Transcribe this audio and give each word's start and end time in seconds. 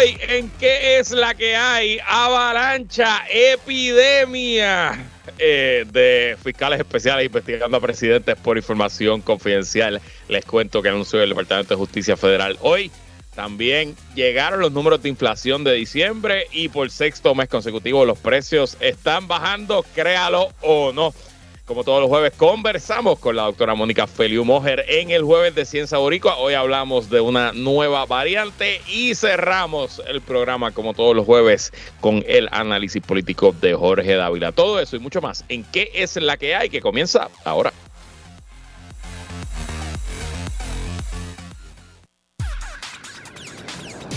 Hoy, 0.00 0.16
¿en 0.28 0.50
qué 0.58 0.98
es 0.98 1.10
la 1.10 1.34
que 1.34 1.56
hay? 1.56 1.98
Avalancha, 2.06 3.22
epidemia 3.28 4.98
eh, 5.36 5.84
de 5.92 6.38
fiscales 6.42 6.78
especiales 6.78 7.26
investigando 7.26 7.76
a 7.76 7.80
presidentes 7.80 8.34
por 8.36 8.56
información 8.56 9.20
confidencial. 9.20 10.00
Les 10.28 10.42
cuento 10.46 10.80
que 10.80 10.88
anunció 10.88 11.22
el 11.22 11.28
Departamento 11.28 11.74
de 11.74 11.78
Justicia 11.78 12.16
Federal 12.16 12.56
hoy. 12.62 12.90
También 13.34 13.94
llegaron 14.14 14.60
los 14.60 14.72
números 14.72 15.02
de 15.02 15.10
inflación 15.10 15.64
de 15.64 15.74
diciembre 15.74 16.46
y 16.50 16.70
por 16.70 16.90
sexto 16.90 17.34
mes 17.34 17.50
consecutivo 17.50 18.06
los 18.06 18.18
precios 18.18 18.78
están 18.80 19.28
bajando, 19.28 19.84
créalo 19.94 20.48
o 20.62 20.92
no. 20.92 21.12
Como 21.70 21.84
todos 21.84 22.00
los 22.00 22.08
jueves, 22.08 22.32
conversamos 22.36 23.20
con 23.20 23.36
la 23.36 23.44
doctora 23.44 23.76
Mónica 23.76 24.08
Feliu 24.08 24.44
Mojer 24.44 24.84
en 24.88 25.12
el 25.12 25.22
jueves 25.22 25.54
de 25.54 25.64
Ciencia 25.64 25.98
Boricua. 25.98 26.36
Hoy 26.38 26.54
hablamos 26.54 27.10
de 27.10 27.20
una 27.20 27.52
nueva 27.52 28.06
variante 28.06 28.80
y 28.88 29.14
cerramos 29.14 30.02
el 30.08 30.20
programa, 30.20 30.72
como 30.72 30.94
todos 30.94 31.14
los 31.14 31.24
jueves, 31.24 31.72
con 32.00 32.24
el 32.26 32.48
análisis 32.50 33.00
político 33.00 33.54
de 33.60 33.74
Jorge 33.74 34.16
Dávila. 34.16 34.50
Todo 34.50 34.80
eso 34.80 34.96
y 34.96 34.98
mucho 34.98 35.20
más. 35.20 35.44
¿En 35.48 35.62
qué 35.62 35.92
es 35.94 36.16
la 36.16 36.36
que 36.36 36.56
hay? 36.56 36.70
Que 36.70 36.80
comienza 36.80 37.30
ahora. 37.44 37.72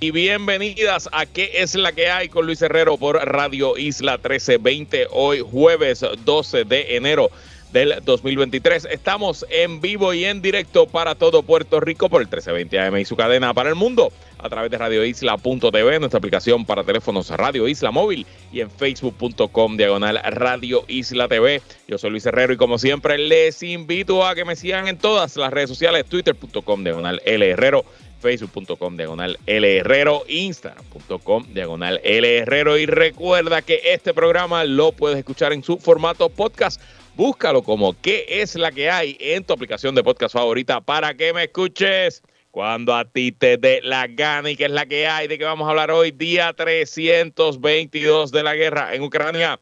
y 0.00 0.10
bienvenidas 0.12 1.08
a 1.12 1.26
¿Qué 1.26 1.50
es 1.54 1.74
la 1.74 1.92
que 1.92 2.08
hay 2.08 2.28
con 2.28 2.46
Luis 2.46 2.62
Herrero 2.62 2.96
por 2.96 3.16
Radio 3.16 3.76
Isla 3.76 4.12
1320? 4.12 5.08
Hoy 5.10 5.40
jueves 5.40 6.04
12 6.24 6.64
de 6.64 6.96
enero 6.96 7.30
del 7.72 7.94
2023. 8.04 8.86
Estamos 8.90 9.44
en 9.50 9.80
vivo 9.80 10.14
y 10.14 10.24
en 10.24 10.40
directo 10.40 10.86
para 10.86 11.14
todo 11.14 11.42
Puerto 11.42 11.80
Rico 11.80 12.08
por 12.08 12.20
el 12.20 12.28
1320 12.28 12.78
AM 12.78 12.96
y 12.98 13.04
su 13.04 13.16
cadena 13.16 13.52
para 13.54 13.70
el 13.70 13.74
mundo 13.74 14.12
a 14.38 14.48
través 14.48 14.70
de 14.70 14.78
radioisla.tv, 14.78 15.98
nuestra 15.98 16.18
aplicación 16.18 16.64
para 16.64 16.84
teléfonos 16.84 17.30
Radio 17.30 17.68
Isla 17.68 17.90
Móvil 17.90 18.26
y 18.52 18.60
en 18.60 18.70
facebook.com 18.70 19.76
diagonal 19.76 20.20
Radio 20.30 20.84
Isla 20.88 21.28
TV. 21.28 21.60
Yo 21.86 21.98
soy 21.98 22.10
Luis 22.10 22.26
Herrero 22.26 22.52
y 22.52 22.56
como 22.56 22.78
siempre 22.78 23.18
les 23.18 23.62
invito 23.62 24.26
a 24.26 24.34
que 24.34 24.44
me 24.44 24.56
sigan 24.56 24.88
en 24.88 24.98
todas 24.98 25.36
las 25.36 25.52
redes 25.52 25.68
sociales, 25.68 26.06
twitter.com 26.06 26.84
diagonal 26.84 27.20
L 27.24 27.48
Herrero 27.48 27.84
facebook.com 28.20 28.96
diagonal 28.96 29.38
Herrero, 29.46 30.24
instagram.com 30.28 31.46
diagonal 31.52 32.00
Herrero 32.02 32.76
y 32.76 32.86
recuerda 32.86 33.62
que 33.62 33.80
este 33.84 34.12
programa 34.12 34.64
lo 34.64 34.92
puedes 34.92 35.18
escuchar 35.18 35.52
en 35.52 35.62
su 35.62 35.78
formato 35.78 36.28
podcast. 36.28 36.80
Búscalo 37.16 37.62
como 37.62 38.00
qué 38.00 38.26
es 38.28 38.54
la 38.54 38.70
que 38.70 38.90
hay 38.90 39.16
en 39.20 39.44
tu 39.44 39.52
aplicación 39.52 39.94
de 39.94 40.04
podcast 40.04 40.34
favorita 40.34 40.80
para 40.80 41.14
que 41.14 41.32
me 41.32 41.44
escuches 41.44 42.22
cuando 42.50 42.94
a 42.94 43.04
ti 43.04 43.32
te 43.32 43.56
dé 43.56 43.80
la 43.82 44.06
gana 44.06 44.50
y 44.50 44.56
qué 44.56 44.64
es 44.64 44.70
la 44.70 44.86
que 44.86 45.06
hay, 45.06 45.28
de 45.28 45.38
que 45.38 45.44
vamos 45.44 45.66
a 45.66 45.70
hablar 45.70 45.90
hoy, 45.90 46.10
día 46.10 46.52
322 46.52 48.32
de 48.32 48.42
la 48.42 48.54
guerra 48.54 48.94
en 48.94 49.02
Ucrania. 49.02 49.60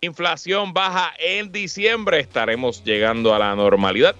Inflación 0.00 0.72
baja 0.72 1.14
en 1.18 1.50
diciembre, 1.50 2.20
estaremos 2.20 2.84
llegando 2.84 3.34
a 3.34 3.38
la 3.38 3.54
normalidad. 3.54 4.14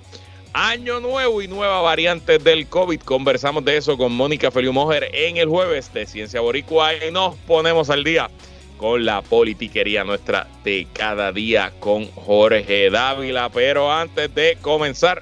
Año 0.54 1.00
nuevo 1.00 1.42
y 1.42 1.48
nueva 1.48 1.82
variante 1.82 2.38
del 2.38 2.66
COVID. 2.66 3.00
Conversamos 3.00 3.62
de 3.62 3.76
eso 3.76 3.98
con 3.98 4.12
Mónica 4.12 4.50
Feliu 4.50 4.72
Mojer 4.72 5.10
en 5.12 5.36
el 5.36 5.48
jueves 5.48 5.92
de 5.92 6.06
Ciencia 6.06 6.40
Boricua 6.40 6.94
y 6.94 7.12
nos 7.12 7.36
ponemos 7.36 7.90
al 7.90 8.02
día 8.04 8.30
con 8.78 9.04
la 9.04 9.20
politiquería 9.20 10.04
nuestra 10.04 10.48
de 10.64 10.86
cada 10.94 11.30
día 11.30 11.74
con 11.78 12.10
Jorge 12.12 12.88
Dávila. 12.88 13.50
Pero 13.50 13.92
antes 13.92 14.34
de 14.34 14.56
comenzar, 14.62 15.20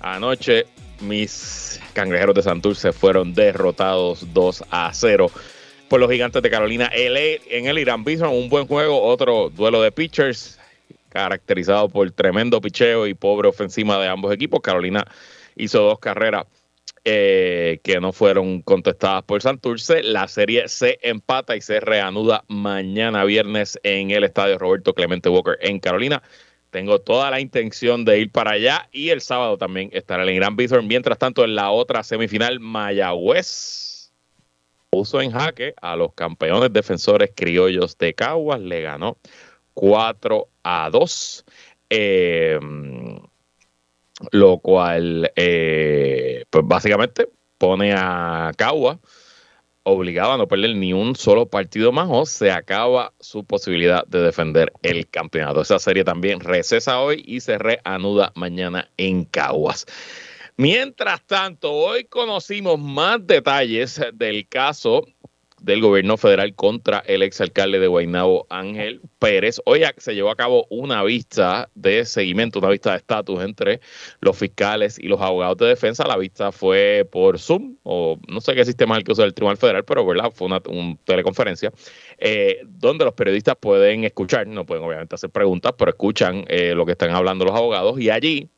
anoche 0.00 0.64
mis 1.00 1.80
cangrejeros 1.92 2.34
de 2.34 2.42
Santurce 2.42 2.92
fueron 2.92 3.34
derrotados 3.34 4.32
2 4.32 4.64
a 4.70 4.90
0 4.92 5.30
por 5.88 6.00
los 6.00 6.10
gigantes 6.10 6.42
de 6.42 6.50
Carolina 6.50 6.90
LA 6.94 7.42
en 7.48 7.66
el 7.66 7.78
Irán 7.78 8.04
Bison. 8.04 8.28
Un 8.28 8.48
buen 8.48 8.66
juego, 8.66 9.02
otro 9.02 9.50
duelo 9.50 9.82
de 9.82 9.92
pitchers 9.92 10.58
caracterizado 11.08 11.88
por 11.88 12.10
tremendo 12.10 12.60
picheo 12.60 13.06
y 13.06 13.14
pobre 13.14 13.48
ofensiva 13.48 13.98
de 13.98 14.08
ambos 14.08 14.32
equipos. 14.34 14.60
Carolina 14.60 15.04
hizo 15.56 15.80
dos 15.80 15.98
carreras 15.98 16.44
eh, 17.04 17.78
que 17.82 18.00
no 18.00 18.12
fueron 18.12 18.62
contestadas 18.62 19.22
por 19.22 19.40
Santurce. 19.40 20.02
La 20.02 20.28
serie 20.28 20.68
se 20.68 20.98
empata 21.02 21.56
y 21.56 21.60
se 21.60 21.80
reanuda 21.80 22.44
mañana 22.48 23.24
viernes 23.24 23.78
en 23.82 24.10
el 24.10 24.24
estadio 24.24 24.58
Roberto 24.58 24.92
Clemente 24.92 25.28
Walker 25.28 25.56
en 25.60 25.78
Carolina. 25.78 26.22
Tengo 26.76 26.98
toda 26.98 27.30
la 27.30 27.40
intención 27.40 28.04
de 28.04 28.18
ir 28.18 28.30
para 28.30 28.50
allá 28.50 28.86
y 28.92 29.08
el 29.08 29.22
sábado 29.22 29.56
también 29.56 29.88
estará 29.94 30.24
en 30.24 30.28
el 30.28 30.34
Gran 30.34 30.56
Bison. 30.56 30.86
Mientras 30.86 31.16
tanto, 31.16 31.42
en 31.42 31.54
la 31.54 31.70
otra 31.70 32.02
semifinal, 32.02 32.60
Mayagüez 32.60 34.12
puso 34.90 35.22
en 35.22 35.30
jaque 35.30 35.72
a 35.80 35.96
los 35.96 36.12
campeones 36.12 36.70
defensores 36.70 37.30
criollos 37.34 37.96
de 37.96 38.12
Caguas. 38.12 38.60
Le 38.60 38.82
ganó 38.82 39.16
4 39.72 40.48
a 40.64 40.90
2. 40.92 41.44
Eh, 41.88 42.60
lo 44.32 44.58
cual, 44.58 45.32
eh, 45.34 46.44
pues 46.50 46.62
básicamente 46.66 47.26
pone 47.56 47.94
a 47.96 48.52
Cagua 48.54 49.00
obligado 49.88 50.32
a 50.32 50.36
no 50.36 50.48
perder 50.48 50.74
ni 50.74 50.92
un 50.92 51.14
solo 51.14 51.46
partido 51.46 51.92
más 51.92 52.08
o 52.10 52.26
se 52.26 52.50
acaba 52.50 53.12
su 53.20 53.44
posibilidad 53.44 54.04
de 54.08 54.20
defender 54.20 54.72
el 54.82 55.08
campeonato. 55.08 55.60
Esa 55.60 55.78
serie 55.78 56.02
también 56.02 56.40
recesa 56.40 57.00
hoy 57.00 57.22
y 57.24 57.38
se 57.38 57.56
reanuda 57.56 58.32
mañana 58.34 58.90
en 58.96 59.24
Caguas. 59.24 59.86
Mientras 60.56 61.24
tanto, 61.24 61.72
hoy 61.72 62.04
conocimos 62.04 62.80
más 62.80 63.24
detalles 63.24 64.00
del 64.14 64.48
caso 64.48 65.06
del 65.60 65.80
gobierno 65.80 66.16
federal 66.16 66.54
contra 66.54 66.98
el 67.06 67.22
exalcalde 67.22 67.78
de 67.78 67.86
Guaynabo, 67.86 68.46
Ángel 68.50 69.00
Pérez. 69.18 69.60
Hoy 69.64 69.82
se 69.96 70.14
llevó 70.14 70.30
a 70.30 70.36
cabo 70.36 70.66
una 70.70 71.02
vista 71.02 71.70
de 71.74 72.04
seguimiento, 72.04 72.58
una 72.58 72.68
vista 72.68 72.92
de 72.92 72.98
estatus 72.98 73.42
entre 73.42 73.80
los 74.20 74.36
fiscales 74.36 74.98
y 74.98 75.08
los 75.08 75.20
abogados 75.20 75.56
de 75.58 75.66
defensa. 75.66 76.06
La 76.06 76.16
vista 76.16 76.52
fue 76.52 77.08
por 77.10 77.38
Zoom, 77.38 77.76
o 77.82 78.18
no 78.28 78.40
sé 78.40 78.54
qué 78.54 78.64
sistema 78.64 78.94
es 78.94 78.98
el 78.98 79.04
que 79.04 79.12
usa 79.12 79.24
el 79.24 79.34
Tribunal 79.34 79.56
Federal, 79.56 79.84
pero 79.84 80.04
¿verdad? 80.06 80.30
fue 80.34 80.46
una, 80.46 80.60
teleconferencia, 81.04 81.72
eh, 82.18 82.60
donde 82.64 83.04
los 83.04 83.14
periodistas 83.14 83.56
pueden 83.58 84.04
escuchar, 84.04 84.46
no 84.46 84.66
pueden 84.66 84.84
obviamente 84.84 85.14
hacer 85.14 85.30
preguntas, 85.30 85.72
pero 85.78 85.90
escuchan 85.90 86.44
eh, 86.48 86.74
lo 86.74 86.84
que 86.84 86.92
están 86.92 87.10
hablando 87.10 87.44
los 87.44 87.54
abogados 87.54 87.98
y 87.98 88.10
allí, 88.10 88.50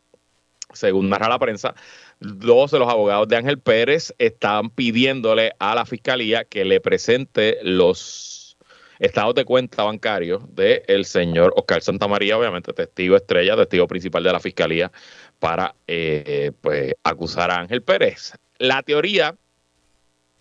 según 0.72 1.08
narra 1.08 1.28
la 1.28 1.38
prensa, 1.38 1.74
Dos 2.20 2.72
de 2.72 2.80
los 2.80 2.88
abogados 2.88 3.28
de 3.28 3.36
Ángel 3.36 3.60
Pérez 3.60 4.12
están 4.18 4.70
pidiéndole 4.70 5.52
a 5.60 5.76
la 5.76 5.86
fiscalía 5.86 6.44
que 6.44 6.64
le 6.64 6.80
presente 6.80 7.58
los 7.62 8.56
estados 8.98 9.36
de 9.36 9.44
cuenta 9.44 9.84
bancarios 9.84 10.42
del 10.54 11.04
señor 11.04 11.52
Oscar 11.56 11.80
Santamaría, 11.80 12.36
obviamente 12.36 12.72
testigo 12.72 13.14
estrella, 13.14 13.56
testigo 13.56 13.86
principal 13.86 14.24
de 14.24 14.32
la 14.32 14.40
fiscalía, 14.40 14.90
para 15.38 15.76
eh, 15.86 16.50
pues, 16.60 16.94
acusar 17.04 17.52
a 17.52 17.60
Ángel 17.60 17.82
Pérez. 17.82 18.32
La 18.58 18.82
teoría, 18.82 19.36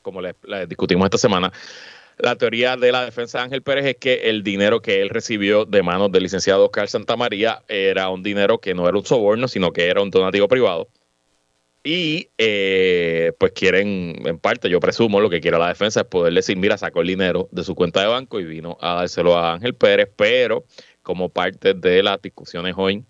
como 0.01 0.21
le, 0.21 0.33
discutimos 0.67 1.05
esta 1.05 1.19
semana, 1.19 1.53
la 2.17 2.35
teoría 2.35 2.75
de 2.75 2.91
la 2.91 3.05
defensa 3.05 3.37
de 3.37 3.43
Ángel 3.43 3.61
Pérez 3.61 3.85
es 3.85 3.97
que 3.97 4.31
el 4.31 4.41
dinero 4.41 4.81
que 4.81 5.03
él 5.03 5.09
recibió 5.09 5.65
de 5.65 5.83
manos 5.83 6.11
del 6.11 6.23
licenciado 6.23 6.65
Oscar 6.65 6.87
Santamaría 6.87 7.61
era 7.67 8.09
un 8.09 8.23
dinero 8.23 8.57
que 8.57 8.73
no 8.73 8.89
era 8.89 8.97
un 8.97 9.05
soborno, 9.05 9.47
sino 9.47 9.71
que 9.71 9.85
era 9.85 10.01
un 10.01 10.09
donativo 10.09 10.47
privado 10.47 10.87
y 11.83 12.29
eh, 12.37 13.31
pues 13.39 13.53
quieren, 13.53 14.21
en 14.25 14.39
parte, 14.39 14.69
yo 14.69 14.79
presumo, 14.79 15.21
lo 15.21 15.29
que 15.29 15.39
quiere 15.39 15.57
la 15.57 15.69
defensa 15.69 16.01
es 16.01 16.05
poder 16.07 16.33
decir, 16.33 16.57
mira, 16.57 16.77
sacó 16.77 17.01
el 17.01 17.07
dinero 17.07 17.47
de 17.51 17.63
su 17.63 17.75
cuenta 17.75 18.01
de 18.01 18.07
banco 18.07 18.39
y 18.39 18.45
vino 18.45 18.77
a 18.81 18.95
dárselo 18.95 19.37
a 19.37 19.53
Ángel 19.53 19.73
Pérez, 19.73 20.09
pero 20.15 20.65
como 21.01 21.29
parte 21.29 21.73
de 21.73 22.03
las 22.03 22.21
discusiones 22.21 22.75
hoy 22.77 23.05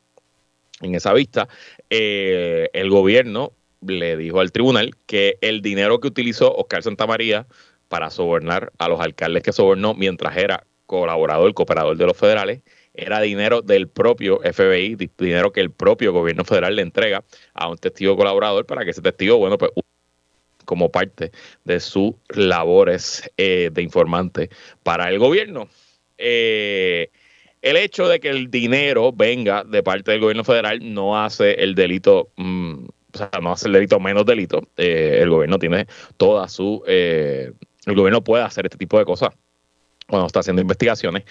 en 0.81 0.95
esa 0.95 1.13
vista, 1.13 1.47
eh, 1.89 2.69
el 2.73 2.89
gobierno 2.89 3.53
le 3.81 4.17
dijo 4.17 4.39
al 4.39 4.51
tribunal 4.51 4.95
que 5.05 5.37
el 5.41 5.61
dinero 5.61 5.99
que 5.99 6.07
utilizó 6.07 6.53
Oscar 6.55 6.83
Santamaría 6.83 7.47
para 7.87 8.09
sobornar 8.09 8.71
a 8.77 8.89
los 8.89 8.99
alcaldes 8.99 9.43
que 9.43 9.53
sobornó 9.53 9.93
mientras 9.93 10.37
era 10.37 10.65
colaborador, 10.85 11.53
cooperador 11.53 11.97
de 11.97 12.05
los 12.05 12.17
federales, 12.17 12.61
era 12.97 13.21
dinero 13.21 13.61
del 13.61 13.88
propio 13.88 14.39
FBI, 14.44 14.97
dinero 15.17 15.51
que 15.51 15.61
el 15.61 15.71
propio 15.71 16.11
gobierno 16.11 16.44
federal 16.44 16.75
le 16.75 16.81
entrega 16.81 17.23
a 17.53 17.69
un 17.69 17.77
testigo 17.77 18.17
colaborador 18.17 18.65
para 18.65 18.83
que 18.83 18.91
ese 18.91 19.01
testigo, 19.01 19.38
bueno, 19.38 19.57
pues 19.57 19.71
como 20.65 20.91
parte 20.91 21.31
de 21.63 21.79
sus 21.79 22.15
labores 22.29 23.31
eh, 23.38 23.69
de 23.71 23.81
informante 23.81 24.49
para 24.83 25.09
el 25.09 25.19
gobierno. 25.19 25.69
Eh, 26.17 27.09
El 27.61 27.77
hecho 27.77 28.07
de 28.07 28.19
que 28.19 28.29
el 28.29 28.49
dinero 28.51 29.11
venga 29.13 29.63
de 29.63 29.81
parte 29.83 30.11
del 30.11 30.19
gobierno 30.19 30.44
federal 30.44 30.79
no 30.94 31.17
hace 31.23 31.53
el 31.63 31.73
delito, 31.75 32.29
mm, 32.35 32.85
o 33.13 33.17
sea, 33.17 33.29
no 33.41 33.53
hace 33.53 33.67
el 33.67 33.73
delito 33.73 33.99
menos 33.99 34.25
delito. 34.25 34.67
Eh, 34.77 35.19
el 35.21 35.29
gobierno 35.29 35.57
tiene 35.57 35.88
toda 36.17 36.47
su, 36.49 36.83
el 36.85 37.53
gobierno 37.85 38.23
puede 38.23 38.44
hacer 38.44 38.65
este 38.65 38.77
tipo 38.77 38.99
de 38.99 39.05
cosas 39.05 39.29
cuando 40.07 40.27
está 40.27 40.39
haciendo 40.39 40.61
investigaciones. 40.61 41.23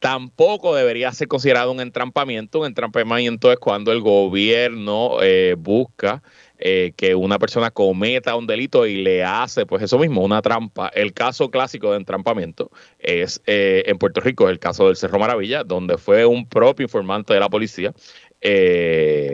Tampoco 0.00 0.74
debería 0.74 1.12
ser 1.12 1.28
considerado 1.28 1.70
un 1.70 1.80
entrampamiento. 1.80 2.60
Un 2.60 2.66
entrampamiento 2.68 3.52
es 3.52 3.58
cuando 3.58 3.92
el 3.92 4.00
gobierno 4.00 5.18
eh, 5.20 5.54
busca 5.58 6.22
eh, 6.58 6.92
que 6.96 7.14
una 7.14 7.38
persona 7.38 7.70
cometa 7.70 8.34
un 8.34 8.46
delito 8.46 8.86
y 8.86 9.02
le 9.02 9.22
hace, 9.22 9.66
pues 9.66 9.82
eso 9.82 9.98
mismo, 9.98 10.24
una 10.24 10.40
trampa. 10.40 10.88
El 10.88 11.12
caso 11.12 11.50
clásico 11.50 11.90
de 11.90 11.98
entrampamiento 11.98 12.70
es 12.98 13.42
eh, 13.44 13.82
en 13.86 13.98
Puerto 13.98 14.22
Rico, 14.22 14.48
el 14.48 14.58
caso 14.58 14.86
del 14.86 14.96
Cerro 14.96 15.18
Maravilla, 15.18 15.64
donde 15.64 15.98
fue 15.98 16.24
un 16.24 16.48
propio 16.48 16.84
informante 16.84 17.34
de 17.34 17.40
la 17.40 17.50
policía, 17.50 17.92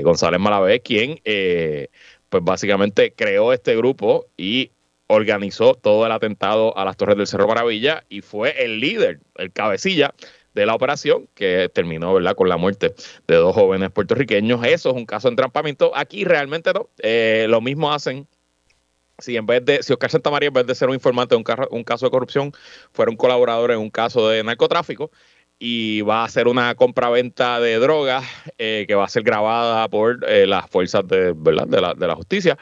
González 0.03 0.41
Malavé, 0.41 0.81
quien 0.81 1.21
pues 2.29 2.43
básicamente 2.43 3.13
creó 3.13 3.53
este 3.53 3.77
grupo 3.77 4.27
y 4.37 4.73
organizó 5.07 5.75
todo 5.75 6.07
el 6.07 6.11
atentado 6.11 6.77
a 6.77 6.85
las 6.85 6.97
Torres 6.97 7.17
del 7.17 7.29
Cerro 7.29 7.47
Maravilla 7.47 8.03
y 8.09 8.21
fue 8.21 8.65
el 8.65 8.81
líder, 8.81 9.21
el 9.37 9.53
cabecilla 9.53 10.13
de 10.57 10.65
la 10.65 10.75
operación 10.75 11.29
que 11.35 11.71
terminó 11.73 12.15
¿verdad? 12.15 12.35
con 12.35 12.49
la 12.49 12.57
muerte 12.57 12.95
de 13.29 13.37
dos 13.37 13.55
jóvenes 13.55 13.91
puertorriqueños. 13.91 14.65
Eso 14.65 14.89
es 14.89 14.97
un 14.97 15.05
caso 15.05 15.29
de 15.29 15.33
entrampamiento. 15.33 15.93
Aquí 15.95 16.25
realmente 16.25 16.73
no. 16.73 16.89
Eh, 16.99 17.45
lo 17.49 17.61
mismo 17.61 17.93
hacen 17.93 18.27
si 19.19 19.37
en 19.37 19.45
vez 19.45 19.65
de, 19.65 19.83
si 19.83 19.93
Oscar 19.93 20.11
Santamaría, 20.11 20.49
en 20.49 20.55
vez 20.55 20.67
de 20.67 20.75
ser 20.75 20.89
un 20.89 20.95
informante 20.95 21.35
de 21.35 21.67
un, 21.71 21.85
caso 21.85 22.07
de 22.07 22.11
corrupción, 22.11 22.53
fuera 22.93 23.11
un 23.11 23.19
colaborador 23.19 23.71
en 23.71 23.79
un 23.79 23.91
caso 23.91 24.29
de 24.31 24.43
narcotráfico 24.43 25.11
y 25.59 26.01
va 26.01 26.23
a 26.23 26.25
hacer 26.25 26.49
una 26.49 26.75
compraventa 26.75 27.61
de 27.61 27.79
drogas 27.79 28.25
eh, 28.57 28.87
que 28.89 28.95
va 28.95 29.05
a 29.05 29.09
ser 29.09 29.25
grabada 29.25 29.89
por 29.89 30.25
eh, 30.27 30.47
las 30.47 30.71
fuerzas 30.71 31.07
de, 31.07 31.35
¿verdad? 31.37 31.67
De, 31.67 31.81
la, 31.83 31.95
de 31.95 32.07
la 32.07 32.15
justicia, 32.15 32.59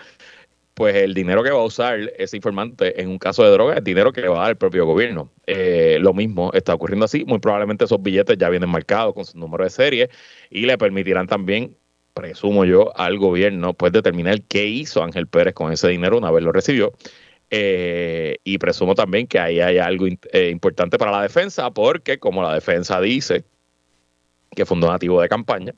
pues 0.74 0.96
el 0.96 1.14
dinero 1.14 1.42
que 1.44 1.50
va 1.50 1.60
a 1.60 1.64
usar 1.64 2.12
ese 2.18 2.36
informante 2.36 3.00
en 3.00 3.08
un 3.08 3.18
caso 3.18 3.44
de 3.44 3.50
droga 3.50 3.76
es 3.76 3.84
dinero 3.84 4.12
que 4.12 4.20
le 4.20 4.28
va 4.28 4.38
a 4.38 4.40
dar 4.42 4.50
el 4.50 4.56
propio 4.56 4.84
gobierno. 4.84 5.30
Eh, 5.46 5.98
lo 6.00 6.12
mismo 6.12 6.50
está 6.52 6.74
ocurriendo 6.74 7.04
así. 7.04 7.24
Muy 7.24 7.38
probablemente 7.38 7.84
esos 7.84 8.02
billetes 8.02 8.36
ya 8.36 8.48
vienen 8.48 8.68
marcados 8.68 9.14
con 9.14 9.24
su 9.24 9.38
número 9.38 9.62
de 9.64 9.70
serie 9.70 10.10
y 10.50 10.66
le 10.66 10.76
permitirán 10.76 11.28
también, 11.28 11.76
presumo 12.12 12.64
yo, 12.64 12.96
al 12.96 13.18
gobierno 13.18 13.72
pues 13.74 13.92
determinar 13.92 14.42
qué 14.42 14.66
hizo 14.66 15.02
Ángel 15.02 15.28
Pérez 15.28 15.54
con 15.54 15.72
ese 15.72 15.88
dinero 15.88 16.18
una 16.18 16.32
vez 16.32 16.42
lo 16.42 16.50
recibió. 16.50 16.92
Eh, 17.50 18.38
y 18.42 18.58
presumo 18.58 18.96
también 18.96 19.28
que 19.28 19.38
ahí 19.38 19.60
hay 19.60 19.78
algo 19.78 20.06
eh, 20.06 20.48
importante 20.50 20.98
para 20.98 21.12
la 21.12 21.22
defensa, 21.22 21.70
porque 21.70 22.18
como 22.18 22.42
la 22.42 22.52
defensa 22.52 23.00
dice 23.00 23.44
que 24.56 24.66
fue 24.66 24.74
un 24.74 24.80
donativo 24.80 25.20
de 25.20 25.28
campaña, 25.28 25.72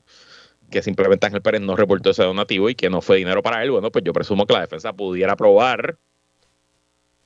que 0.70 0.82
simplemente 0.82 1.26
Ángel 1.26 1.42
Pérez 1.42 1.60
no 1.60 1.76
reportó 1.76 2.10
ese 2.10 2.22
donativo 2.22 2.68
y 2.68 2.74
que 2.74 2.90
no 2.90 3.00
fue 3.00 3.18
dinero 3.18 3.42
para 3.42 3.62
él, 3.62 3.70
bueno, 3.70 3.90
pues 3.90 4.04
yo 4.04 4.12
presumo 4.12 4.46
que 4.46 4.54
la 4.54 4.60
defensa 4.60 4.92
pudiera 4.92 5.36
probar, 5.36 5.98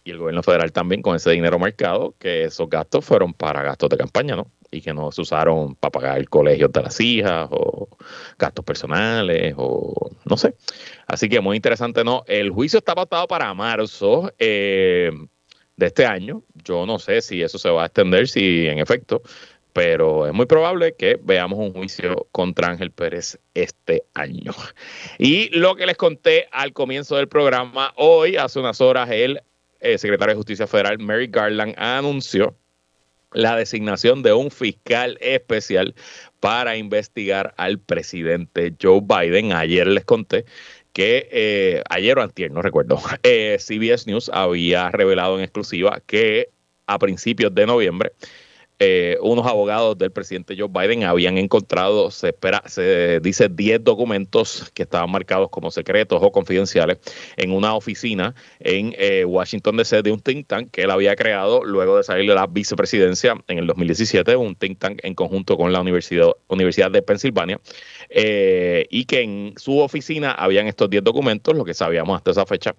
y 0.04 0.10
el 0.10 0.18
gobierno 0.18 0.42
federal 0.42 0.72
también 0.72 1.02
con 1.02 1.16
ese 1.16 1.30
dinero 1.30 1.58
marcado, 1.58 2.14
que 2.18 2.44
esos 2.44 2.68
gastos 2.68 3.04
fueron 3.04 3.34
para 3.34 3.62
gastos 3.62 3.90
de 3.90 3.98
campaña, 3.98 4.36
¿no? 4.36 4.50
Y 4.70 4.80
que 4.80 4.94
no 4.94 5.10
se 5.12 5.20
usaron 5.20 5.74
para 5.74 5.90
pagar 5.90 6.18
el 6.18 6.28
colegio 6.28 6.68
de 6.68 6.82
las 6.82 7.00
hijas 7.00 7.48
o 7.50 7.88
gastos 8.38 8.64
personales 8.64 9.54
o 9.56 10.10
no 10.24 10.36
sé. 10.36 10.54
Así 11.06 11.28
que 11.28 11.40
muy 11.40 11.56
interesante, 11.56 12.04
¿no? 12.04 12.22
El 12.26 12.50
juicio 12.50 12.78
está 12.78 12.94
pautado 12.94 13.26
para 13.26 13.52
marzo 13.52 14.32
eh, 14.38 15.10
de 15.76 15.86
este 15.86 16.06
año. 16.06 16.44
Yo 16.64 16.86
no 16.86 16.98
sé 16.98 17.20
si 17.20 17.42
eso 17.42 17.58
se 17.58 17.68
va 17.68 17.82
a 17.82 17.86
extender, 17.86 18.28
si 18.28 18.68
en 18.68 18.78
efecto 18.78 19.22
pero 19.72 20.26
es 20.26 20.32
muy 20.32 20.46
probable 20.46 20.94
que 20.94 21.18
veamos 21.22 21.58
un 21.58 21.72
juicio 21.72 22.26
contra 22.32 22.68
Ángel 22.68 22.90
Pérez 22.90 23.38
este 23.54 24.04
año. 24.14 24.52
Y 25.18 25.48
lo 25.56 25.76
que 25.76 25.86
les 25.86 25.96
conté 25.96 26.48
al 26.52 26.72
comienzo 26.72 27.16
del 27.16 27.28
programa, 27.28 27.92
hoy, 27.96 28.36
hace 28.36 28.58
unas 28.58 28.80
horas, 28.80 29.10
el 29.10 29.42
eh, 29.80 29.98
secretario 29.98 30.34
de 30.34 30.38
Justicia 30.38 30.66
Federal, 30.66 30.98
Mary 30.98 31.26
Garland, 31.26 31.74
anunció 31.78 32.54
la 33.32 33.56
designación 33.56 34.22
de 34.22 34.32
un 34.32 34.50
fiscal 34.50 35.16
especial 35.20 35.94
para 36.40 36.76
investigar 36.76 37.54
al 37.56 37.78
presidente 37.78 38.74
Joe 38.80 39.00
Biden. 39.00 39.52
Ayer 39.52 39.86
les 39.86 40.04
conté 40.04 40.44
que 40.92 41.28
eh, 41.30 41.82
ayer 41.88 42.18
o 42.18 42.22
antier, 42.22 42.50
no 42.50 42.62
recuerdo, 42.62 43.00
eh, 43.22 43.56
CBS 43.58 44.06
News 44.06 44.30
había 44.32 44.90
revelado 44.90 45.38
en 45.38 45.44
exclusiva 45.44 46.02
que 46.06 46.48
a 46.86 46.98
principios 46.98 47.54
de 47.54 47.66
noviembre 47.66 48.12
eh, 48.82 49.18
unos 49.20 49.46
abogados 49.46 49.98
del 49.98 50.10
presidente 50.10 50.56
Joe 50.58 50.68
Biden 50.68 51.04
habían 51.04 51.36
encontrado, 51.36 52.10
se 52.10 52.28
espera, 52.28 52.62
se 52.64 53.20
dice 53.20 53.50
10 53.50 53.84
documentos 53.84 54.70
que 54.72 54.84
estaban 54.84 55.10
marcados 55.10 55.50
como 55.50 55.70
secretos 55.70 56.18
o 56.22 56.32
confidenciales 56.32 56.96
en 57.36 57.52
una 57.52 57.74
oficina 57.74 58.34
en 58.58 58.94
eh, 58.96 59.26
Washington 59.26 59.76
DC 59.76 60.00
de 60.00 60.12
un 60.12 60.20
think 60.20 60.46
tank 60.46 60.70
que 60.70 60.80
él 60.80 60.90
había 60.90 61.14
creado 61.14 61.62
luego 61.62 61.98
de 61.98 62.04
salir 62.04 62.26
de 62.26 62.34
la 62.34 62.46
vicepresidencia 62.46 63.34
en 63.48 63.58
el 63.58 63.66
2017, 63.66 64.34
un 64.36 64.54
think 64.54 64.78
tank 64.78 65.00
en 65.02 65.14
conjunto 65.14 65.58
con 65.58 65.74
la 65.74 65.82
Universidad, 65.82 66.30
Universidad 66.48 66.90
de 66.90 67.02
Pensilvania, 67.02 67.60
eh, 68.08 68.86
y 68.88 69.04
que 69.04 69.20
en 69.20 69.52
su 69.58 69.78
oficina 69.78 70.32
habían 70.32 70.66
estos 70.68 70.88
10 70.88 71.04
documentos, 71.04 71.54
lo 71.54 71.66
que 71.66 71.74
sabíamos 71.74 72.16
hasta 72.16 72.30
esa 72.30 72.46
fecha 72.46 72.74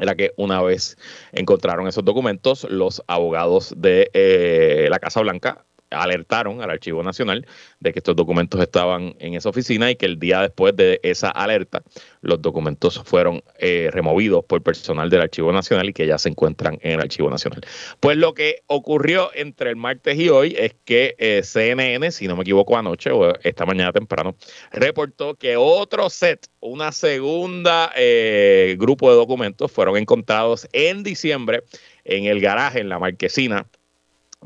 era 0.00 0.14
que 0.14 0.32
una 0.36 0.62
vez 0.62 0.98
encontraron 1.32 1.88
esos 1.88 2.04
documentos, 2.04 2.64
los 2.64 3.02
abogados 3.06 3.74
de 3.76 4.10
eh, 4.12 4.88
la 4.90 4.98
Casa 4.98 5.20
Blanca 5.20 5.64
alertaron 5.90 6.62
al 6.62 6.70
Archivo 6.70 7.02
Nacional 7.02 7.46
de 7.80 7.92
que 7.92 8.00
estos 8.00 8.16
documentos 8.16 8.60
estaban 8.60 9.14
en 9.18 9.34
esa 9.34 9.48
oficina 9.48 9.90
y 9.90 9.96
que 9.96 10.06
el 10.06 10.18
día 10.18 10.42
después 10.42 10.74
de 10.76 11.00
esa 11.02 11.30
alerta 11.30 11.82
los 12.20 12.42
documentos 12.42 13.02
fueron 13.04 13.42
eh, 13.58 13.88
removidos 13.92 14.44
por 14.44 14.62
personal 14.62 15.08
del 15.10 15.22
Archivo 15.22 15.52
Nacional 15.52 15.88
y 15.88 15.92
que 15.92 16.06
ya 16.06 16.18
se 16.18 16.28
encuentran 16.28 16.78
en 16.82 16.92
el 16.92 17.00
Archivo 17.00 17.30
Nacional. 17.30 17.60
Pues 18.00 18.16
lo 18.16 18.34
que 18.34 18.62
ocurrió 18.66 19.30
entre 19.34 19.70
el 19.70 19.76
martes 19.76 20.18
y 20.18 20.28
hoy 20.28 20.54
es 20.58 20.74
que 20.84 21.14
eh, 21.18 21.42
CNN, 21.44 22.10
si 22.10 22.26
no 22.26 22.36
me 22.36 22.42
equivoco 22.42 22.76
anoche 22.76 23.10
o 23.10 23.34
esta 23.42 23.64
mañana 23.64 23.92
temprano, 23.92 24.36
reportó 24.72 25.34
que 25.34 25.56
otro 25.56 26.10
set, 26.10 26.48
una 26.60 26.92
segunda 26.92 27.92
eh, 27.96 28.76
grupo 28.78 29.10
de 29.10 29.16
documentos 29.16 29.70
fueron 29.70 29.96
encontrados 29.96 30.68
en 30.72 31.02
diciembre 31.02 31.62
en 32.04 32.24
el 32.24 32.40
garaje, 32.40 32.80
en 32.80 32.88
la 32.88 32.98
marquesina 32.98 33.66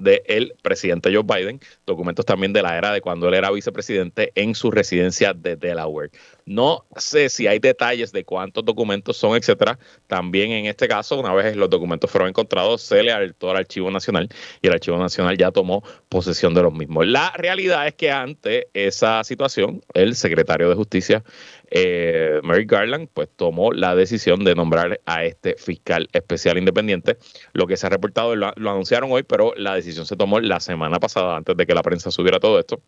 del 0.01 0.55
presidente 0.63 1.15
Joe 1.15 1.23
Biden, 1.23 1.61
documentos 1.87 2.25
también 2.25 2.53
de 2.53 2.63
la 2.63 2.77
era 2.77 2.93
de 2.93 3.01
cuando 3.01 3.29
él 3.29 3.35
era 3.35 3.51
vicepresidente 3.51 4.33
en 4.35 4.55
su 4.55 4.71
residencia 4.71 5.33
de 5.35 5.57
Delaware. 5.57 6.11
No 6.47 6.85
sé 6.97 7.29
si 7.29 7.47
hay 7.47 7.59
detalles 7.59 8.11
de 8.13 8.25
cuántos 8.25 8.65
documentos 8.65 9.17
son, 9.17 9.37
etcétera. 9.37 9.79
También 10.07 10.51
en 10.51 10.67
este 10.67 10.89
caso, 10.89 11.19
una 11.19 11.33
vez 11.33 11.55
los 11.55 11.71
documentos 11.71 12.11
fueron 12.11 12.29
encontrados, 12.29 12.83
se 12.83 13.03
le 13.03 13.13
alertó 13.13 13.51
al 13.51 13.59
Archivo 13.59 13.91
Nacional 13.91 14.29
y 14.61 14.67
el 14.67 14.73
Archivo 14.73 14.99
Nacional 14.99 15.37
ya 15.37 15.51
tomó 15.51 15.85
posesión 16.09 16.55
de 16.55 16.63
los 16.63 16.73
mismos. 16.73 17.07
La 17.07 17.33
realidad 17.37 17.87
es 17.87 17.95
que 17.95 18.11
ante 18.11 18.69
esa 18.75 19.23
situación, 19.25 19.83
el 19.95 20.17
secretario 20.17 20.69
de 20.69 20.75
Justicia 20.75 21.23
eh, 21.71 22.41
Mary 22.43 22.65
Garland 22.67 23.09
pues 23.13 23.29
tomó 23.35 23.73
la 23.73 23.95
decisión 23.95 24.45
de 24.45 24.55
nombrar 24.55 25.01
a 25.07 25.25
este 25.25 25.55
fiscal 25.57 26.09
especial 26.13 26.59
independiente. 26.59 27.17
Lo 27.53 27.67
que 27.67 27.77
se 27.77 27.87
ha 27.87 27.91
reportado 27.91 28.35
lo, 28.37 28.53
anunciaron 28.57 29.11
hoy, 29.13 29.23
pero 29.23 29.55
la 29.57 29.75
decisión 29.75 30.07
se 30.07 30.17
tomó 30.17 30.41
la 30.41 30.61
semana 30.61 30.99
pasada 30.99 31.37
antes 31.37 31.57
de 31.57 31.67
que 31.67 31.75
la 31.75 31.83
prensa 31.83 32.11
subiera 32.11 32.41
todo 32.41 32.59
esto. 32.59 32.83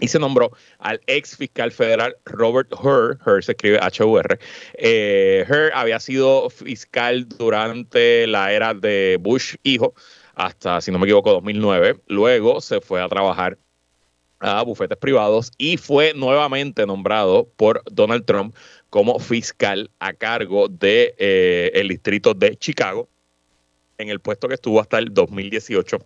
Y 0.00 0.08
se 0.08 0.18
nombró 0.18 0.50
al 0.80 1.00
ex 1.06 1.36
fiscal 1.36 1.70
federal 1.70 2.16
Robert 2.24 2.72
Hur, 2.72 3.18
Hur 3.24 3.44
se 3.44 3.52
escribe 3.52 3.78
H-U-R. 3.80 4.38
Eh, 4.74 5.44
Hur 5.48 5.70
había 5.72 6.00
sido 6.00 6.50
fiscal 6.50 7.28
durante 7.28 8.26
la 8.26 8.52
era 8.52 8.74
de 8.74 9.18
Bush 9.20 9.54
hijo, 9.62 9.94
hasta, 10.34 10.80
si 10.80 10.90
no 10.90 10.98
me 10.98 11.06
equivoco, 11.06 11.30
2009. 11.30 12.00
Luego 12.08 12.60
se 12.60 12.80
fue 12.80 13.00
a 13.00 13.08
trabajar 13.08 13.56
a 14.44 14.62
bufetes 14.62 14.98
privados 14.98 15.50
y 15.56 15.78
fue 15.78 16.12
nuevamente 16.14 16.86
nombrado 16.86 17.48
por 17.56 17.82
Donald 17.90 18.26
Trump 18.26 18.54
como 18.90 19.18
fiscal 19.18 19.90
a 19.98 20.12
cargo 20.12 20.68
del 20.68 20.78
de, 20.78 21.14
eh, 21.18 21.70
el 21.74 21.88
distrito 21.88 22.34
de 22.34 22.56
Chicago, 22.56 23.08
en 23.96 24.10
el 24.10 24.20
puesto 24.20 24.46
que 24.46 24.54
estuvo 24.54 24.80
hasta 24.80 24.98
el 24.98 25.12
2018. 25.12 25.98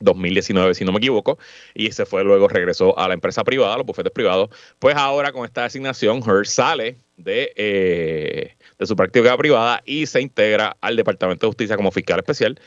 2019, 0.00 0.74
si 0.74 0.84
no 0.84 0.92
me 0.92 0.98
equivoco, 0.98 1.38
y 1.72 1.90
se 1.92 2.04
fue 2.04 2.24
luego, 2.24 2.48
regresó 2.48 2.98
a 2.98 3.08
la 3.08 3.14
empresa 3.14 3.44
privada, 3.44 3.74
a 3.74 3.76
los 3.78 3.86
bufetes 3.86 4.12
privados. 4.12 4.50
Pues 4.78 4.96
ahora 4.96 5.32
con 5.32 5.44
esta 5.44 5.62
designación, 5.62 6.20
Hearst 6.22 6.52
sale 6.52 6.96
de, 7.16 7.52
eh, 7.56 8.56
de 8.78 8.86
su 8.86 8.96
práctica 8.96 9.36
privada 9.36 9.82
y 9.86 10.06
se 10.06 10.20
integra 10.20 10.76
al 10.80 10.96
Departamento 10.96 11.46
de 11.46 11.50
Justicia 11.50 11.76
como 11.76 11.90
fiscal 11.90 12.18
especial 12.18 12.58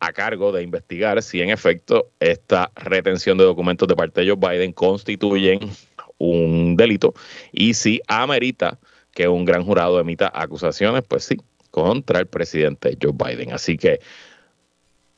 a 0.00 0.12
cargo 0.12 0.52
de 0.52 0.62
investigar 0.62 1.22
si 1.22 1.40
en 1.40 1.50
efecto 1.50 2.10
esta 2.20 2.70
retención 2.74 3.38
de 3.38 3.44
documentos 3.44 3.88
de 3.88 3.96
parte 3.96 4.20
de 4.20 4.30
Joe 4.30 4.36
Biden 4.36 4.72
constituyen 4.72 5.60
un 6.18 6.76
delito 6.76 7.14
y 7.52 7.74
si 7.74 8.00
amerita 8.08 8.78
que 9.12 9.28
un 9.28 9.44
gran 9.44 9.64
jurado 9.64 10.00
emita 10.00 10.30
acusaciones, 10.34 11.04
pues 11.06 11.24
sí, 11.24 11.36
contra 11.70 12.20
el 12.20 12.26
presidente 12.26 12.96
Joe 13.00 13.12
Biden. 13.12 13.52
Así 13.52 13.76
que 13.76 14.00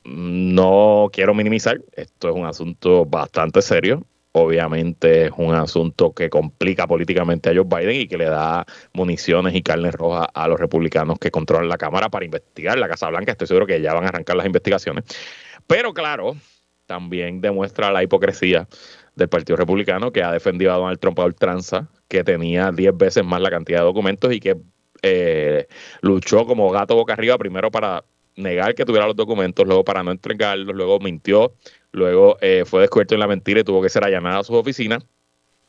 no 0.04 1.08
quiero 1.12 1.34
minimizar, 1.34 1.80
esto 1.92 2.28
es 2.28 2.34
un 2.34 2.46
asunto 2.46 3.04
bastante 3.04 3.62
serio. 3.62 4.04
Obviamente 4.38 5.24
es 5.24 5.32
un 5.38 5.54
asunto 5.54 6.12
que 6.12 6.28
complica 6.28 6.86
políticamente 6.86 7.48
a 7.48 7.54
Joe 7.54 7.64
Biden 7.64 8.02
y 8.02 8.06
que 8.06 8.18
le 8.18 8.26
da 8.26 8.66
municiones 8.92 9.54
y 9.54 9.62
carne 9.62 9.90
roja 9.90 10.26
a 10.26 10.46
los 10.46 10.60
republicanos 10.60 11.18
que 11.18 11.30
controlan 11.30 11.70
la 11.70 11.78
Cámara 11.78 12.10
para 12.10 12.26
investigar 12.26 12.78
la 12.78 12.86
Casa 12.86 13.08
Blanca. 13.08 13.32
Estoy 13.32 13.46
seguro 13.46 13.66
que 13.66 13.80
ya 13.80 13.94
van 13.94 14.04
a 14.04 14.08
arrancar 14.08 14.36
las 14.36 14.44
investigaciones. 14.44 15.04
Pero 15.66 15.94
claro, 15.94 16.36
también 16.84 17.40
demuestra 17.40 17.90
la 17.90 18.02
hipocresía 18.02 18.68
del 19.14 19.30
Partido 19.30 19.56
Republicano 19.56 20.12
que 20.12 20.22
ha 20.22 20.30
defendido 20.30 20.74
a 20.74 20.76
Donald 20.76 20.98
Trump 20.98 21.18
a 21.18 21.24
ultranza, 21.24 21.88
que 22.06 22.22
tenía 22.22 22.70
10 22.72 22.94
veces 22.94 23.24
más 23.24 23.40
la 23.40 23.48
cantidad 23.48 23.78
de 23.78 23.84
documentos 23.86 24.34
y 24.34 24.40
que 24.40 24.58
eh, 25.00 25.66
luchó 26.02 26.44
como 26.44 26.70
gato 26.70 26.94
boca 26.94 27.14
arriba 27.14 27.38
primero 27.38 27.70
para 27.70 28.04
negar 28.36 28.74
que 28.74 28.84
tuviera 28.84 29.06
los 29.06 29.16
documentos, 29.16 29.66
luego 29.66 29.82
para 29.82 30.02
no 30.02 30.10
entregarlos, 30.10 30.76
luego 30.76 31.00
mintió, 31.00 31.54
luego 31.96 32.36
eh, 32.40 32.64
fue 32.66 32.82
descubierto 32.82 33.14
en 33.14 33.20
la 33.20 33.26
mentira 33.26 33.60
y 33.60 33.64
tuvo 33.64 33.82
que 33.82 33.88
ser 33.88 34.04
allanada 34.04 34.40
a 34.40 34.44
sus 34.44 34.54
oficinas 34.54 35.02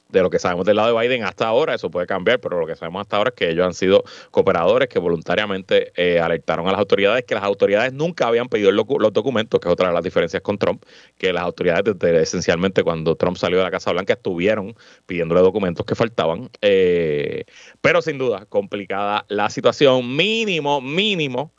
de 0.09 0.21
lo 0.21 0.29
que 0.29 0.39
sabemos 0.39 0.65
del 0.65 0.77
lado 0.77 0.95
de 0.95 1.07
Biden 1.07 1.23
hasta 1.23 1.47
ahora, 1.47 1.73
eso 1.75 1.91
puede 1.91 2.07
cambiar, 2.07 2.39
pero 2.39 2.59
lo 2.59 2.65
que 2.65 2.75
sabemos 2.75 3.01
hasta 3.01 3.17
ahora 3.17 3.29
es 3.29 3.35
que 3.35 3.49
ellos 3.49 3.65
han 3.65 3.73
sido 3.73 4.03
cooperadores 4.31 4.87
que 4.87 4.99
voluntariamente 4.99 5.91
eh, 5.95 6.19
alertaron 6.19 6.67
a 6.67 6.71
las 6.71 6.79
autoridades 6.79 7.25
que 7.25 7.35
las 7.35 7.43
autoridades 7.43 7.93
nunca 7.93 8.27
habían 8.27 8.47
pedido 8.47 8.71
los 8.71 9.13
documentos, 9.13 9.59
que 9.59 9.67
es 9.67 9.71
otra 9.71 9.89
de 9.89 9.93
las 9.93 10.03
diferencias 10.03 10.41
con 10.41 10.57
Trump, 10.57 10.83
que 11.17 11.33
las 11.33 11.43
autoridades 11.43 11.95
esencialmente 12.01 12.83
cuando 12.83 13.15
Trump 13.15 13.37
salió 13.37 13.57
de 13.57 13.63
la 13.63 13.71
Casa 13.71 13.91
Blanca 13.91 14.13
estuvieron 14.13 14.75
pidiéndole 15.05 15.41
documentos 15.41 15.85
que 15.85 15.95
faltaban. 15.95 16.49
Eh, 16.61 17.45
pero 17.81 18.01
sin 18.01 18.17
duda, 18.17 18.45
complicada 18.45 19.25
la 19.27 19.49
situación, 19.49 20.15
mínimo, 20.15 20.81
mínimo 20.81 21.53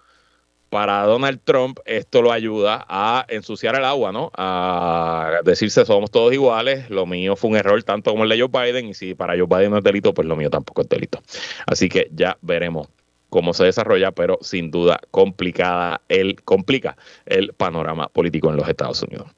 para 0.70 1.02
Donald 1.04 1.40
Trump 1.44 1.78
esto 1.84 2.22
lo 2.22 2.32
ayuda 2.32 2.84
a 2.88 3.24
ensuciar 3.28 3.74
el 3.76 3.84
agua, 3.84 4.12
¿no? 4.12 4.30
A 4.36 5.40
decirse 5.44 5.84
somos 5.84 6.10
todos 6.10 6.32
iguales, 6.32 6.90
lo 6.90 7.06
mío 7.06 7.36
fue 7.36 7.50
un 7.50 7.56
error 7.56 7.82
tanto 7.82 8.10
como 8.10 8.24
el 8.24 8.30
de 8.30 8.40
Joe 8.40 8.48
Biden 8.48 8.88
y 8.88 8.94
si 8.94 9.14
para 9.14 9.34
Joe 9.34 9.46
Biden 9.46 9.70
no 9.70 9.78
es 9.78 9.84
delito, 9.84 10.12
pues 10.14 10.26
lo 10.28 10.36
mío 10.36 10.50
tampoco 10.50 10.82
es 10.82 10.88
delito. 10.88 11.20
Así 11.66 11.88
que 11.88 12.08
ya 12.12 12.36
veremos 12.42 12.88
cómo 13.30 13.54
se 13.54 13.64
desarrolla, 13.64 14.12
pero 14.12 14.38
sin 14.40 14.70
duda 14.70 15.00
complicada 15.10 16.00
el 16.08 16.42
complica 16.42 16.96
el 17.26 17.52
panorama 17.54 18.08
político 18.08 18.50
en 18.50 18.56
los 18.56 18.68
Estados 18.68 19.02
Unidos. 19.02 19.37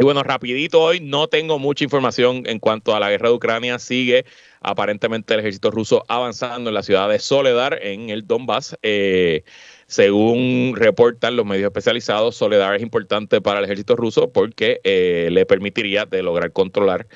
Y 0.00 0.04
bueno, 0.04 0.22
rapidito 0.22 0.80
hoy 0.80 1.00
no 1.00 1.26
tengo 1.26 1.58
mucha 1.58 1.82
información 1.82 2.44
en 2.46 2.60
cuanto 2.60 2.94
a 2.94 3.00
la 3.00 3.10
guerra 3.10 3.30
de 3.30 3.34
Ucrania. 3.34 3.80
Sigue 3.80 4.26
aparentemente 4.60 5.34
el 5.34 5.40
ejército 5.40 5.72
ruso 5.72 6.04
avanzando 6.06 6.70
en 6.70 6.74
la 6.74 6.84
ciudad 6.84 7.08
de 7.08 7.18
Soledar, 7.18 7.80
en 7.82 8.08
el 8.08 8.24
Donbass. 8.24 8.76
Eh, 8.82 9.42
según 9.88 10.74
reportan 10.76 11.34
los 11.34 11.44
medios 11.46 11.66
especializados, 11.66 12.36
Soledad 12.36 12.76
es 12.76 12.82
importante 12.82 13.40
para 13.40 13.58
el 13.58 13.64
ejército 13.64 13.96
ruso 13.96 14.30
porque 14.32 14.80
eh, 14.84 15.30
le 15.32 15.44
permitiría 15.46 16.06
de 16.06 16.22
lograr 16.22 16.52
controlar 16.52 17.08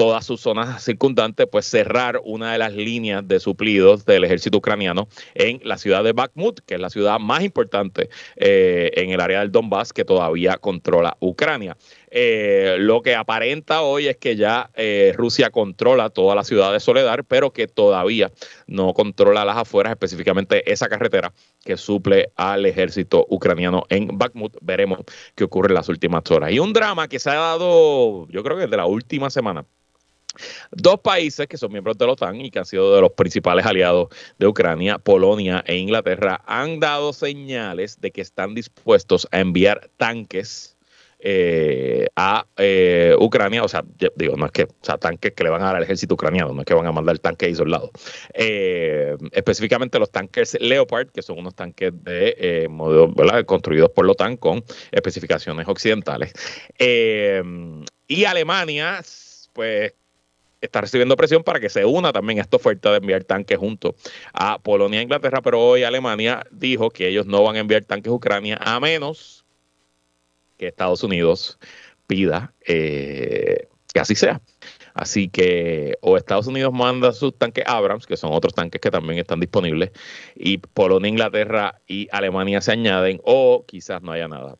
todas 0.00 0.24
sus 0.24 0.40
zonas 0.40 0.82
circundantes, 0.82 1.46
pues 1.50 1.66
cerrar 1.66 2.22
una 2.24 2.52
de 2.52 2.58
las 2.58 2.72
líneas 2.72 3.26
de 3.28 3.38
suplidos 3.38 4.06
del 4.06 4.24
ejército 4.24 4.56
ucraniano 4.56 5.08
en 5.34 5.60
la 5.62 5.76
ciudad 5.76 6.02
de 6.02 6.12
Bakhmut, 6.12 6.60
que 6.60 6.76
es 6.76 6.80
la 6.80 6.88
ciudad 6.88 7.18
más 7.18 7.42
importante 7.42 8.08
eh, 8.36 8.92
en 8.94 9.10
el 9.10 9.20
área 9.20 9.40
del 9.40 9.52
Donbass 9.52 9.92
que 9.92 10.06
todavía 10.06 10.56
controla 10.56 11.18
Ucrania. 11.20 11.76
Eh, 12.10 12.76
lo 12.78 13.02
que 13.02 13.14
aparenta 13.14 13.82
hoy 13.82 14.08
es 14.08 14.16
que 14.16 14.34
ya 14.34 14.70
eh, 14.74 15.12
Rusia 15.16 15.50
controla 15.50 16.10
toda 16.10 16.34
la 16.34 16.44
ciudad 16.44 16.72
de 16.72 16.80
Soledad, 16.80 17.20
pero 17.28 17.52
que 17.52 17.68
todavía 17.68 18.32
no 18.66 18.92
controla 18.94 19.44
las 19.44 19.56
afueras, 19.56 19.92
específicamente 19.92 20.70
esa 20.70 20.88
carretera 20.88 21.32
que 21.64 21.76
suple 21.76 22.32
al 22.34 22.66
ejército 22.66 23.26
ucraniano 23.28 23.84
en 23.88 24.18
Bakhmut. 24.18 24.56
Veremos 24.60 25.00
qué 25.34 25.44
ocurre 25.44 25.68
en 25.68 25.74
las 25.74 25.88
últimas 25.88 26.28
horas. 26.30 26.50
Y 26.52 26.58
un 26.58 26.72
drama 26.72 27.06
que 27.06 27.20
se 27.20 27.30
ha 27.30 27.34
dado, 27.34 28.26
yo 28.28 28.42
creo 28.42 28.56
que 28.56 28.64
desde 28.64 28.76
la 28.76 28.86
última 28.86 29.30
semana, 29.30 29.64
Dos 30.70 31.00
países 31.00 31.48
que 31.48 31.56
son 31.56 31.72
miembros 31.72 31.98
de 31.98 32.06
la 32.06 32.12
OTAN 32.12 32.40
y 32.40 32.50
que 32.50 32.60
han 32.60 32.64
sido 32.64 32.94
de 32.94 33.00
los 33.00 33.12
principales 33.12 33.66
aliados 33.66 34.08
de 34.38 34.46
Ucrania, 34.46 34.98
Polonia 34.98 35.64
e 35.66 35.76
Inglaterra, 35.76 36.40
han 36.46 36.78
dado 36.78 37.12
señales 37.12 38.00
de 38.00 38.12
que 38.12 38.20
están 38.20 38.54
dispuestos 38.54 39.26
a 39.32 39.40
enviar 39.40 39.90
tanques 39.96 40.76
eh, 41.22 42.08
a 42.16 42.46
eh, 42.56 43.14
Ucrania, 43.18 43.62
o 43.62 43.68
sea, 43.68 43.84
digo, 44.16 44.36
no 44.36 44.46
es 44.46 44.52
que, 44.52 44.64
o 44.64 44.68
sea, 44.82 44.98
tanques 44.98 45.32
que 45.32 45.44
le 45.44 45.50
van 45.50 45.62
a 45.62 45.66
dar 45.66 45.76
al 45.76 45.82
ejército 45.82 46.14
ucraniano, 46.14 46.52
no 46.52 46.60
es 46.60 46.66
que 46.66 46.74
van 46.74 46.86
a 46.86 46.92
mandar 46.92 47.18
tanques 47.18 47.48
ahí 47.48 47.68
lado. 47.68 47.90
Eh, 48.34 49.16
específicamente 49.32 49.98
los 49.98 50.10
tanques 50.10 50.56
Leopard, 50.60 51.08
que 51.08 51.22
son 51.22 51.38
unos 51.38 51.54
tanques 51.54 51.92
de 52.04 52.34
eh, 52.38 52.68
modelo, 52.68 53.14
construidos 53.46 53.90
por 53.90 54.06
la 54.06 54.12
OTAN 54.12 54.36
con 54.36 54.64
especificaciones 54.90 55.68
occidentales. 55.68 56.32
y 58.08 58.24
Alemania, 58.24 59.00
pues 59.52 59.92
está 60.60 60.80
recibiendo 60.80 61.16
presión 61.16 61.42
para 61.42 61.60
que 61.60 61.68
se 61.68 61.84
una 61.84 62.12
también 62.12 62.38
a 62.38 62.42
esta 62.42 62.56
oferta 62.56 62.90
de 62.90 62.98
enviar 62.98 63.24
tanques 63.24 63.58
junto 63.58 63.94
a 64.32 64.58
Polonia 64.58 65.00
e 65.00 65.02
Inglaterra, 65.02 65.40
pero 65.42 65.60
hoy 65.60 65.84
Alemania 65.84 66.44
dijo 66.50 66.90
que 66.90 67.08
ellos 67.08 67.26
no 67.26 67.42
van 67.42 67.56
a 67.56 67.60
enviar 67.60 67.84
tanques 67.84 68.10
a 68.10 68.14
Ucrania 68.14 68.58
a 68.60 68.78
menos 68.80 69.39
que 70.60 70.68
Estados 70.68 71.02
Unidos 71.02 71.58
pida 72.06 72.52
eh, 72.66 73.66
que 73.94 74.00
así 74.00 74.14
sea. 74.14 74.42
Así 74.92 75.28
que 75.28 75.96
o 76.02 76.18
Estados 76.18 76.48
Unidos 76.48 76.72
manda 76.74 77.12
sus 77.12 77.36
tanques 77.38 77.64
Abrams, 77.66 78.06
que 78.06 78.18
son 78.18 78.32
otros 78.32 78.52
tanques 78.52 78.78
que 78.80 78.90
también 78.90 79.18
están 79.18 79.40
disponibles, 79.40 79.92
y 80.34 80.58
Polonia, 80.58 81.08
Inglaterra 81.08 81.80
y 81.86 82.08
Alemania 82.12 82.60
se 82.60 82.72
añaden, 82.72 83.20
o 83.24 83.64
quizás 83.66 84.02
no 84.02 84.12
haya 84.12 84.28
nada 84.28 84.56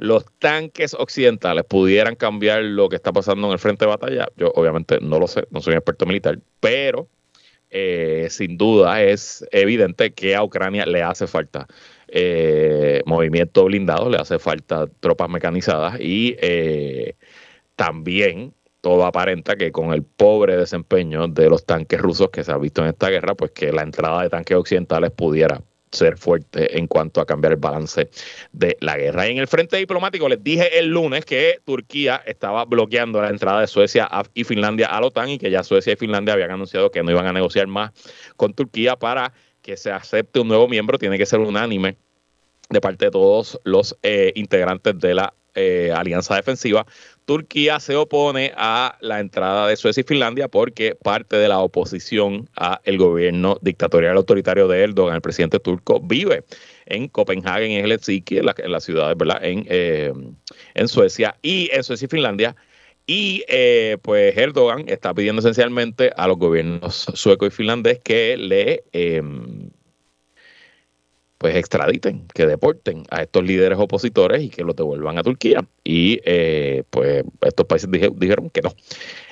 los 0.00 0.24
tanques 0.38 0.94
occidentales 0.94 1.64
pudieran 1.64 2.14
cambiar 2.14 2.62
lo 2.62 2.88
que 2.88 2.94
está 2.94 3.12
pasando 3.12 3.48
en 3.48 3.54
el 3.54 3.58
frente 3.58 3.84
de 3.84 3.90
batalla, 3.90 4.28
yo 4.36 4.52
obviamente 4.54 5.00
no 5.00 5.18
lo 5.18 5.26
sé, 5.26 5.42
no 5.50 5.60
soy 5.60 5.72
un 5.72 5.78
experto 5.78 6.06
militar, 6.06 6.38
pero 6.60 7.08
eh, 7.70 8.28
sin 8.30 8.56
duda 8.56 9.02
es 9.02 9.44
evidente 9.50 10.12
que 10.14 10.36
a 10.36 10.44
Ucrania 10.44 10.86
le 10.86 11.02
hace 11.02 11.26
falta 11.26 11.66
eh, 12.08 13.02
movimiento 13.06 13.64
blindado, 13.64 14.08
le 14.10 14.18
hace 14.18 14.38
falta 14.38 14.86
tropas 15.00 15.28
mecanizadas 15.28 16.00
y 16.00 16.36
eh, 16.40 17.14
también 17.76 18.54
todo 18.80 19.04
aparenta 19.04 19.56
que 19.56 19.72
con 19.72 19.92
el 19.92 20.02
pobre 20.02 20.56
desempeño 20.56 21.28
de 21.28 21.50
los 21.50 21.64
tanques 21.64 22.00
rusos 22.00 22.30
que 22.30 22.44
se 22.44 22.52
ha 22.52 22.58
visto 22.58 22.82
en 22.82 22.88
esta 22.88 23.10
guerra, 23.10 23.34
pues 23.34 23.50
que 23.50 23.72
la 23.72 23.82
entrada 23.82 24.22
de 24.22 24.30
tanques 24.30 24.56
occidentales 24.56 25.10
pudiera 25.10 25.60
ser 25.90 26.18
fuerte 26.18 26.78
en 26.78 26.86
cuanto 26.86 27.20
a 27.20 27.26
cambiar 27.26 27.52
el 27.52 27.58
balance 27.58 28.10
de 28.52 28.76
la 28.80 28.96
guerra. 28.96 29.26
Y 29.26 29.32
en 29.32 29.38
el 29.38 29.48
frente 29.48 29.76
diplomático 29.76 30.28
les 30.28 30.42
dije 30.42 30.78
el 30.78 30.88
lunes 30.88 31.24
que 31.24 31.60
Turquía 31.64 32.22
estaba 32.26 32.64
bloqueando 32.64 33.22
la 33.22 33.30
entrada 33.30 33.60
de 33.60 33.66
Suecia 33.66 34.08
y 34.34 34.44
Finlandia 34.44 34.86
a 34.88 35.00
la 35.00 35.06
OTAN 35.06 35.30
y 35.30 35.38
que 35.38 35.50
ya 35.50 35.62
Suecia 35.62 35.92
y 35.92 35.96
Finlandia 35.96 36.34
habían 36.34 36.50
anunciado 36.50 36.90
que 36.90 37.02
no 37.02 37.10
iban 37.10 37.26
a 37.26 37.32
negociar 37.32 37.66
más 37.66 37.92
con 38.36 38.54
Turquía 38.54 38.96
para 38.96 39.32
que 39.68 39.76
se 39.76 39.92
acepte 39.92 40.40
un 40.40 40.48
nuevo 40.48 40.66
miembro. 40.66 40.98
Tiene 40.98 41.18
que 41.18 41.26
ser 41.26 41.40
unánime 41.40 41.98
de 42.70 42.80
parte 42.80 43.04
de 43.04 43.10
todos 43.10 43.60
los 43.64 43.94
eh, 44.02 44.32
integrantes 44.34 44.98
de 44.98 45.12
la 45.12 45.34
eh, 45.54 45.92
alianza 45.94 46.36
defensiva. 46.36 46.86
Turquía 47.26 47.78
se 47.78 47.94
opone 47.94 48.54
a 48.56 48.96
la 49.02 49.20
entrada 49.20 49.68
de 49.68 49.76
Suecia 49.76 50.00
y 50.00 50.04
Finlandia 50.04 50.48
porque 50.48 50.94
parte 50.94 51.36
de 51.36 51.48
la 51.48 51.58
oposición 51.58 52.48
a 52.56 52.80
el 52.84 52.96
gobierno 52.96 53.58
dictatorial 53.60 54.16
autoritario 54.16 54.68
de 54.68 54.84
Erdogan, 54.84 55.16
el 55.16 55.20
presidente 55.20 55.60
turco, 55.60 56.00
vive 56.00 56.44
en 56.86 57.08
Copenhague, 57.08 57.66
en 57.66 57.84
Helsinki, 57.84 58.38
en 58.38 58.72
las 58.72 58.84
ciudades, 58.84 59.18
¿verdad? 59.18 59.44
En, 59.44 59.66
eh, 59.68 60.14
en 60.72 60.88
Suecia 60.88 61.36
y 61.42 61.68
en 61.74 61.84
Suecia 61.84 62.06
y 62.06 62.08
Finlandia. 62.08 62.56
Y 63.10 63.42
eh, 63.48 63.96
pues 64.02 64.36
Erdogan 64.36 64.84
está 64.86 65.14
pidiendo 65.14 65.40
esencialmente 65.40 66.12
a 66.14 66.28
los 66.28 66.36
gobiernos 66.36 67.06
sueco 67.14 67.46
y 67.46 67.50
finlandés 67.50 68.00
que 68.00 68.36
le 68.36 68.84
pues 71.38 71.54
extraditen, 71.54 72.26
que 72.34 72.46
deporten 72.46 73.04
a 73.10 73.22
estos 73.22 73.44
líderes 73.44 73.78
opositores 73.78 74.42
y 74.42 74.50
que 74.50 74.64
los 74.64 74.74
devuelvan 74.74 75.18
a 75.18 75.22
Turquía. 75.22 75.64
Y 75.84 76.20
eh, 76.24 76.82
pues 76.90 77.24
estos 77.40 77.64
países 77.66 77.88
dijeron 78.16 78.50
que 78.50 78.60
no. 78.60 78.72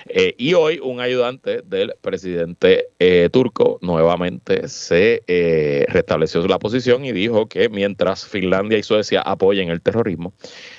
Eh, 0.09 0.37
y 0.39 0.55
hoy 0.55 0.79
un 0.81 1.01
ayudante 1.01 1.63
del 1.63 1.95
presidente 2.01 2.91
eh, 3.01 3.29
turco 3.33 3.81
nuevamente 3.83 4.69
se 4.69 5.25
restableció 5.89 6.47
la 6.47 6.61
posición 6.61 7.05
y 7.05 7.11
dijo 7.11 7.49
que 7.49 7.69
mientras 7.69 8.25
Finlandia 8.25 8.79
y 8.79 8.85
Suecia 8.85 9.21
apoyen 9.21 9.71
el 9.71 9.81
terrorismo, 9.81 10.33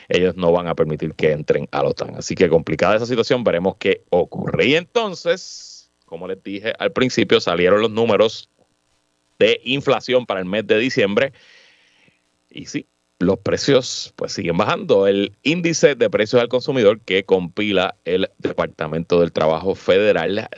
ellos 0.08 0.38
no 0.38 0.54
van 0.54 0.68
a 0.68 0.76
permitir 0.76 1.14
que 1.14 1.34
entren 1.34 1.68
a 1.72 1.84
la 1.84 1.90
OTAN. 1.90 2.16
Así 2.16 2.36
que 2.36 2.48
complicada 2.48 2.96
esa 2.96 3.06
situación, 3.06 3.44
veremos 3.44 3.76
qué 3.78 4.04
ocurre. 4.12 4.68
Y 4.68 4.76
entonces, 4.76 5.92
como 6.06 6.26
les 6.26 6.42
dije 6.42 6.74
al 6.80 6.94
principio, 6.94 7.42
salieron 7.42 7.82
los 7.82 7.92
números 7.92 8.50
de 9.40 9.62
inflación 9.64 10.26
para 10.26 10.40
el 10.40 10.46
mes 10.46 10.66
de 10.68 10.78
diciembre. 10.78 11.34
Y 12.50 12.66
sí, 12.66 12.86
los 13.20 13.40
precios 13.40 14.14
pues 14.16 14.34
siguen 14.34 14.58
bajando. 14.58 15.08
El 15.08 15.34
índice 15.44 15.96
de 15.96 16.10
precios 16.10 16.42
al 16.42 16.50
consumidor 16.50 17.00
que 17.02 17.24
compila 17.24 17.96
el 18.06 18.30
Departamento 18.38 19.20
del 19.20 19.32
Trabajo 19.32 19.76
Federal 19.76 20.50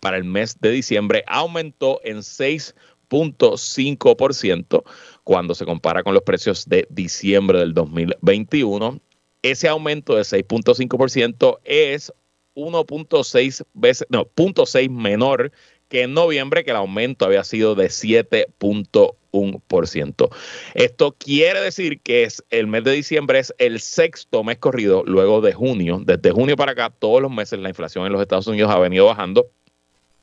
para 0.00 0.16
el 0.16 0.24
mes 0.24 0.58
de 0.60 0.70
diciembre 0.70 1.24
aumentó 1.26 2.00
en 2.04 2.18
6.5% 2.18 4.84
cuando 5.24 5.54
se 5.54 5.64
compara 5.64 6.02
con 6.02 6.12
los 6.14 6.22
precios 6.22 6.68
de 6.68 6.86
diciembre 6.90 7.58
del 7.58 7.72
2021. 7.74 9.00
Ese 9.42 9.68
aumento 9.68 10.16
de 10.16 10.22
6.5% 10.22 11.58
es 11.64 12.10
1.6 12.54 13.64
veces, 13.74 14.06
no, 14.10 14.24
0.6 14.24 14.90
menor 14.90 15.52
que 15.88 16.02
en 16.02 16.14
noviembre, 16.14 16.64
que 16.64 16.70
el 16.70 16.76
aumento 16.76 17.24
había 17.24 17.44
sido 17.44 17.74
de 17.74 17.86
7.1%. 17.86 20.28
Esto 20.74 21.16
quiere 21.18 21.60
decir 21.60 22.00
que 22.00 22.24
es 22.24 22.44
el 22.50 22.66
mes 22.66 22.84
de 22.84 22.92
diciembre 22.92 23.38
es 23.38 23.54
el 23.58 23.80
sexto 23.80 24.42
mes 24.42 24.58
corrido 24.58 25.04
luego 25.06 25.40
de 25.40 25.52
junio. 25.52 26.00
Desde 26.04 26.32
junio 26.32 26.56
para 26.56 26.72
acá, 26.72 26.90
todos 26.90 27.22
los 27.22 27.30
meses 27.30 27.60
la 27.60 27.68
inflación 27.68 28.06
en 28.06 28.12
los 28.12 28.22
Estados 28.22 28.46
Unidos 28.46 28.70
ha 28.70 28.78
venido 28.78 29.06
bajando. 29.06 29.46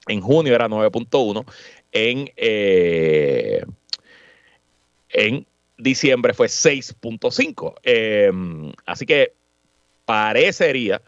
En 0.08 0.20
junio 0.20 0.54
era 0.54 0.68
9.1, 0.68 1.46
en, 1.94 2.30
eh, 2.36 3.64
en 5.10 5.46
diciembre 5.78 6.34
fue 6.34 6.48
6.5. 6.48 7.76
Eh, 7.84 8.32
así 8.86 9.06
que 9.06 9.32
parecería 10.06 11.02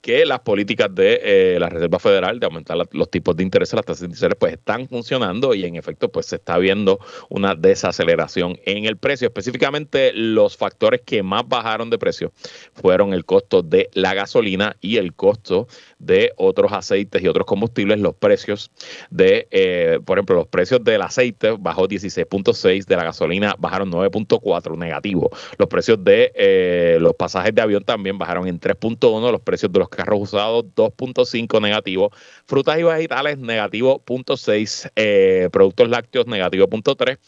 que 0.00 0.24
las 0.24 0.40
políticas 0.40 0.94
de 0.94 1.20
eh, 1.22 1.58
la 1.58 1.68
Reserva 1.68 1.98
Federal 1.98 2.38
de 2.38 2.46
aumentar 2.46 2.76
los 2.92 3.10
tipos 3.10 3.36
de 3.36 3.42
interés, 3.42 3.72
las 3.72 3.84
tasas 3.84 4.08
de 4.08 4.14
interés, 4.14 4.36
pues 4.38 4.54
están 4.54 4.88
funcionando 4.88 5.54
y 5.54 5.64
en 5.64 5.76
efecto 5.76 6.10
pues 6.10 6.26
se 6.26 6.36
está 6.36 6.58
viendo 6.58 7.00
una 7.28 7.54
desaceleración 7.54 8.58
en 8.64 8.84
el 8.84 8.96
precio. 8.96 9.28
Específicamente 9.28 10.12
los 10.12 10.56
factores 10.56 11.02
que 11.04 11.22
más 11.22 11.46
bajaron 11.46 11.90
de 11.90 11.98
precio 11.98 12.32
fueron 12.74 13.12
el 13.12 13.24
costo 13.24 13.62
de 13.62 13.90
la 13.92 14.14
gasolina 14.14 14.76
y 14.80 14.96
el 14.96 15.14
costo 15.14 15.66
de 15.98 16.32
otros 16.36 16.72
aceites 16.72 17.22
y 17.22 17.28
otros 17.28 17.46
combustibles. 17.46 17.98
Los 18.00 18.14
precios 18.14 18.70
de, 19.10 19.48
eh, 19.50 19.98
por 20.04 20.18
ejemplo, 20.18 20.36
los 20.36 20.46
precios 20.46 20.82
del 20.84 21.02
aceite 21.02 21.56
bajó 21.58 21.88
16.6, 21.88 22.86
de 22.86 22.96
la 22.96 23.04
gasolina 23.04 23.56
bajaron 23.58 23.90
9.4, 23.90 24.76
negativo. 24.76 25.30
Los 25.58 25.68
precios 25.68 26.02
de 26.02 26.32
eh, 26.34 26.98
los 27.00 27.14
pasajes 27.14 27.54
de 27.54 27.62
avión 27.62 27.84
también 27.84 28.16
bajaron 28.18 28.46
en 28.46 28.60
3.1, 28.60 29.32
los 29.32 29.40
precios 29.40 29.72
de 29.72 29.78
los 29.78 29.87
carros 29.88 30.20
usados 30.20 30.64
2.5 30.74 31.60
negativo, 31.60 32.12
frutas 32.46 32.78
y 32.78 32.82
vegetales 32.82 33.38
negativo 33.38 34.02
0.6, 34.04 34.90
eh, 34.96 35.48
productos 35.52 35.88
lácteos 35.88 36.26
negativo 36.26 36.66
0.3 36.68 37.18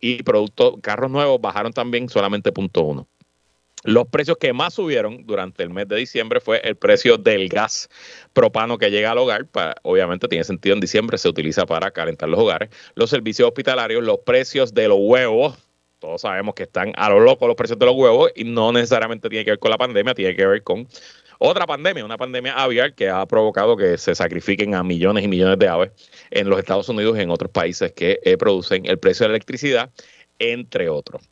y 0.00 0.22
productos 0.22 0.74
carros 0.82 1.10
nuevos 1.10 1.40
bajaron 1.40 1.72
también 1.72 2.08
solamente 2.08 2.52
0.1. 2.52 3.06
Los 3.84 4.08
precios 4.08 4.38
que 4.38 4.52
más 4.52 4.74
subieron 4.74 5.24
durante 5.24 5.62
el 5.62 5.70
mes 5.70 5.86
de 5.86 5.96
diciembre 5.96 6.40
fue 6.40 6.60
el 6.64 6.76
precio 6.76 7.16
del 7.16 7.48
gas 7.48 7.88
propano 8.32 8.76
que 8.76 8.90
llega 8.90 9.12
al 9.12 9.18
hogar. 9.18 9.46
obviamente 9.82 10.26
tiene 10.26 10.44
sentido 10.44 10.74
en 10.74 10.80
diciembre, 10.80 11.16
se 11.16 11.28
utiliza 11.28 11.64
para 11.64 11.90
calentar 11.90 12.28
los 12.28 12.40
hogares. 12.40 12.70
Los 12.94 13.10
servicios 13.10 13.46
hospitalarios, 13.46 14.02
los 14.02 14.18
precios 14.18 14.74
de 14.74 14.88
los 14.88 14.98
huevos. 15.00 15.56
Todos 16.00 16.22
sabemos 16.22 16.54
que 16.54 16.64
están 16.64 16.92
a 16.96 17.08
lo 17.08 17.20
loco 17.20 17.46
los 17.46 17.56
precios 17.56 17.78
de 17.78 17.86
los 17.86 17.94
huevos 17.94 18.30
y 18.34 18.44
no 18.44 18.72
necesariamente 18.72 19.28
tiene 19.28 19.44
que 19.44 19.52
ver 19.52 19.58
con 19.58 19.70
la 19.70 19.78
pandemia, 19.78 20.14
tiene 20.14 20.34
que 20.34 20.46
ver 20.46 20.62
con 20.62 20.86
otra 21.38 21.66
pandemia, 21.66 22.04
una 22.04 22.18
pandemia 22.18 22.54
aviar 22.54 22.94
que 22.94 23.08
ha 23.08 23.24
provocado 23.26 23.76
que 23.76 23.96
se 23.96 24.14
sacrifiquen 24.14 24.74
a 24.74 24.82
millones 24.82 25.24
y 25.24 25.28
millones 25.28 25.58
de 25.58 25.68
aves 25.68 25.92
en 26.30 26.48
los 26.48 26.58
Estados 26.58 26.88
Unidos 26.88 27.16
y 27.16 27.22
en 27.22 27.30
otros 27.30 27.50
países 27.50 27.92
que 27.92 28.20
eh, 28.24 28.36
producen 28.36 28.86
el 28.86 28.98
precio 28.98 29.24
de 29.24 29.28
la 29.28 29.36
electricidad, 29.36 29.90
entre 30.38 30.88
otros. 30.88 31.28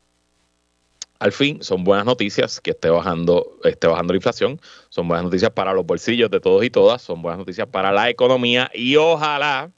Al 1.19 1.33
fin, 1.33 1.63
son 1.63 1.83
buenas 1.83 2.05
noticias 2.05 2.61
que 2.61 2.71
esté 2.71 2.91
bajando, 2.91 3.59
esté 3.65 3.87
bajando 3.87 4.13
la 4.13 4.19
inflación, 4.19 4.61
son 4.91 5.09
buenas 5.09 5.25
noticias 5.25 5.51
para 5.51 5.73
los 5.73 5.87
bolsillos 5.87 6.31
de 6.31 6.41
todos 6.41 6.63
y 6.63 6.71
todas, 6.71 7.01
son 7.03 7.23
buenas 7.23 7.39
noticias 7.39 7.67
para 7.67 7.91
la 7.91 8.11
economía 8.11 8.71
y 8.75 8.97
ojalá 8.97 9.71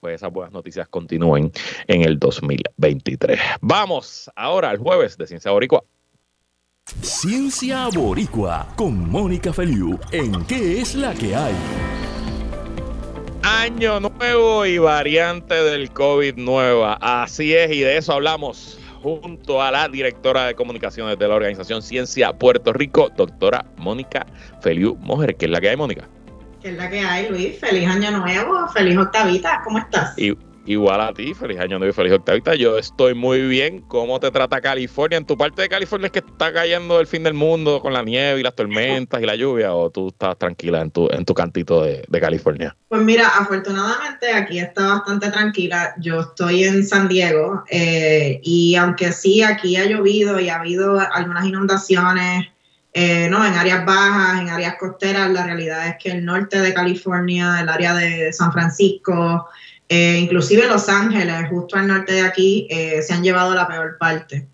pues 0.00 0.16
esas 0.16 0.30
buenas 0.30 0.52
noticias 0.52 0.86
continúen 0.88 1.50
en 1.86 2.02
el 2.02 2.18
2023. 2.18 3.40
Vamos 3.62 4.30
ahora 4.36 4.68
al 4.68 4.76
jueves 4.76 5.16
de 5.16 5.26
Ciencia 5.26 5.50
Boricua. 5.50 5.82
Ciencia 7.00 7.88
Boricua 7.94 8.66
con 8.76 9.10
Mónica 9.10 9.54
Feliu 9.54 9.98
en 10.12 10.44
¿Qué 10.44 10.82
es 10.82 10.94
la 10.94 11.14
que 11.14 11.34
hay? 11.34 11.54
Año 13.42 14.00
nuevo 14.00 14.66
y 14.66 14.76
variante 14.76 15.54
del 15.54 15.90
COVID 15.90 16.36
nueva. 16.36 16.98
Así 17.00 17.54
es, 17.54 17.70
y 17.72 17.80
de 17.80 17.96
eso 17.96 18.12
hablamos 18.12 18.78
junto 19.02 19.62
a 19.62 19.70
la 19.70 19.88
directora 19.88 20.46
de 20.46 20.54
comunicaciones 20.54 21.18
de 21.18 21.26
la 21.26 21.34
organización 21.34 21.80
Ciencia 21.80 22.34
Puerto 22.34 22.74
Rico, 22.74 23.10
doctora 23.16 23.64
Mónica 23.78 24.26
Feliu 24.60 24.96
Mojer. 24.96 25.36
¿Qué 25.36 25.46
es 25.46 25.50
la 25.50 25.62
que 25.62 25.70
hay, 25.70 25.76
Mónica? 25.76 26.06
¿Qué 26.60 26.68
es 26.68 26.76
la 26.76 26.90
que 26.90 27.00
hay, 27.00 27.30
Luis? 27.30 27.58
Feliz 27.58 27.88
año 27.88 28.10
nuevo, 28.10 28.68
feliz 28.68 28.98
octavita, 28.98 29.62
¿cómo 29.64 29.78
estás? 29.78 30.14
Igual 30.66 31.00
a 31.02 31.12
ti, 31.12 31.34
feliz 31.34 31.60
año 31.60 31.78
nuevo 31.78 31.90
y 31.90 31.94
feliz 31.94 32.12
octavita. 32.14 32.54
Yo 32.54 32.78
estoy 32.78 33.12
muy 33.12 33.42
bien. 33.42 33.82
¿Cómo 33.82 34.18
te 34.18 34.30
trata 34.30 34.62
California? 34.62 35.18
¿En 35.18 35.26
tu 35.26 35.36
parte 35.36 35.60
de 35.60 35.68
California 35.68 36.06
es 36.06 36.12
que 36.12 36.20
está 36.20 36.54
cayendo 36.54 37.00
el 37.00 37.06
fin 37.06 37.22
del 37.22 37.34
mundo 37.34 37.82
con 37.82 37.92
la 37.92 38.02
nieve 38.02 38.40
y 38.40 38.42
las 38.42 38.54
tormentas 38.54 39.20
y 39.22 39.26
la 39.26 39.36
lluvia? 39.36 39.74
¿O 39.74 39.90
tú 39.90 40.08
estás 40.08 40.38
tranquila 40.38 40.80
en 40.80 40.90
tu, 40.90 41.10
en 41.10 41.26
tu 41.26 41.34
cantito 41.34 41.82
de, 41.82 42.04
California? 42.18 42.74
Pues 42.88 43.02
mira, 43.02 43.28
afortunadamente 43.28 44.32
aquí 44.32 44.58
está 44.58 44.94
bastante 44.94 45.30
tranquila. 45.30 45.94
Yo 45.98 46.20
estoy 46.20 46.64
en 46.64 46.82
San 46.82 47.08
Diego 47.08 47.62
eh, 47.68 48.40
y 48.42 48.74
aunque 48.76 49.12
sí, 49.12 49.42
aquí 49.42 49.76
ha 49.76 49.84
llovido 49.84 50.40
y 50.40 50.48
ha 50.48 50.60
habido 50.60 50.98
algunas 51.12 51.44
inundaciones. 51.44 52.48
Eh, 52.94 53.28
no, 53.28 53.44
en 53.44 53.52
áreas 53.52 53.84
bajas, 53.84 54.40
en 54.40 54.48
áreas 54.48 54.76
costeras, 54.78 55.28
la 55.30 55.44
realidad 55.44 55.88
es 55.88 55.96
que 56.02 56.12
el 56.12 56.24
norte 56.24 56.60
de 56.60 56.72
California, 56.72 57.60
el 57.60 57.68
área 57.68 57.92
de 57.92 58.32
San 58.32 58.52
Francisco, 58.52 59.48
eh, 59.88 60.18
inclusive 60.18 60.66
Los 60.66 60.88
Ángeles, 60.88 61.48
justo 61.50 61.76
al 61.76 61.86
norte 61.86 62.14
de 62.14 62.22
aquí, 62.22 62.66
eh, 62.70 63.02
se 63.02 63.12
han 63.12 63.22
llevado 63.22 63.54
la 63.54 63.68
peor 63.68 63.98
parte. 63.98 64.48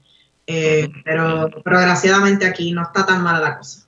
Eh, 0.46 0.88
pero, 1.04 1.48
desgraciadamente 1.48 2.44
aquí 2.44 2.72
no 2.72 2.82
está 2.82 3.06
tan 3.06 3.22
mala 3.22 3.40
la 3.40 3.58
cosa. 3.58 3.86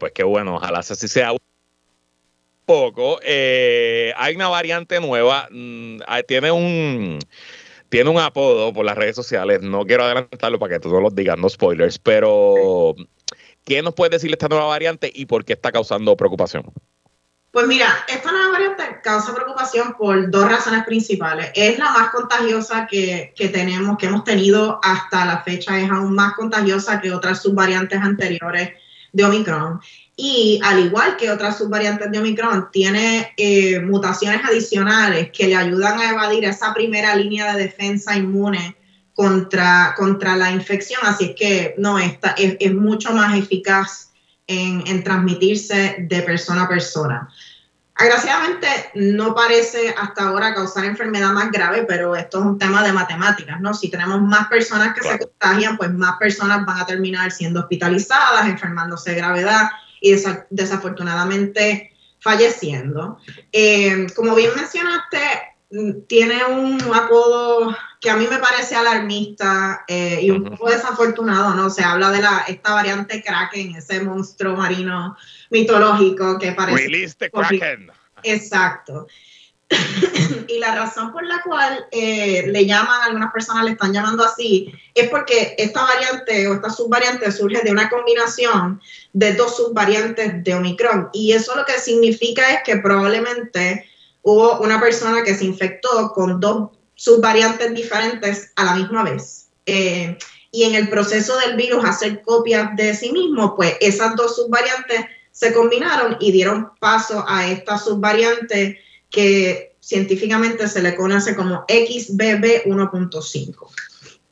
pues 0.00 0.12
qué 0.12 0.24
bueno, 0.24 0.56
ojalá 0.56 0.80
así 0.80 1.06
sea 1.06 1.32
un 1.32 1.38
poco. 2.64 3.20
hay 3.22 4.34
una 4.34 4.48
variante 4.48 5.00
nueva, 5.00 5.48
mm, 5.50 5.98
tiene 6.26 6.50
un 6.50 7.18
tiene 7.88 8.10
un 8.10 8.18
apodo 8.18 8.72
por 8.72 8.84
las 8.84 8.96
redes 8.96 9.14
sociales, 9.14 9.62
no 9.62 9.84
quiero 9.84 10.02
adelantarlo 10.02 10.58
para 10.58 10.74
que 10.74 10.80
tú 10.80 10.88
no 10.88 11.00
lo 11.00 11.10
digas, 11.10 11.38
no 11.38 11.48
spoilers, 11.48 12.00
pero 12.00 12.96
¿qué 13.64 13.80
nos 13.82 13.94
puede 13.94 14.10
decir 14.10 14.32
esta 14.32 14.48
nueva 14.48 14.66
variante 14.66 15.12
y 15.14 15.26
por 15.26 15.44
qué 15.44 15.52
está 15.52 15.70
causando 15.70 16.16
preocupación? 16.16 16.64
Pues 17.56 17.68
mira, 17.68 18.04
esta 18.06 18.32
nueva 18.32 18.50
variante 18.50 18.82
causa 19.02 19.34
preocupación 19.34 19.94
por 19.96 20.30
dos 20.30 20.46
razones 20.46 20.84
principales. 20.84 21.52
Es 21.54 21.78
la 21.78 21.90
más 21.90 22.10
contagiosa 22.10 22.86
que, 22.86 23.32
tenemos, 23.50 23.96
que 23.96 24.04
hemos 24.04 24.24
tenido 24.24 24.78
hasta 24.82 25.24
la 25.24 25.42
fecha, 25.42 25.80
es 25.80 25.90
aún 25.90 26.12
más 26.12 26.34
contagiosa 26.34 27.00
que 27.00 27.10
otras 27.10 27.40
subvariantes 27.40 27.98
anteriores 27.98 28.72
de 29.10 29.24
Omicron. 29.24 29.80
Y 30.16 30.60
al 30.64 30.84
igual 30.84 31.16
que 31.16 31.30
otras 31.30 31.56
subvariantes 31.56 32.10
de 32.10 32.18
Omicron, 32.18 32.68
tiene 32.70 33.32
eh, 33.38 33.80
mutaciones 33.80 34.44
adicionales 34.44 35.30
que 35.32 35.46
le 35.46 35.56
ayudan 35.56 35.98
a 35.98 36.10
evadir 36.10 36.44
esa 36.44 36.74
primera 36.74 37.16
línea 37.16 37.54
de 37.54 37.62
defensa 37.62 38.18
inmune 38.18 38.76
contra, 39.14 39.94
contra 39.96 40.36
la 40.36 40.50
infección. 40.50 41.00
Así 41.04 41.30
es 41.30 41.34
que 41.34 41.74
no, 41.78 41.98
esta 41.98 42.32
es, 42.32 42.58
es 42.60 42.74
mucho 42.74 43.14
más 43.14 43.34
eficaz 43.34 44.06
en, 44.46 45.02
transmitirse 45.02 45.96
de 45.98 46.22
persona 46.22 46.62
a 46.62 46.68
persona. 46.68 47.28
Agraciadamente 47.98 48.68
no 48.94 49.34
parece 49.34 49.94
hasta 49.96 50.28
ahora 50.28 50.54
causar 50.54 50.84
enfermedad 50.84 51.32
más 51.32 51.50
grave, 51.50 51.84
pero 51.88 52.14
esto 52.14 52.40
es 52.40 52.44
un 52.44 52.58
tema 52.58 52.82
de 52.82 52.92
matemáticas, 52.92 53.58
¿no? 53.58 53.72
Si 53.72 53.90
tenemos 53.90 54.20
más 54.20 54.48
personas 54.48 54.94
que 54.94 55.02
se 55.02 55.18
contagian, 55.18 55.78
pues 55.78 55.90
más 55.92 56.16
personas 56.18 56.66
van 56.66 56.78
a 56.78 56.86
terminar 56.86 57.32
siendo 57.32 57.60
hospitalizadas, 57.60 58.46
enfermándose 58.46 59.12
de 59.12 59.16
gravedad 59.16 59.70
y 60.02 60.14
desafortunadamente 60.50 61.92
falleciendo. 62.20 63.18
Eh, 63.50 64.06
como 64.14 64.34
bien 64.34 64.50
mencionaste, 64.54 65.18
tiene 66.06 66.44
un 66.44 66.78
apodo 66.94 67.74
que 68.06 68.10
a 68.10 68.16
mí 68.16 68.28
me 68.30 68.38
parece 68.38 68.76
alarmista 68.76 69.84
eh, 69.88 70.20
y 70.22 70.30
un 70.30 70.44
poco 70.44 70.70
desafortunado, 70.70 71.54
¿no? 71.54 71.68
Se 71.70 71.82
habla 71.82 72.12
de 72.12 72.22
la, 72.22 72.44
esta 72.46 72.72
variante 72.72 73.20
Kraken, 73.20 73.74
ese 73.74 74.00
monstruo 74.00 74.54
marino 74.54 75.16
mitológico 75.50 76.38
que 76.38 76.52
parece... 76.52 76.84
Release 76.84 77.16
the 77.18 77.28
Kraken. 77.28 77.90
Exacto. 78.22 79.08
y 80.46 80.60
la 80.60 80.76
razón 80.76 81.10
por 81.12 81.26
la 81.26 81.42
cual 81.42 81.86
eh, 81.90 82.44
le 82.46 82.64
llaman, 82.64 83.02
algunas 83.02 83.32
personas 83.32 83.64
le 83.64 83.72
están 83.72 83.92
llamando 83.92 84.24
así, 84.24 84.72
es 84.94 85.08
porque 85.08 85.56
esta 85.58 85.82
variante 85.82 86.46
o 86.46 86.54
esta 86.54 86.70
subvariante 86.70 87.32
surge 87.32 87.62
de 87.64 87.72
una 87.72 87.90
combinación 87.90 88.80
de 89.14 89.34
dos 89.34 89.56
subvariantes 89.56 90.44
de 90.44 90.54
Omicron. 90.54 91.08
Y 91.12 91.32
eso 91.32 91.56
lo 91.56 91.64
que 91.64 91.80
significa 91.80 92.54
es 92.54 92.60
que 92.64 92.76
probablemente 92.76 93.90
hubo 94.22 94.60
una 94.60 94.78
persona 94.80 95.24
que 95.24 95.34
se 95.34 95.44
infectó 95.44 96.12
con 96.12 96.38
dos 96.38 96.75
subvariantes 96.96 97.72
diferentes 97.74 98.50
a 98.56 98.64
la 98.64 98.74
misma 98.74 99.04
vez. 99.04 99.48
Eh, 99.66 100.18
y 100.50 100.64
en 100.64 100.74
el 100.74 100.88
proceso 100.88 101.38
del 101.38 101.56
virus 101.56 101.84
hacer 101.84 102.22
copias 102.22 102.74
de 102.76 102.94
sí 102.94 103.12
mismo, 103.12 103.54
pues 103.54 103.76
esas 103.80 104.16
dos 104.16 104.34
subvariantes 104.34 105.04
se 105.30 105.52
combinaron 105.52 106.16
y 106.18 106.32
dieron 106.32 106.70
paso 106.80 107.24
a 107.28 107.46
esta 107.46 107.78
subvariante 107.78 108.80
que 109.10 109.76
científicamente 109.80 110.66
se 110.66 110.82
le 110.82 110.96
conoce 110.96 111.36
como 111.36 111.64
XBB 111.68 112.64
1.5. 112.64 113.54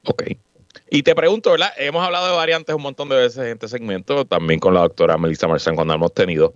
Ok. 0.06 0.22
Y 0.90 1.02
te 1.02 1.14
pregunto, 1.14 1.50
¿verdad? 1.50 1.72
Hemos 1.76 2.04
hablado 2.04 2.28
de 2.28 2.36
variantes 2.36 2.74
un 2.74 2.82
montón 2.82 3.08
de 3.08 3.16
veces 3.16 3.38
en 3.38 3.48
este 3.48 3.68
segmento, 3.68 4.24
también 4.24 4.60
con 4.60 4.74
la 4.74 4.80
doctora 4.80 5.18
Melissa 5.18 5.48
Marcán 5.48 5.74
cuando 5.74 5.94
hemos 5.94 6.14
tenido. 6.14 6.54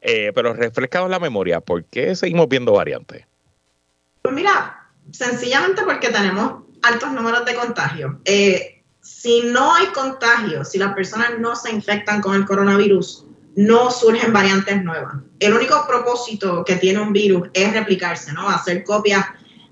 Eh, 0.00 0.32
pero 0.34 0.54
refrescado 0.54 1.04
en 1.06 1.10
la 1.10 1.18
memoria, 1.18 1.60
¿por 1.60 1.84
qué 1.84 2.16
seguimos 2.16 2.48
viendo 2.48 2.72
variantes? 2.72 3.26
Pues 4.22 4.34
mira, 4.34 4.79
sencillamente 5.12 5.82
porque 5.82 6.08
tenemos 6.08 6.64
altos 6.82 7.12
números 7.12 7.44
de 7.44 7.54
contagio. 7.54 8.20
Eh, 8.24 8.82
si 9.00 9.42
no 9.42 9.74
hay 9.74 9.86
contagio, 9.86 10.64
si 10.64 10.78
las 10.78 10.94
personas 10.94 11.38
no 11.38 11.56
se 11.56 11.72
infectan 11.72 12.20
con 12.20 12.34
el 12.34 12.44
coronavirus, 12.44 13.26
no 13.56 13.90
surgen 13.90 14.32
variantes 14.32 14.82
nuevas. 14.82 15.14
El 15.38 15.54
único 15.54 15.84
propósito 15.86 16.64
que 16.64 16.76
tiene 16.76 17.00
un 17.00 17.12
virus 17.12 17.48
es 17.52 17.72
replicarse, 17.72 18.32
¿no? 18.32 18.48
Hacer 18.48 18.84
copias 18.84 19.26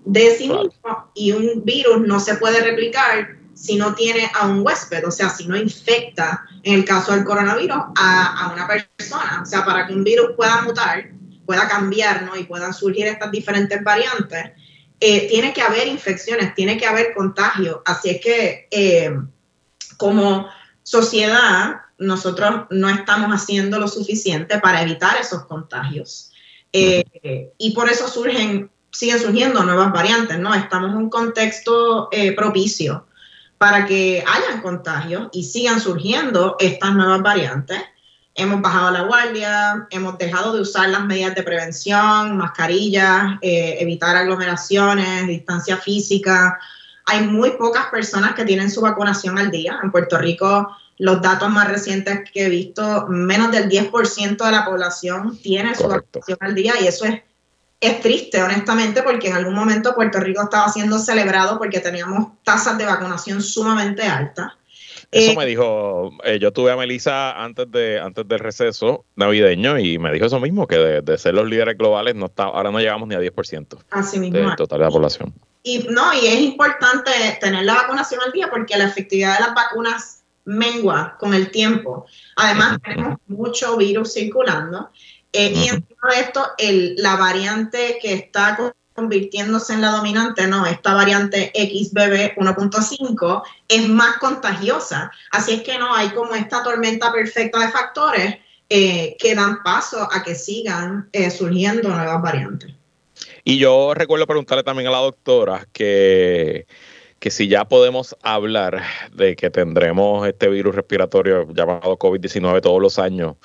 de 0.04 0.34
sí 0.36 0.48
mismo 0.48 1.10
y 1.14 1.32
un 1.32 1.64
virus 1.64 2.06
no 2.06 2.18
se 2.18 2.36
puede 2.36 2.60
replicar 2.60 3.36
si 3.54 3.76
no 3.76 3.94
tiene 3.94 4.30
a 4.34 4.46
un 4.46 4.64
huésped, 4.64 5.06
o 5.06 5.10
sea, 5.10 5.28
si 5.28 5.46
no 5.46 5.56
infecta, 5.56 6.44
en 6.62 6.74
el 6.74 6.84
caso 6.84 7.12
del 7.12 7.24
coronavirus, 7.24 7.76
a, 7.96 8.52
una 8.54 8.68
persona. 8.68 9.40
O 9.42 9.46
sea, 9.46 9.64
para 9.64 9.86
que 9.86 9.94
un 9.94 10.04
virus 10.04 10.30
pueda 10.36 10.62
mutar, 10.62 11.10
pueda 11.44 11.68
cambiar, 11.68 12.22
¿no? 12.22 12.36
Y 12.36 12.44
puedan 12.44 12.72
surgir 12.72 13.06
estas 13.06 13.30
diferentes 13.32 13.82
variantes, 13.82 14.52
eh, 15.00 15.28
tiene 15.28 15.52
que 15.52 15.62
haber 15.62 15.86
infecciones, 15.86 16.54
tiene 16.54 16.76
que 16.76 16.86
haber 16.86 17.14
contagio. 17.14 17.82
Así 17.84 18.10
es 18.10 18.20
que, 18.20 18.68
eh, 18.70 19.16
como 19.96 20.48
sociedad, 20.82 21.82
nosotros 21.98 22.66
no 22.70 22.88
estamos 22.88 23.30
haciendo 23.30 23.78
lo 23.78 23.88
suficiente 23.88 24.58
para 24.58 24.82
evitar 24.82 25.16
esos 25.20 25.46
contagios. 25.46 26.32
Eh, 26.72 27.52
y 27.58 27.74
por 27.74 27.88
eso 27.88 28.08
surgen, 28.08 28.70
siguen 28.90 29.20
surgiendo 29.20 29.62
nuevas 29.64 29.92
variantes, 29.92 30.38
¿no? 30.38 30.54
Estamos 30.54 30.90
en 30.90 30.96
un 30.96 31.10
contexto 31.10 32.08
propicio 32.36 33.06
para 33.56 33.86
que 33.86 34.24
hayan 34.26 34.62
contagios 34.62 35.28
y 35.32 35.44
sigan 35.44 35.80
surgiendo 35.80 36.56
estas 36.58 36.94
nuevas 36.94 37.22
variantes. 37.22 37.80
Hemos 38.38 38.62
bajado 38.62 38.90
la 38.92 39.02
guardia, 39.02 39.86
hemos 39.90 40.16
dejado 40.16 40.54
de 40.54 40.62
usar 40.62 40.88
las 40.88 41.04
medidas 41.04 41.34
de 41.34 41.42
prevención, 41.42 42.36
mascarillas, 42.36 43.38
eh, 43.42 43.76
evitar 43.80 44.16
aglomeraciones, 44.16 45.26
distancia 45.26 45.76
física. 45.76 46.58
Hay 47.04 47.26
muy 47.26 47.50
pocas 47.52 47.86
personas 47.86 48.34
que 48.34 48.44
tienen 48.44 48.70
su 48.70 48.80
vacunación 48.80 49.38
al 49.38 49.50
día. 49.50 49.80
En 49.82 49.90
Puerto 49.90 50.18
Rico, 50.18 50.74
los 50.98 51.20
datos 51.20 51.50
más 51.50 51.68
recientes 51.68 52.30
que 52.32 52.46
he 52.46 52.48
visto, 52.48 53.06
menos 53.08 53.50
del 53.50 53.68
10% 53.68 54.44
de 54.44 54.52
la 54.52 54.64
población 54.64 55.36
tiene 55.42 55.74
su 55.74 55.88
vacunación 55.88 56.38
al 56.40 56.54
día 56.54 56.74
y 56.80 56.86
eso 56.86 57.04
es 57.04 57.22
es 57.80 58.00
triste, 58.00 58.42
honestamente, 58.42 59.02
porque 59.02 59.28
en 59.28 59.36
algún 59.36 59.54
momento 59.54 59.94
Puerto 59.94 60.18
Rico 60.18 60.42
estaba 60.42 60.68
siendo 60.68 60.98
celebrado 60.98 61.58
porque 61.58 61.80
teníamos 61.80 62.32
tasas 62.42 62.76
de 62.76 62.84
vacunación 62.84 63.40
sumamente 63.40 64.02
altas. 64.02 64.52
Eso 65.10 65.32
eh, 65.32 65.36
me 65.36 65.46
dijo, 65.46 66.10
eh, 66.24 66.38
yo 66.38 66.52
tuve 66.52 66.70
a 66.70 66.76
Melissa 66.76 67.32
antes 67.42 67.70
de 67.70 67.98
antes 67.98 68.28
del 68.28 68.40
receso 68.40 69.04
navideño 69.16 69.78
y 69.78 69.98
me 69.98 70.12
dijo 70.12 70.26
eso 70.26 70.38
mismo, 70.38 70.66
que 70.66 70.76
de, 70.76 71.18
ser 71.18 71.34
los 71.34 71.48
líderes 71.48 71.78
globales 71.78 72.14
no 72.14 72.26
está, 72.26 72.44
ahora 72.44 72.70
no 72.70 72.78
llegamos 72.78 73.08
ni 73.08 73.14
a 73.14 73.20
10% 73.20 73.78
Así 73.90 74.18
mismo 74.18 74.38
del 74.38 74.56
total 74.56 74.80
de 74.80 74.84
la 74.84 74.90
población. 74.90 75.32
Y 75.62 75.86
no, 75.90 76.12
y 76.12 76.26
es 76.26 76.40
importante 76.40 77.10
tener 77.40 77.64
la 77.64 77.74
vacunación 77.74 78.20
al 78.24 78.32
día 78.32 78.48
porque 78.50 78.76
la 78.76 78.84
efectividad 78.84 79.38
de 79.38 79.46
las 79.46 79.54
vacunas 79.54 80.22
mengua 80.44 81.16
con 81.18 81.34
el 81.34 81.50
tiempo. 81.50 82.06
Además, 82.36 82.78
tenemos 82.82 83.18
mucho 83.26 83.76
virus 83.76 84.14
circulando 84.14 84.90
eh, 85.32 85.52
y 85.54 85.68
encima 85.68 86.14
de 86.14 86.20
esto, 86.20 86.46
el, 86.56 86.96
la 86.96 87.16
variante 87.16 87.98
que 88.00 88.14
está 88.14 88.56
convirtiéndose 88.98 89.74
en 89.74 89.80
la 89.80 89.92
dominante, 89.92 90.48
no, 90.48 90.66
esta 90.66 90.92
variante 90.92 91.52
XBB 91.54 92.34
1.5 92.36 93.42
es 93.68 93.88
más 93.88 94.16
contagiosa. 94.16 95.12
Así 95.30 95.52
es 95.52 95.62
que 95.62 95.78
no, 95.78 95.94
hay 95.94 96.08
como 96.08 96.34
esta 96.34 96.64
tormenta 96.64 97.12
perfecta 97.12 97.60
de 97.60 97.68
factores 97.68 98.38
eh, 98.68 99.16
que 99.20 99.36
dan 99.36 99.62
paso 99.62 100.08
a 100.10 100.24
que 100.24 100.34
sigan 100.34 101.08
eh, 101.12 101.30
surgiendo 101.30 101.90
nuevas 101.90 102.20
variantes. 102.20 102.72
Y 103.44 103.58
yo 103.58 103.94
recuerdo 103.94 104.26
preguntarle 104.26 104.64
también 104.64 104.88
a 104.88 104.90
la 104.92 104.98
doctora 104.98 105.68
que, 105.72 106.66
que 107.20 107.30
si 107.30 107.46
ya 107.46 107.66
podemos 107.66 108.16
hablar 108.20 108.82
de 109.12 109.36
que 109.36 109.48
tendremos 109.48 110.26
este 110.26 110.48
virus 110.48 110.74
respiratorio 110.74 111.46
llamado 111.52 111.96
COVID-19 111.96 112.60
todos 112.62 112.82
los 112.82 112.98
años 112.98 113.36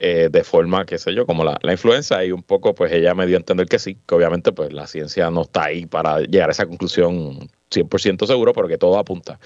eh, 0.00 0.28
de 0.30 0.44
forma, 0.44 0.86
qué 0.86 0.98
sé 0.98 1.14
yo, 1.14 1.26
como 1.26 1.44
la, 1.44 1.58
la, 1.62 1.72
influenza 1.72 2.24
y 2.24 2.32
un 2.32 2.42
poco 2.42 2.74
pues 2.74 2.90
ella 2.92 3.14
me 3.14 3.26
dio 3.26 3.36
a 3.36 3.40
entender 3.40 3.66
que 3.66 3.78
sí, 3.78 3.98
que 4.06 4.14
obviamente 4.14 4.50
pues 4.50 4.72
la 4.72 4.86
ciencia 4.86 5.30
no 5.30 5.42
está 5.42 5.64
ahí 5.64 5.86
para 5.86 6.20
llegar 6.20 6.48
a 6.48 6.52
esa 6.52 6.66
conclusión 6.66 7.50
100% 7.70 8.26
seguro, 8.26 8.52
pero 8.52 8.66
que 8.66 8.78
todo 8.78 8.98
apunta 8.98 9.38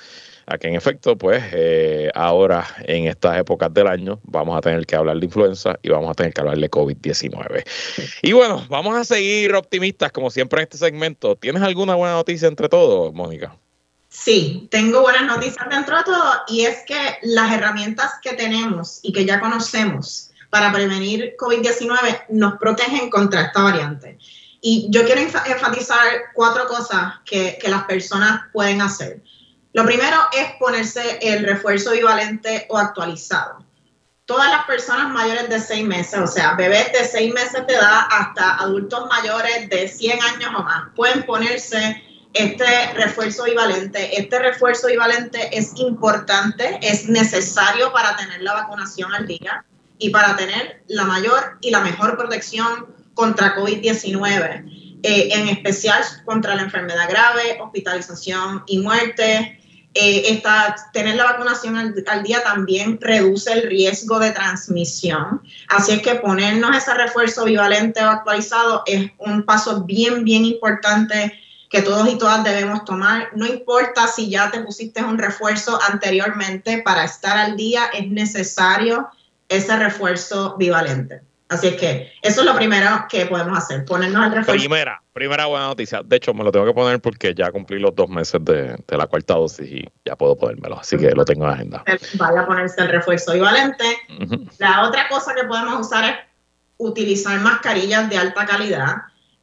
a 0.46 0.58
que 0.58 0.68
en 0.68 0.74
efecto 0.74 1.16
pues 1.16 1.42
eh, 1.52 2.10
ahora 2.14 2.66
en 2.84 3.06
estas 3.06 3.38
épocas 3.38 3.72
del 3.72 3.86
año 3.86 4.20
vamos 4.24 4.56
a 4.56 4.60
tener 4.60 4.86
que 4.86 4.96
hablar 4.96 5.18
de 5.18 5.24
influenza 5.24 5.78
y 5.82 5.88
vamos 5.88 6.10
a 6.10 6.14
tener 6.14 6.32
que 6.32 6.40
hablar 6.40 6.58
de 6.58 6.70
COVID-19. 6.70 7.64
Y 8.22 8.32
bueno, 8.32 8.64
vamos 8.68 8.96
a 8.96 9.04
seguir 9.04 9.54
optimistas 9.54 10.12
como 10.12 10.30
siempre 10.30 10.60
en 10.60 10.64
este 10.64 10.78
segmento. 10.78 11.36
¿Tienes 11.36 11.62
alguna 11.62 11.94
buena 11.94 12.14
noticia 12.14 12.48
entre 12.48 12.68
todos, 12.68 13.12
Mónica? 13.14 13.56
Sí, 14.08 14.68
tengo 14.70 15.00
buenas 15.00 15.26
noticias 15.26 15.66
dentro 15.68 15.96
de 15.96 16.04
todo 16.04 16.32
y 16.46 16.66
es 16.66 16.84
que 16.86 16.96
las 17.22 17.52
herramientas 17.52 18.12
que 18.22 18.34
tenemos 18.34 19.00
y 19.02 19.12
que 19.12 19.24
ya 19.24 19.40
conocemos 19.40 20.30
para 20.54 20.70
prevenir 20.70 21.34
COVID-19 21.36 22.26
nos 22.28 22.58
protegen 22.58 23.10
contra 23.10 23.40
esta 23.40 23.60
variante. 23.60 24.18
Y 24.60 24.86
yo 24.88 25.04
quiero 25.04 25.20
enfatizar 25.20 25.98
cuatro 26.32 26.68
cosas 26.68 27.14
que, 27.24 27.58
que, 27.60 27.68
las 27.68 27.82
personas 27.86 28.42
pueden 28.52 28.80
hacer. 28.80 29.20
Lo 29.72 29.84
primero 29.84 30.16
es 30.32 30.52
ponerse 30.60 31.18
el 31.22 31.44
refuerzo 31.44 31.90
bivalente 31.90 32.68
o 32.68 32.78
actualizado. 32.78 33.66
Todas 34.26 34.48
las 34.48 34.64
personas 34.64 35.08
mayores 35.08 35.48
de 35.48 35.58
seis 35.58 35.84
meses, 35.84 36.20
o 36.20 36.28
sea, 36.28 36.54
bebés 36.54 36.92
de 36.92 37.04
seis 37.04 37.34
meses 37.34 37.66
de 37.66 37.74
edad 37.74 38.02
hasta 38.08 38.54
adultos 38.58 39.08
mayores 39.08 39.68
de 39.70 39.88
100 39.88 40.22
años 40.22 40.50
o 40.56 40.62
más, 40.62 40.84
pueden 40.94 41.24
ponerse 41.24 42.00
este 42.32 42.92
refuerzo 42.92 43.42
bivalente. 43.42 44.20
Este 44.20 44.38
refuerzo 44.38 44.86
bivalente 44.86 45.58
es 45.58 45.72
importante, 45.78 46.78
es 46.80 47.08
necesario 47.08 47.92
para 47.92 48.14
tener 48.14 48.40
la 48.40 48.54
vacunación 48.54 49.12
al 49.12 49.26
día 49.26 49.64
y 50.04 50.10
para 50.10 50.36
tener 50.36 50.82
la 50.88 51.04
mayor 51.04 51.56
y 51.62 51.70
la 51.70 51.80
mejor 51.80 52.18
protección 52.18 52.94
contra 53.14 53.56
COVID-19, 53.56 55.00
eh, 55.02 55.28
en 55.32 55.48
especial 55.48 56.02
contra 56.26 56.54
la 56.54 56.62
enfermedad 56.62 57.08
grave, 57.08 57.58
hospitalización 57.58 58.64
y 58.66 58.80
muerte. 58.80 59.58
Eh, 59.94 60.42
tener 60.92 61.14
la 61.14 61.24
vacunación 61.24 61.76
al, 61.76 61.94
al, 62.06 62.22
día 62.22 62.42
también 62.42 62.98
reduce 63.00 63.50
el 63.50 63.62
riesgo 63.62 64.18
de 64.18 64.32
transmisión. 64.32 65.40
Así 65.68 65.92
es 65.92 66.02
que 66.02 66.16
ponernos 66.16 66.76
ese 66.76 66.92
refuerzo 66.92 67.46
bivalente 67.46 68.04
o 68.04 68.08
actualizado 68.10 68.82
es 68.84 69.10
un 69.18 69.44
paso 69.44 69.84
bien, 69.84 70.24
bien 70.24 70.44
importante 70.44 71.32
que 71.70 71.80
todos 71.80 72.12
y 72.12 72.18
todas 72.18 72.44
debemos 72.44 72.84
tomar. 72.84 73.30
No 73.34 73.46
importa 73.46 74.06
si 74.06 74.28
ya 74.28 74.50
te 74.50 74.60
pusiste 74.60 75.02
un 75.02 75.16
refuerzo 75.16 75.78
anteriormente, 75.88 76.82
para 76.84 77.04
estar 77.04 77.38
al 77.38 77.56
día 77.56 77.86
es 77.94 78.06
necesario 78.10 79.08
ese 79.56 79.76
refuerzo 79.76 80.56
bivalente. 80.58 81.22
Así 81.48 81.68
es 81.68 81.74
que 81.76 82.12
eso 82.22 82.40
es 82.40 82.46
lo 82.46 82.56
primero 82.56 83.06
que 83.08 83.26
podemos 83.26 83.56
hacer, 83.56 83.84
ponernos 83.84 84.26
el 84.26 84.32
refuerzo. 84.32 84.60
Primera, 84.60 85.02
primera 85.12 85.46
buena 85.46 85.66
noticia. 85.66 86.02
De 86.02 86.16
hecho, 86.16 86.32
me 86.32 86.42
lo 86.42 86.50
tengo 86.50 86.64
que 86.64 86.72
poner 86.72 87.00
porque 87.00 87.34
ya 87.34 87.52
cumplí 87.52 87.78
los 87.78 87.94
dos 87.94 88.08
meses 88.08 88.42
de, 88.44 88.76
la 88.88 89.06
cuarta 89.06 89.34
dosis 89.34 89.70
y 89.70 89.84
ya 90.04 90.16
puedo 90.16 90.36
ponérmelo. 90.36 90.80
Así 90.80 90.96
que 90.96 91.10
lo 91.10 91.24
tengo 91.24 91.44
en 91.46 91.52
agenda. 91.52 91.84
Vaya 92.14 92.40
a 92.40 92.46
ponerse 92.46 92.80
el 92.80 92.88
refuerzo 92.88 93.34
bivalente. 93.34 93.84
La 94.58 94.88
otra 94.88 95.06
cosa 95.08 95.34
que 95.34 95.44
podemos 95.44 95.86
usar 95.86 96.04
es 96.04 96.16
utilizar 96.78 97.38
mascarillas 97.40 98.08
de 98.08 98.16
alta 98.16 98.46
calidad. 98.46 98.94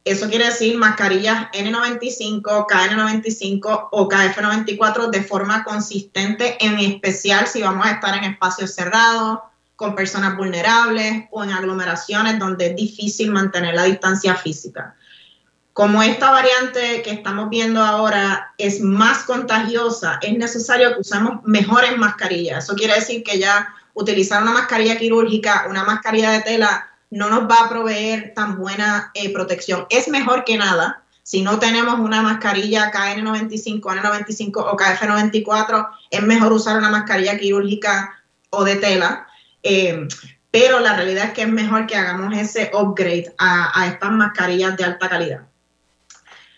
Eso 0.04 0.28
quiere 0.28 0.46
decir 0.46 0.76
mascarillas 0.76 1.52
N95, 1.52 2.42
KN95 2.42 3.88
o 3.92 4.08
KF94 4.08 5.10
de 5.10 5.22
forma 5.22 5.62
consistente, 5.62 6.56
en 6.60 6.80
especial 6.80 7.46
si 7.46 7.62
vamos 7.62 7.86
a 7.86 7.92
estar 7.92 8.18
en 8.18 8.24
espacios 8.24 8.74
cerrados 8.74 9.38
con 9.82 9.96
personas 9.96 10.36
vulnerables 10.36 11.24
o 11.32 11.42
en 11.42 11.50
aglomeraciones 11.50 12.38
donde 12.38 12.68
es 12.68 12.76
difícil 12.76 13.32
mantener 13.32 13.74
la 13.74 13.82
distancia 13.82 14.36
física. 14.36 14.94
Como 15.72 16.04
esta 16.04 16.30
variante 16.30 17.02
que 17.02 17.10
estamos 17.10 17.50
viendo 17.50 17.82
ahora 17.82 18.54
es 18.58 18.80
más 18.80 19.24
contagiosa, 19.24 20.20
es 20.22 20.38
necesario 20.38 20.94
que 20.94 21.00
usemos 21.00 21.42
mejores 21.42 21.98
mascarillas. 21.98 22.62
Eso 22.62 22.76
quiere 22.76 22.94
decir 22.94 23.24
que 23.24 23.40
ya 23.40 23.74
utilizar 23.94 24.40
una 24.40 24.52
mascarilla 24.52 24.96
quirúrgica, 24.96 25.66
una 25.68 25.82
mascarilla 25.82 26.30
de 26.30 26.42
tela, 26.42 26.88
no 27.10 27.28
nos 27.28 27.50
va 27.50 27.64
a 27.64 27.68
proveer 27.68 28.34
tan 28.36 28.58
buena 28.58 29.10
eh, 29.14 29.32
protección. 29.32 29.86
Es 29.90 30.06
mejor 30.06 30.44
que 30.44 30.58
nada. 30.58 31.02
Si 31.24 31.42
no 31.42 31.58
tenemos 31.58 31.98
una 31.98 32.22
mascarilla 32.22 32.92
KN95, 32.92 33.80
N95 33.80 34.52
o 34.58 34.76
KF94, 34.76 35.88
es 36.12 36.22
mejor 36.22 36.52
usar 36.52 36.78
una 36.78 36.88
mascarilla 36.88 37.36
quirúrgica 37.36 38.22
o 38.50 38.62
de 38.62 38.76
tela 38.76 39.26
eh, 39.62 40.08
pero 40.50 40.80
la 40.80 40.94
realidad 40.94 41.26
es 41.26 41.32
que 41.32 41.42
es 41.42 41.48
mejor 41.48 41.86
que 41.86 41.96
hagamos 41.96 42.36
ese 42.36 42.70
upgrade 42.74 43.34
a, 43.38 43.86
estas 43.86 44.10
mascarillas 44.12 44.76
de 44.76 44.84
alta 44.84 45.08
calidad. 45.08 45.42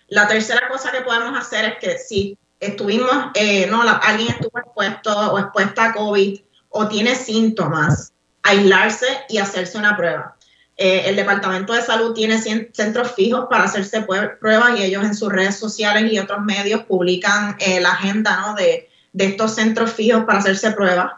La 0.09 0.27
tercera 0.27 0.69
cosa 0.69 0.91
que 0.91 1.01
podemos 1.01 1.39
hacer 1.39 1.65
es 1.65 1.79
que 1.79 1.99
si 1.99 2.37
estuvimos, 2.59 3.11
eh, 3.35 3.67
no, 3.69 3.83
alguien 3.83 4.31
estuvo 4.31 4.59
expuesto 4.59 5.33
o 5.33 5.39
expuesta 5.39 5.87
a 5.87 5.93
COVID 5.93 6.41
o 6.71 6.89
tiene 6.89 7.15
síntomas, 7.15 8.13
aislarse 8.43 9.07
y 9.29 9.39
hacerse 9.39 9.79
una 9.79 9.97
prueba. 9.97 10.37
Eh, 10.77 11.05
el 11.07 11.15
Departamento 11.15 11.73
de 11.73 11.83
Salud 11.83 12.15
tiene 12.15 12.37
centros 12.39 13.13
fijos 13.13 13.47
para 13.49 13.65
hacerse 13.65 14.05
pruebas 14.41 14.77
y 14.77 14.83
ellos 14.83 15.05
en 15.05 15.15
sus 15.15 15.31
redes 15.31 15.57
sociales 15.57 16.13
y 16.13 16.19
otros 16.19 16.43
medios 16.43 16.83
publican 16.83 17.57
eh, 17.61 17.81
la 17.81 17.93
agenda 17.93 18.41
¿no? 18.41 18.55
de, 18.55 18.91
estos 19.17 19.55
centros 19.55 19.93
fijos 19.93 20.25
para 20.25 20.39
hacerse 20.41 20.73
pruebas. 20.73 21.13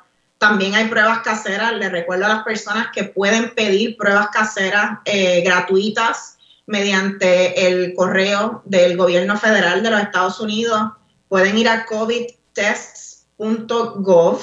También 0.49 0.75
hay 0.75 0.89
pruebas 0.89 1.21
caseras. 1.21 1.73
Les 1.75 1.91
recuerdo 1.91 2.27
a 2.27 2.29
las 2.29 2.45
personas 2.45 2.89
que 2.93 3.05
pueden 3.05 3.55
pedir 3.55 3.97
pruebas 3.97 4.29
caseras 4.29 4.99
eh, 5.05 5.43
gratuitas 5.43 6.37
mediante 6.67 7.69
el 7.69 7.95
correo 7.95 8.63
del 8.65 8.97
gobierno 8.97 9.39
federal 9.39 9.83
de 9.83 9.91
los 9.91 10.01
Estados 10.01 10.41
Unidos. 10.41 10.93
Pueden 11.29 11.59
ir 11.59 11.69
a 11.69 11.85
covidtests.gov 11.87 14.41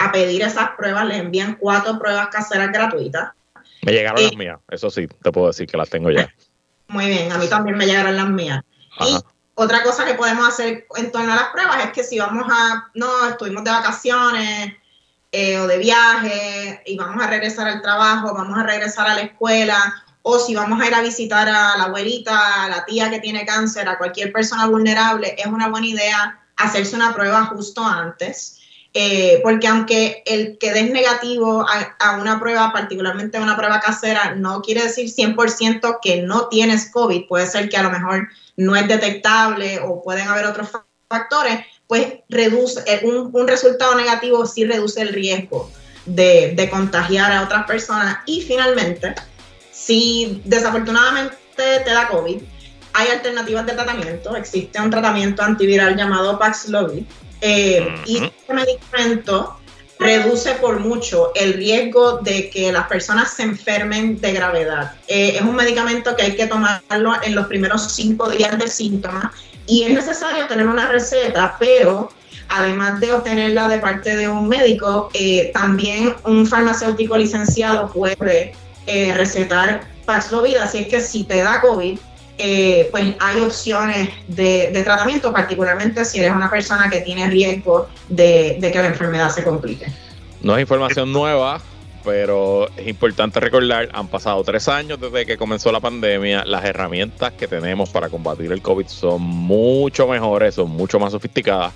a 0.00 0.12
pedir 0.12 0.42
esas 0.42 0.70
pruebas. 0.76 1.06
Les 1.06 1.18
envían 1.18 1.56
cuatro 1.56 1.98
pruebas 1.98 2.28
caseras 2.28 2.70
gratuitas 2.72 3.30
me 3.82 3.92
llegaron 3.92 4.22
las 4.22 4.36
mías, 4.36 4.58
eso 4.70 4.90
sí, 4.90 5.08
te 5.08 5.32
puedo 5.32 5.48
decir 5.48 5.66
que 5.66 5.76
las 5.76 5.90
tengo 5.90 6.10
ya. 6.10 6.32
Muy 6.88 7.06
bien, 7.06 7.32
a 7.32 7.38
mí 7.38 7.48
también 7.48 7.76
me 7.76 7.86
llegaron 7.86 8.16
las 8.16 8.28
mías. 8.28 8.62
Y 9.00 9.16
otra 9.54 9.82
cosa 9.82 10.04
que 10.04 10.14
podemos 10.14 10.46
hacer 10.46 10.86
en 10.96 11.10
torno 11.10 11.32
a 11.32 11.36
las 11.36 11.48
pruebas 11.48 11.84
es 11.84 11.92
que 11.92 12.04
si 12.04 12.18
vamos 12.18 12.46
a, 12.48 12.90
no, 12.94 13.28
estuvimos 13.28 13.64
de 13.64 13.70
vacaciones 13.70 14.74
eh, 15.32 15.58
o 15.58 15.66
de 15.66 15.78
viaje 15.78 16.82
y 16.86 16.96
vamos 16.96 17.22
a 17.22 17.26
regresar 17.26 17.66
al 17.66 17.82
trabajo, 17.82 18.34
vamos 18.34 18.58
a 18.58 18.62
regresar 18.62 19.08
a 19.08 19.14
la 19.14 19.22
escuela, 19.22 19.94
o 20.22 20.38
si 20.38 20.54
vamos 20.54 20.80
a 20.80 20.86
ir 20.86 20.94
a 20.94 21.02
visitar 21.02 21.48
a 21.48 21.76
la 21.76 21.84
abuelita, 21.84 22.64
a 22.64 22.68
la 22.68 22.84
tía 22.84 23.10
que 23.10 23.18
tiene 23.18 23.44
cáncer, 23.44 23.88
a 23.88 23.98
cualquier 23.98 24.32
persona 24.32 24.66
vulnerable, 24.66 25.34
es 25.36 25.46
una 25.46 25.68
buena 25.68 25.88
idea 25.88 26.38
hacerse 26.56 26.94
una 26.94 27.12
prueba 27.12 27.46
justo 27.46 27.84
antes 27.84 28.60
eh, 28.94 29.40
porque 29.42 29.68
aunque 29.68 30.22
el 30.26 30.58
que 30.58 30.72
des 30.72 30.90
negativo 30.90 31.64
a, 31.66 32.18
una 32.18 32.38
prueba, 32.38 32.72
particularmente 32.72 33.38
a 33.38 33.42
una 33.42 33.56
prueba 33.56 33.80
casera, 33.80 34.34
no 34.34 34.60
quiere 34.60 34.82
decir 34.82 35.06
100% 35.06 35.98
que 36.02 36.22
no 36.22 36.48
tienes 36.48 36.90
COVID, 36.90 37.26
puede 37.26 37.46
ser 37.46 37.70
que 37.70 37.78
a 37.78 37.82
lo 37.82 37.90
mejor 37.90 38.28
no 38.56 38.76
es 38.76 38.86
detectable 38.86 39.80
o 39.80 40.02
pueden 40.02 40.28
haber 40.28 40.44
otros 40.44 40.68
factores, 41.08 41.64
pues 41.92 42.06
reduce 42.30 42.80
eh, 42.86 43.02
un, 43.04 43.46
resultado 43.46 43.94
negativo 43.94 44.46
sí 44.46 44.64
reduce 44.64 45.02
el 45.02 45.10
riesgo 45.10 45.70
de, 46.06 46.54
de 46.56 46.70
contagiar 46.70 47.30
a 47.30 47.42
otras 47.42 47.66
personas. 47.66 48.20
Y 48.24 48.40
finalmente, 48.40 49.14
si 49.70 50.40
desafortunadamente 50.46 51.36
te 51.54 51.90
da 51.90 52.08
COVID, 52.08 52.40
hay 52.94 53.08
alternativas 53.08 53.66
de 53.66 53.74
tratamiento. 53.74 54.34
Existe 54.34 54.80
un 54.80 54.88
tratamiento 54.88 55.42
antiviral 55.42 55.94
llamado 55.94 56.38
Paxlovid, 56.38 57.04
eh, 57.42 57.86
y 58.06 58.24
este 58.24 58.54
medicamento 58.54 59.58
reduce 59.98 60.52
por 60.54 60.80
mucho 60.80 61.32
el 61.34 61.52
riesgo 61.52 62.20
de 62.22 62.48
que 62.48 62.72
las 62.72 62.86
personas 62.86 63.34
se 63.34 63.42
enfermen 63.42 64.18
de 64.18 64.32
gravedad. 64.32 64.94
Eh, 65.08 65.36
es 65.36 65.42
un 65.42 65.56
medicamento 65.56 66.16
que 66.16 66.22
hay 66.22 66.36
que 66.36 66.46
tomarlo 66.46 67.12
en 67.22 67.34
los 67.34 67.48
primeros 67.48 67.92
cinco 67.92 68.30
días 68.30 68.58
de 68.58 68.68
síntomas 68.68 69.32
y 69.72 69.84
es 69.84 69.94
necesario 69.94 70.46
tener 70.46 70.66
una 70.66 70.88
receta, 70.88 71.56
pero 71.58 72.10
además 72.48 73.00
de 73.00 73.12
obtenerla 73.12 73.68
de 73.68 73.78
parte 73.78 74.16
de 74.16 74.28
un 74.28 74.48
médico, 74.48 75.08
eh, 75.14 75.50
también 75.54 76.14
un 76.24 76.46
farmacéutico 76.46 77.16
licenciado 77.16 77.90
puede 77.90 78.52
recetar 79.14 79.92
Paxlovid, 80.04 80.56
así 80.56 80.78
es 80.78 80.88
que 80.88 81.00
si 81.00 81.24
te 81.24 81.36
da 81.42 81.60
COVID, 81.60 81.98
eh, 82.38 82.88
pues 82.90 83.14
hay 83.20 83.40
opciones 83.40 84.08
de, 84.26 84.82
tratamiento, 84.84 85.32
particularmente 85.32 86.04
si 86.04 86.18
eres 86.18 86.32
una 86.32 86.50
persona 86.50 86.90
que 86.90 87.00
tiene 87.00 87.28
riesgo 87.28 87.88
de, 88.08 88.58
que 88.60 88.78
la 88.78 88.86
enfermedad 88.86 89.30
se 89.30 89.44
complique. 89.44 89.86
No 90.40 90.56
es 90.56 90.62
información 90.62 91.12
nueva, 91.12 91.60
pero 92.04 92.68
es 92.76 92.86
importante 92.88 93.40
recordar, 93.40 93.88
han 93.92 94.08
pasado 94.08 94.42
tres 94.44 94.68
años 94.68 95.00
desde 95.00 95.26
que 95.26 95.36
comenzó 95.36 95.72
la 95.72 95.80
pandemia, 95.80 96.44
las 96.44 96.64
herramientas 96.64 97.32
que 97.32 97.46
tenemos 97.46 97.90
para 97.90 98.08
combatir 98.08 98.52
el 98.52 98.62
COVID 98.62 98.86
son 98.86 99.22
mucho 99.22 100.06
mejores, 100.06 100.54
son 100.54 100.70
mucho 100.70 100.98
más 100.98 101.12
sofisticadas. 101.12 101.72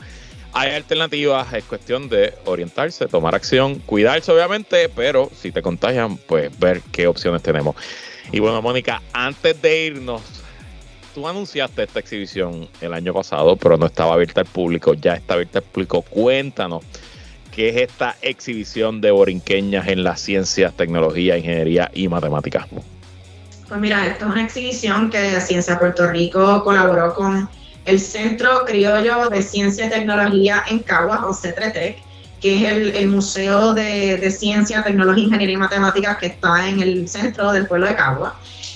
Hay 0.52 0.72
alternativas, 0.72 1.52
es 1.52 1.64
cuestión 1.64 2.08
de 2.08 2.34
orientarse, 2.46 3.06
tomar 3.06 3.34
acción, 3.34 3.76
cuidarse 3.80 4.32
obviamente, 4.32 4.88
pero 4.88 5.30
si 5.34 5.52
te 5.52 5.60
contagian, 5.60 6.16
pues 6.16 6.56
ver 6.58 6.80
qué 6.92 7.06
opciones 7.06 7.42
tenemos. 7.42 7.76
Y 8.32 8.40
bueno, 8.40 8.62
Mónica, 8.62 9.02
antes 9.12 9.60
de 9.60 9.86
irnos, 9.86 10.22
tú 11.14 11.26
anunciaste 11.28 11.82
esta 11.82 12.00
exhibición 12.00 12.68
el 12.80 12.92
año 12.92 13.14
pasado, 13.14 13.56
pero 13.56 13.76
no 13.76 13.86
estaba 13.86 14.14
abierta 14.14 14.40
al 14.40 14.46
público, 14.46 14.94
ya 14.94 15.14
está 15.14 15.34
abierta 15.34 15.60
al 15.60 15.64
público. 15.64 16.02
Cuéntanos, 16.02 16.84
¿qué 17.56 17.70
es 17.70 17.76
esta 17.76 18.14
exhibición 18.20 19.00
de 19.00 19.10
borinqueñas 19.10 19.88
en 19.88 20.04
las 20.04 20.20
ciencias, 20.20 20.74
tecnología, 20.74 21.38
ingeniería 21.38 21.90
y 21.94 22.06
matemáticas? 22.06 22.66
Pues 23.66 23.80
mira, 23.80 24.06
esto 24.06 24.26
es 24.26 24.32
una 24.32 24.44
exhibición 24.44 25.08
que 25.08 25.40
Ciencia 25.40 25.78
Puerto 25.78 26.06
Rico 26.12 26.62
colaboró 26.62 27.14
con 27.14 27.48
el 27.86 27.98
Centro 27.98 28.66
Criollo 28.66 29.30
de 29.30 29.42
Ciencia 29.42 29.86
y 29.86 29.90
Tecnología 29.90 30.64
en 30.68 30.80
Caguas, 30.80 31.20
o 31.24 31.32
CETRETEC, 31.32 31.96
que 32.42 32.66
es 32.66 32.94
el, 32.96 33.08
Museo 33.08 33.72
de, 33.72 34.18
de, 34.18 34.30
Ciencia, 34.30 34.84
Tecnología, 34.84 35.24
Ingeniería 35.24 35.54
y 35.54 35.58
Matemáticas 35.58 36.18
que 36.18 36.26
está 36.26 36.68
en 36.68 36.82
el 36.82 37.08
centro 37.08 37.52
del 37.52 37.66
pueblo 37.66 37.86
de 37.86 37.96
Caguas. 37.96 38.34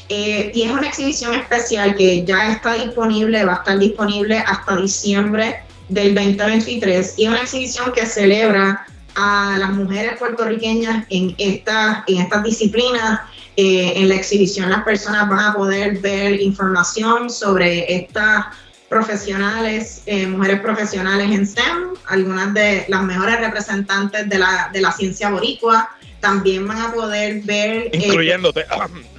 Eh, 0.08 0.52
y 0.54 0.62
es 0.62 0.72
una 0.72 0.88
exhibición 0.88 1.34
especial 1.34 1.94
que 1.94 2.24
ya 2.24 2.50
está 2.50 2.74
disponible, 2.74 3.44
va 3.44 3.52
a 3.52 3.56
estar 3.56 3.78
disponible 3.78 4.38
hasta 4.38 4.76
diciembre 4.76 5.60
del 5.90 6.14
2023. 6.14 7.14
Y 7.18 7.28
una 7.28 7.42
exhibición 7.42 7.92
que 7.92 8.06
celebra 8.06 8.86
a 9.14 9.56
las 9.58 9.70
mujeres 9.72 10.16
puertorriqueñas 10.18 11.06
en, 11.10 11.34
esta, 11.38 12.04
en 12.06 12.18
estas 12.18 12.42
disciplinas. 12.42 13.20
Eh, 13.56 13.92
en 13.96 14.08
la 14.08 14.14
exhibición 14.14 14.70
las 14.70 14.84
personas 14.84 15.28
van 15.28 15.40
a 15.40 15.52
poder 15.52 15.98
ver 15.98 16.40
información 16.40 17.28
sobre 17.28 17.94
estas 17.94 18.46
profesionales, 18.88 20.02
eh, 20.06 20.26
mujeres 20.26 20.60
profesionales 20.60 21.30
en 21.30 21.46
STEM, 21.46 21.94
algunas 22.06 22.54
de 22.54 22.84
las 22.88 23.02
mejores 23.02 23.38
representantes 23.40 24.28
de 24.28 24.38
la, 24.38 24.70
de 24.72 24.80
la 24.80 24.92
ciencia 24.92 25.30
boricua. 25.30 25.90
También 26.20 26.66
van 26.66 26.80
a 26.80 26.92
poder 26.92 27.42
ver... 27.42 27.90
Incluyéndote. 27.94 28.64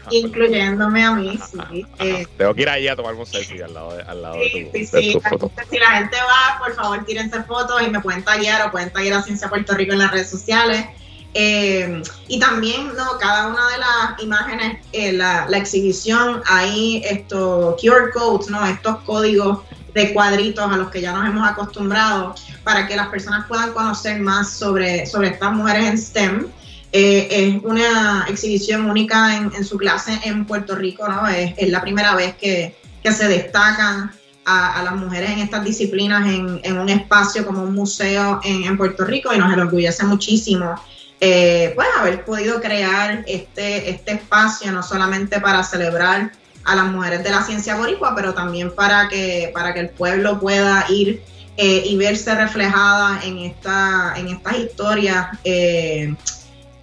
Incluyéndome 0.09 1.03
a 1.03 1.11
mí, 1.11 1.39
sí. 1.51 1.85
Eh, 1.99 2.27
Tengo 2.37 2.53
que 2.53 2.61
ir 2.61 2.69
ahí 2.69 2.87
a 2.87 2.95
tomar 2.95 3.13
un 3.15 3.25
selfie 3.25 3.63
al 3.63 3.73
lado 3.73 3.95
de, 3.95 4.03
al 4.03 4.21
lado 4.21 4.35
sí, 4.35 4.63
de 4.63 4.87
tu, 4.87 4.97
sí, 4.97 5.19
foto. 5.29 5.51
Si 5.69 5.77
la 5.77 5.91
gente 5.91 6.17
va, 6.17 6.59
por 6.59 6.73
favor, 6.73 7.05
tírense 7.05 7.43
fotos 7.43 7.81
y 7.85 7.89
me 7.89 7.99
pueden 7.99 8.23
tallar 8.23 8.67
o 8.67 8.71
pueden 8.71 8.91
tallar 8.91 9.19
a 9.19 9.23
Ciencia 9.23 9.49
Puerto 9.49 9.73
Rico 9.73 9.93
en 9.93 9.99
las 9.99 10.11
redes 10.11 10.29
sociales. 10.29 10.85
Eh, 11.33 12.01
y 12.27 12.39
también, 12.39 12.87
no, 12.95 13.17
cada 13.19 13.47
una 13.47 13.69
de 13.69 13.77
las 13.77 14.23
imágenes, 14.23 14.79
eh, 14.91 15.13
la, 15.13 15.45
la, 15.47 15.57
exhibición, 15.57 16.41
hay 16.45 17.01
estos 17.05 17.81
QR 17.81 18.11
codes, 18.11 18.49
¿no? 18.49 18.65
Estos 18.65 18.97
códigos 19.01 19.59
de 19.93 20.13
cuadritos 20.13 20.71
a 20.71 20.77
los 20.77 20.89
que 20.89 21.01
ya 21.01 21.13
nos 21.13 21.25
hemos 21.25 21.47
acostumbrado 21.47 22.35
para 22.63 22.87
que 22.87 22.95
las 22.95 23.07
personas 23.07 23.45
puedan 23.47 23.73
conocer 23.73 24.19
más 24.19 24.51
sobre, 24.51 25.05
sobre 25.05 25.29
estas 25.29 25.53
mujeres 25.53 25.85
en 25.85 25.97
STEM. 25.97 26.47
Eh, 26.93 27.27
es 27.29 27.63
una 27.63 28.25
exhibición 28.27 28.89
única 28.89 29.37
en, 29.37 29.63
su 29.63 29.77
clase 29.77 30.19
en 30.25 30.45
Puerto 30.45 30.75
Rico, 30.75 31.07
¿no? 31.07 31.25
Es, 31.27 31.55
la 31.69 31.81
primera 31.81 32.15
vez 32.15 32.35
que, 32.35 32.75
se 33.03 33.27
destacan 33.27 34.11
a, 34.45 34.83
las 34.83 34.95
mujeres 34.95 35.31
en 35.31 35.39
estas 35.39 35.63
disciplinas 35.63 36.27
en, 36.27 36.77
un 36.77 36.89
espacio 36.89 37.45
como 37.45 37.63
un 37.63 37.73
museo 37.73 38.41
en, 38.43 38.77
Puerto 38.77 39.05
Rico 39.05 39.33
y 39.33 39.37
nos 39.37 39.53
enorgullece 39.53 40.05
muchísimo 40.05 40.75
eh, 41.19 41.71
pues 41.75 41.87
haber 41.99 42.25
podido 42.25 42.59
crear 42.59 43.23
este, 43.27 43.89
este 43.89 44.13
espacio 44.13 44.71
no 44.71 44.81
solamente 44.81 45.39
para 45.39 45.63
celebrar 45.63 46.31
a 46.63 46.75
las 46.75 46.85
mujeres 46.85 47.23
de 47.23 47.29
la 47.29 47.43
ciencia 47.43 47.75
boricua, 47.75 48.15
pero 48.15 48.33
también 48.33 48.73
para 48.73 49.07
que, 49.07 49.51
para 49.53 49.73
que 49.73 49.81
el 49.81 49.89
pueblo 49.89 50.39
pueda 50.39 50.85
ir 50.89 51.23
eh, 51.57 51.83
y 51.85 51.95
verse 51.95 52.33
reflejada 52.35 53.21
en, 53.23 53.37
esta, 53.39 54.13
en 54.17 54.29
estas 54.29 54.57
historias 54.57 55.27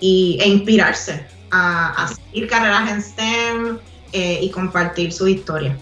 y, 0.01 0.39
e 0.41 0.49
inspirarse 0.49 1.27
a, 1.51 2.09
seguir 2.15 2.49
carreras 2.49 2.91
en 2.91 3.03
STEM 3.03 3.79
eh, 4.13 4.39
y 4.43 4.51
compartir 4.51 5.13
su 5.13 5.29
historia. 5.29 5.77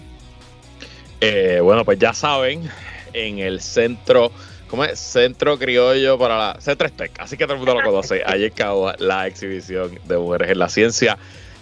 Eh, 1.21 1.59
bueno, 1.61 1.83
pues 1.83 1.97
ya 1.99 2.13
saben, 2.13 2.69
en 3.13 3.39
el 3.39 3.61
centro, 3.61 4.31
¿cómo 4.69 4.83
es? 4.83 4.99
Centro 4.99 5.57
Criollo 5.57 6.17
para 6.17 6.37
la 6.37 6.59
C3TEC, 6.59 7.11
así 7.19 7.37
que 7.37 7.45
todo 7.45 7.53
el 7.53 7.59
mundo 7.59 7.75
lo 7.75 7.83
conoce. 7.83 8.21
Ahí 8.25 8.45
acaba 8.45 8.95
la 8.99 9.27
exhibición 9.27 9.99
de 10.05 10.17
mujeres 10.17 10.51
en 10.51 10.59
la 10.59 10.69
ciencia 10.69 11.17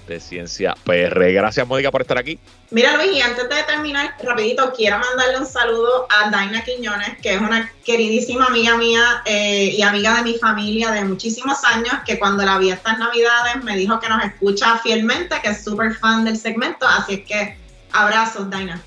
de 0.08 0.20
Ciencia 0.20 0.76
PR. 0.84 1.32
Gracias, 1.32 1.68
Mónica, 1.68 1.92
por 1.92 2.02
estar 2.02 2.18
aquí. 2.18 2.40
Mira, 2.72 2.96
Luis, 2.98 3.12
y 3.14 3.22
antes 3.22 3.48
de 3.48 3.64
terminar, 3.64 4.16
rapidito, 4.24 4.74
quiero 4.76 5.00
mandarle 5.00 5.40
un 5.40 5.46
saludo 5.46 6.08
a 6.10 6.30
Daina 6.30 6.64
Quiñones, 6.64 7.18
que 7.22 7.34
es 7.34 7.42
una 7.42 7.72
queridísima 7.84 8.46
amiga 8.46 8.78
mía 8.78 9.22
eh, 9.26 9.74
y 9.78 9.82
amiga 9.82 10.16
de 10.16 10.24
mi 10.24 10.38
familia 10.38 10.92
de 10.92 11.04
muchísimos 11.04 11.64
años, 11.64 11.94
que 12.06 12.20
cuando 12.20 12.44
la 12.44 12.58
vi 12.58 12.72
estas 12.72 12.98
navidades 12.98 13.64
me 13.64 13.78
dijo 13.78 14.00
que 14.00 14.10
nos 14.10 14.24
escucha 14.24 14.78
fielmente, 14.80 15.36
que 15.42 15.50
es 15.50 15.64
súper 15.64 15.94
fan 15.96 16.26
del 16.26 16.38
segmento, 16.38 16.88
así 16.88 17.16
es 17.16 17.22
que 17.22 17.58
abrazos, 17.92 18.50
Daina. 18.50 18.82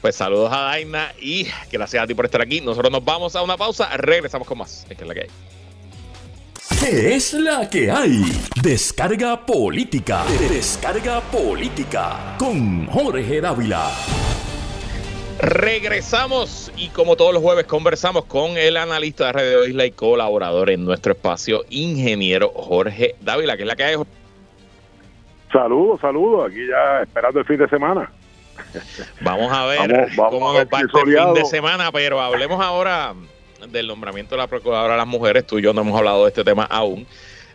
Pues 0.00 0.14
saludos 0.14 0.52
a 0.52 0.60
Daina 0.60 1.12
y 1.20 1.48
gracias 1.72 2.04
a 2.04 2.06
ti 2.06 2.14
por 2.14 2.24
estar 2.24 2.40
aquí. 2.40 2.60
Nosotros 2.60 2.92
nos 2.92 3.04
vamos 3.04 3.34
a 3.34 3.42
una 3.42 3.56
pausa, 3.56 3.88
regresamos 3.96 4.46
con 4.46 4.58
más. 4.58 4.86
Es 4.88 4.96
que 4.96 5.02
es 5.02 5.08
la 5.08 5.14
que 5.14 5.20
hay. 5.22 5.57
¿Qué 6.70 7.16
es 7.16 7.32
la 7.32 7.68
que 7.68 7.90
hay? 7.90 8.22
Descarga 8.62 9.44
política. 9.44 10.24
Descarga 10.48 11.20
política 11.22 12.36
con 12.38 12.86
Jorge 12.86 13.40
Dávila. 13.40 13.90
Regresamos 15.40 16.70
y 16.76 16.88
como 16.90 17.16
todos 17.16 17.32
los 17.32 17.42
jueves 17.42 17.64
conversamos 17.64 18.26
con 18.26 18.56
el 18.56 18.76
analista 18.76 19.26
de 19.26 19.32
Radio 19.32 19.66
Isla 19.66 19.86
y 19.86 19.92
colaborador 19.92 20.70
en 20.70 20.84
nuestro 20.84 21.12
espacio, 21.12 21.64
ingeniero 21.70 22.50
Jorge 22.54 23.16
Dávila, 23.20 23.56
que 23.56 23.62
es 23.62 23.68
la 23.68 23.76
que 23.76 23.84
hay. 23.84 23.96
Saludos, 25.52 26.00
saludos, 26.00 26.50
aquí 26.50 26.66
ya 26.68 27.02
esperando 27.02 27.40
el 27.40 27.46
fin 27.46 27.58
de 27.58 27.68
semana. 27.68 28.12
Vamos 29.22 29.52
a 29.52 29.66
ver 29.66 30.08
cómo 30.16 30.52
va 30.52 30.62
este 30.62 30.76
fin 30.88 31.34
de 31.34 31.44
semana, 31.46 31.90
pero 31.90 32.20
hablemos 32.20 32.62
ahora 32.62 33.14
del 33.66 33.86
nombramiento 33.86 34.34
de 34.34 34.38
la 34.38 34.46
Procuradora 34.46 34.94
de 34.94 34.98
las 34.98 35.06
Mujeres. 35.06 35.46
Tú 35.46 35.58
y 35.58 35.62
yo 35.62 35.72
no 35.72 35.80
hemos 35.80 35.98
hablado 35.98 36.24
de 36.24 36.28
este 36.28 36.44
tema 36.44 36.64
aún. 36.64 37.06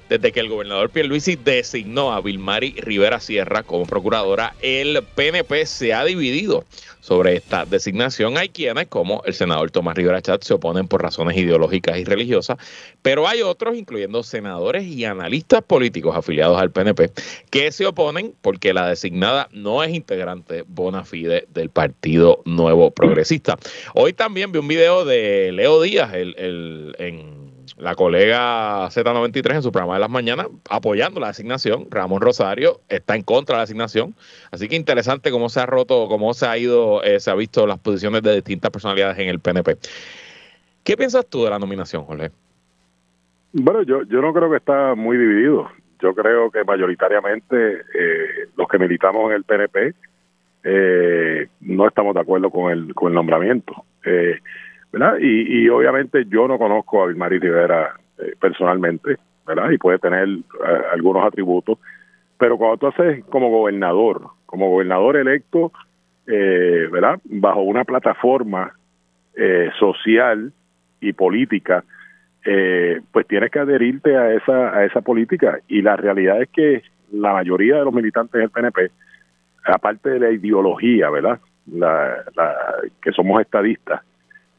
Desde 0.10 0.32
que 0.32 0.40
el 0.40 0.50
gobernador 0.50 0.90
Pierluisi 0.90 1.36
designó 1.36 2.14
a 2.14 2.22
Vilmari 2.22 2.76
Rivera 2.78 3.20
Sierra 3.20 3.64
como 3.64 3.86
procuradora, 3.86 4.54
el 4.62 5.02
PNP 5.16 5.66
se 5.66 5.94
ha 5.94 6.04
dividido 6.04 6.66
sobre 7.04 7.36
esta 7.36 7.66
designación. 7.66 8.38
Hay 8.38 8.50
quienes, 8.50 8.88
como 8.88 9.24
el 9.26 9.34
senador 9.34 9.72
Tomás 9.72 9.96
Rivera 9.96 10.22
Chat, 10.22 10.42
se 10.44 10.54
oponen 10.54 10.88
por 10.88 11.02
razones 11.02 11.36
ideológicas 11.38 11.98
y 11.98 12.06
religiosas, 12.06 12.58
pero 13.02 13.28
hay 13.28 13.42
otros, 13.42 13.76
incluyendo 13.76 14.24
senadores 14.24 14.86
y 14.86 15.04
analistas 15.04 15.64
políticos 15.64 16.16
afiliados 16.16 16.62
al 16.62 16.72
PNP, 16.72 17.12
que 17.50 17.72
se 17.74 17.86
oponen 17.86 18.34
porque 18.42 18.74
la 18.74 18.88
designada 18.88 19.50
no 19.52 19.84
es 19.84 19.94
integrante 19.94 20.64
bona 20.66 21.04
fide 21.04 21.46
del 21.54 21.70
Partido 21.70 22.42
Nuevo 22.46 22.92
Progresista. 22.92 23.58
Hoy 23.96 24.14
también 24.14 24.54
vi 24.54 24.60
un 24.60 24.68
video 24.68 25.04
de 25.04 25.52
Leo 25.52 25.82
Díaz 25.82 26.14
el, 26.14 26.36
el, 26.38 26.96
en 27.00 27.43
la 27.78 27.96
colega 27.96 28.88
Z93 28.88 29.56
en 29.56 29.64
su 29.64 29.72
programa 29.72 29.96
de 29.96 30.00
las 30.02 30.10
mañanas 30.10 30.48
apoyando 30.70 31.20
la 31.20 31.28
designación. 31.28 31.88
Ramón 31.90 32.22
Rosario 32.22 32.82
está 32.90 33.16
en 33.16 33.24
contra 33.24 33.56
de 33.56 33.60
la 33.60 33.64
asignación. 33.64 34.16
Así 34.52 34.68
que 34.68 34.76
interesante 34.76 35.32
cómo 35.32 35.50
se 35.50 35.60
ha 35.60 35.66
roto, 35.66 36.08
cómo 36.08 36.34
se 36.34 36.46
ha 36.46 36.58
ido, 36.58 37.04
eh, 37.04 37.20
se 37.20 37.32
ha 37.32 37.36
visto 37.36 37.66
las 37.68 37.80
posiciones 37.80 38.22
de 38.24 38.36
distintas 38.36 38.72
personalidades 38.72 39.18
en 39.20 39.30
el 39.30 39.40
PNP. 39.40 39.78
¿Qué 40.84 40.98
piensas 40.98 41.26
tú 41.28 41.44
de 41.44 41.50
la 41.50 41.60
nominación, 41.60 42.04
Jorge? 42.06 42.32
Bueno, 43.54 43.84
yo, 43.84 44.04
yo 44.04 44.22
no 44.22 44.34
creo 44.34 44.50
que 44.50 44.58
está 44.58 44.96
muy 44.96 45.18
dividido. 45.18 45.70
Yo 46.00 46.14
creo 46.14 46.52
que 46.52 46.64
mayoritariamente 46.64 47.82
eh, 47.94 48.48
los 48.58 48.68
que 48.68 48.78
militamos 48.78 49.30
en 49.30 49.38
el 49.38 49.44
PNP 49.44 49.94
eh, 50.64 51.48
no 51.62 51.88
estamos 51.88 52.14
de 52.14 52.22
acuerdo 52.22 52.50
con 52.50 52.72
el, 52.72 52.94
con 52.94 53.10
el 53.10 53.16
nombramiento. 53.16 53.86
Eh, 54.06 54.40
¿verdad? 54.94 55.18
Y, 55.20 55.68
obviamente 55.70 56.26
yo 56.30 56.48
no 56.48 56.60
conozco 56.60 57.04
a 57.04 57.08
Vilmari 57.08 57.40
Rivera 57.40 57.96
eh, 58.20 58.36
personalmente, 58.40 59.18
¿verdad? 59.46 59.72
Y 59.72 59.80
puede 59.80 59.98
tener 59.98 60.28
eh, 60.28 60.42
algunos 60.94 61.26
atributos, 61.26 61.80
pero 62.38 62.58
cuando 62.58 62.78
tú 62.78 62.88
haces 62.88 63.26
como 63.26 63.50
gobernador, 63.50 64.28
como 64.46 64.70
gobernador 64.70 65.18
electo, 65.18 65.72
eh, 66.28 66.88
¿verdad? 66.92 67.20
Bajo 67.26 67.62
una 67.62 67.84
plataforma 67.84 68.74
social 69.80 70.54
y 71.02 71.12
política, 71.14 71.84
pues 72.44 73.28
tienes 73.28 73.50
que 73.50 73.58
adherirte 73.58 74.16
a 74.16 74.32
esa, 74.32 74.78
a 74.78 74.86
esa 74.86 75.02
política. 75.02 75.58
Y 75.68 75.82
la 75.82 75.96
realidad 75.96 76.40
es 76.40 76.50
que 76.50 76.84
la 77.12 77.34
mayoría 77.34 77.78
de 77.78 77.86
los 77.86 77.94
militantes 77.96 78.40
del 78.40 78.52
PNP, 78.52 78.92
aparte 79.66 80.12
de 80.12 80.20
la 80.20 80.30
ideología, 80.30 81.10
¿verdad? 81.10 81.40
La, 81.66 82.24
la, 82.36 82.56
que 83.02 83.12
somos 83.12 83.42
estadistas, 83.42 84.04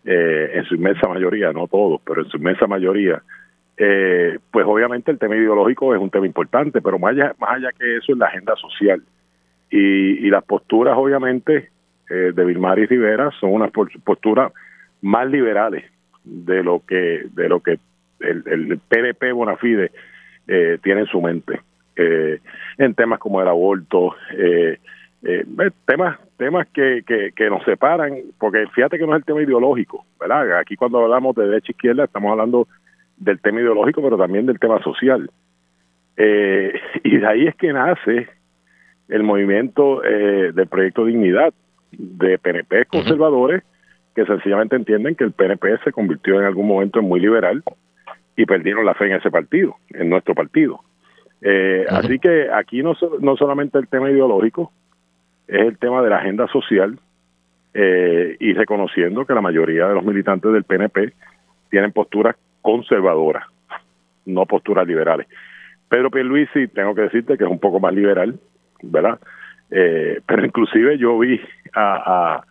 eh, 0.04 0.50
en 0.54 0.64
su 0.64 0.74
inmensa 0.74 1.08
mayoría, 1.08 1.52
no 1.52 1.66
todos, 1.66 2.00
pero 2.04 2.22
en 2.22 2.28
su 2.28 2.36
inmensa 2.36 2.66
mayoría, 2.66 3.22
eh, 3.76 4.38
pues 4.50 4.66
obviamente 4.66 5.10
el 5.10 5.18
tema 5.18 5.36
ideológico 5.36 5.94
es 5.94 6.00
un 6.00 6.10
tema 6.10 6.26
importante, 6.26 6.80
pero 6.80 6.98
más 6.98 7.12
allá, 7.12 7.34
más 7.38 7.56
allá 7.56 7.70
que 7.78 7.96
eso 7.96 8.12
es 8.12 8.18
la 8.18 8.26
agenda 8.26 8.54
social. 8.56 9.02
Y, 9.70 10.30
las 10.30 10.44
posturas, 10.44 10.96
obviamente, 10.96 11.70
eh, 12.08 12.32
de 12.34 12.44
Vilmar 12.44 12.78
y 12.78 12.86
Rivera 12.86 13.30
son 13.40 13.52
unas 13.52 13.72
posturas 13.72 14.52
más 15.02 15.28
liberales 15.28 15.84
de 16.22 16.62
lo 16.62 16.82
que 16.86 17.26
de 17.34 17.48
lo 17.48 17.60
que 17.60 17.78
el, 18.20 18.44
el 18.46 18.78
PDP 18.78 19.32
Bonafide 19.32 19.90
eh, 20.46 20.78
tiene 20.82 21.00
en 21.00 21.06
su 21.06 21.20
mente 21.20 21.60
en 22.78 22.94
temas 22.94 23.18
como 23.18 23.40
el 23.40 23.48
aborto, 23.48 24.14
eh, 24.36 24.78
eh, 25.24 25.44
temas 25.86 26.18
temas 26.36 26.66
que, 26.68 27.02
que, 27.34 27.50
nos 27.50 27.62
separan, 27.64 28.16
porque 28.38 28.66
fíjate 28.74 28.98
que 28.98 29.06
no 29.06 29.12
es 29.12 29.18
el 29.18 29.24
tema 29.24 29.42
ideológico, 29.42 30.04
¿verdad? 30.18 30.58
Aquí 30.58 30.76
cuando 30.76 30.98
hablamos 30.98 31.34
de 31.36 31.46
derecha 31.46 31.68
e 31.68 31.72
izquierda 31.72 32.04
estamos 32.04 32.30
hablando 32.32 32.66
del 33.16 33.40
tema 33.40 33.60
ideológico, 33.60 34.02
pero 34.02 34.18
también 34.18 34.46
del 34.46 34.58
tema 34.58 34.82
social. 34.82 35.30
Eh, 36.16 36.72
y 37.04 37.16
de 37.18 37.26
ahí 37.26 37.46
es 37.46 37.54
que 37.54 37.72
nace 37.72 38.28
el 39.08 39.22
movimiento 39.22 40.02
eh, 40.04 40.52
del 40.52 40.66
proyecto 40.66 41.04
Dignidad 41.04 41.52
de 41.92 42.38
PNP 42.38 42.86
conservadores 42.86 43.62
que 44.14 44.24
sencillamente 44.24 44.76
entienden 44.76 45.14
que 45.14 45.24
el 45.24 45.32
PNP 45.32 45.78
se 45.84 45.92
convirtió 45.92 46.40
en 46.40 46.46
algún 46.46 46.66
momento 46.66 47.00
en 47.00 47.06
muy 47.06 47.20
liberal 47.20 47.62
y 48.36 48.46
perdieron 48.46 48.84
la 48.84 48.94
fe 48.94 49.06
en 49.06 49.16
ese 49.16 49.30
partido, 49.30 49.76
en 49.90 50.08
nuestro 50.08 50.34
partido. 50.34 50.80
Eh, 51.40 51.84
Así 51.88 52.18
que 52.18 52.48
aquí 52.50 52.82
no, 52.82 52.94
no 53.20 53.36
solamente 53.36 53.78
el 53.78 53.88
tema 53.88 54.10
ideológico, 54.10 54.72
es 55.48 55.60
el 55.60 55.78
tema 55.78 56.02
de 56.02 56.10
la 56.10 56.18
agenda 56.18 56.46
social 56.48 56.98
eh, 57.74 58.36
y 58.38 58.52
reconociendo 58.52 59.26
que 59.26 59.34
la 59.34 59.40
mayoría 59.40 59.88
de 59.88 59.94
los 59.94 60.04
militantes 60.04 60.52
del 60.52 60.64
PNP 60.64 61.12
tienen 61.70 61.92
posturas 61.92 62.36
conservadoras, 62.62 63.44
no 64.26 64.46
posturas 64.46 64.86
liberales. 64.86 65.26
Pedro 65.88 66.10
Pierluisi, 66.10 66.68
tengo 66.68 66.94
que 66.94 67.02
decirte 67.02 67.36
que 67.36 67.44
es 67.44 67.50
un 67.50 67.58
poco 67.58 67.80
más 67.80 67.92
liberal, 67.92 68.38
¿verdad? 68.82 69.18
Eh, 69.70 70.20
pero 70.26 70.44
inclusive 70.44 70.98
yo 70.98 71.18
vi 71.18 71.40
a, 71.74 72.42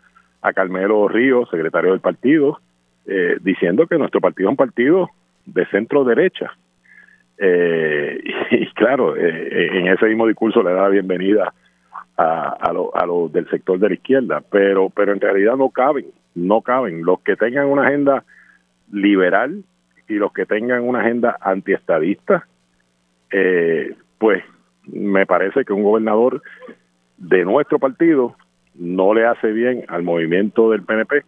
a, 0.42 0.54
Carmelo 0.54 1.08
Ríos, 1.08 1.50
secretario 1.50 1.92
del 1.92 2.02
partido, 2.02 2.60
eh, 3.08 3.38
diciendo 3.42 3.88
que 3.88 3.98
nuestro 3.98 4.20
partido 4.20 4.50
es 4.50 4.52
un 4.52 4.58
partido 4.58 5.10
de 5.46 5.66
centro 5.68 6.04
derecha. 6.04 6.52
y, 7.44 8.68
claro, 8.74 9.18
en 9.18 9.88
ese 9.88 10.06
mismo 10.06 10.28
discurso 10.28 10.64
le 10.64 10.72
da 10.72 10.84
la 10.84 10.90
bienvenida 10.90 11.54
a, 12.18 12.50
a 12.50 12.74
los 12.74 12.88
a 12.94 13.06
lo 13.06 13.30
del 13.30 13.50
sector 13.50 13.80
de 13.80 13.90
la 13.90 13.96
izquierda, 13.96 14.44
pero, 14.50 14.90
pero 14.90 15.14
en 15.14 15.22
realidad 15.22 15.56
no 15.56 15.70
caben, 15.70 16.06
no 16.36 16.62
caben. 16.62 17.04
Los 17.04 17.22
que 17.22 17.36
tengan 17.36 17.68
una 17.68 17.88
agenda 17.88 18.24
liberal 18.92 19.64
y 20.08 20.16
los 20.16 20.32
que 20.34 20.46
tengan 20.46 20.84
una 20.84 21.00
agenda 21.00 21.38
antiestadista, 21.42 22.48
eh, 23.32 23.96
pues 24.18 24.44
me 24.86 25.26
parece 25.26 25.66
que 25.66 25.74
un 25.74 25.84
gobernador 25.84 26.42
de 27.18 27.46
nuestro 27.46 27.80
partido 27.80 28.36
no 28.76 29.14
le 29.14 29.26
hace 29.26 29.52
bien 29.52 29.86
al 29.88 30.04
movimiento 30.04 30.72
del 30.72 30.84
PNP, 30.84 31.24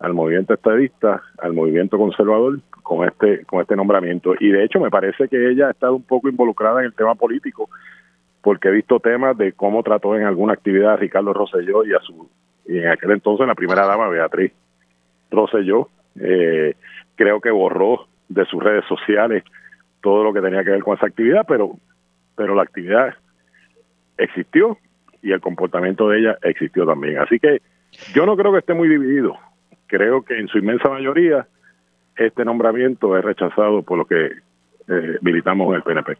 al 0.00 0.14
movimiento 0.14 0.54
estadista, 0.54 1.22
al 1.38 1.52
movimiento 1.52 1.98
conservador 1.98 2.60
con 2.82 3.06
este 3.06 3.44
con 3.44 3.60
este 3.60 3.76
nombramiento 3.76 4.34
y 4.38 4.50
de 4.50 4.64
hecho 4.64 4.80
me 4.80 4.90
parece 4.90 5.28
que 5.28 5.50
ella 5.50 5.68
ha 5.68 5.70
estado 5.72 5.96
un 5.96 6.02
poco 6.02 6.28
involucrada 6.28 6.80
en 6.80 6.86
el 6.86 6.94
tema 6.94 7.14
político 7.14 7.68
porque 8.48 8.68
he 8.68 8.70
visto 8.70 8.98
temas 8.98 9.36
de 9.36 9.52
cómo 9.52 9.82
trató 9.82 10.16
en 10.16 10.24
alguna 10.24 10.54
actividad 10.54 10.94
a 10.94 10.96
Ricardo 10.96 11.34
Rosselló 11.34 11.84
y 11.84 11.92
a 11.92 12.00
su 12.00 12.30
y 12.66 12.78
en 12.78 12.88
aquel 12.88 13.10
entonces 13.10 13.46
la 13.46 13.54
primera 13.54 13.84
dama 13.84 14.08
Beatriz 14.08 14.54
Rosselló. 15.30 15.90
Eh, 16.18 16.74
creo 17.14 17.42
que 17.42 17.50
borró 17.50 18.06
de 18.30 18.46
sus 18.46 18.64
redes 18.64 18.86
sociales 18.86 19.44
todo 20.00 20.24
lo 20.24 20.32
que 20.32 20.40
tenía 20.40 20.64
que 20.64 20.70
ver 20.70 20.82
con 20.82 20.96
esa 20.96 21.08
actividad 21.08 21.44
pero 21.46 21.72
pero 22.36 22.54
la 22.54 22.62
actividad 22.62 23.16
existió 24.16 24.78
y 25.20 25.32
el 25.32 25.42
comportamiento 25.42 26.08
de 26.08 26.20
ella 26.20 26.38
existió 26.40 26.86
también. 26.86 27.18
Así 27.18 27.38
que 27.38 27.60
yo 28.14 28.24
no 28.24 28.34
creo 28.34 28.50
que 28.52 28.60
esté 28.60 28.72
muy 28.72 28.88
dividido. 28.88 29.36
Creo 29.88 30.22
que 30.22 30.38
en 30.38 30.48
su 30.48 30.56
inmensa 30.56 30.88
mayoría 30.88 31.46
este 32.16 32.46
nombramiento 32.46 33.14
es 33.14 33.22
rechazado 33.22 33.82
por 33.82 33.98
lo 33.98 34.06
que 34.06 34.24
eh, 34.88 35.18
militamos 35.20 35.68
en 35.68 35.74
el 35.74 35.82
PNP. 35.82 36.16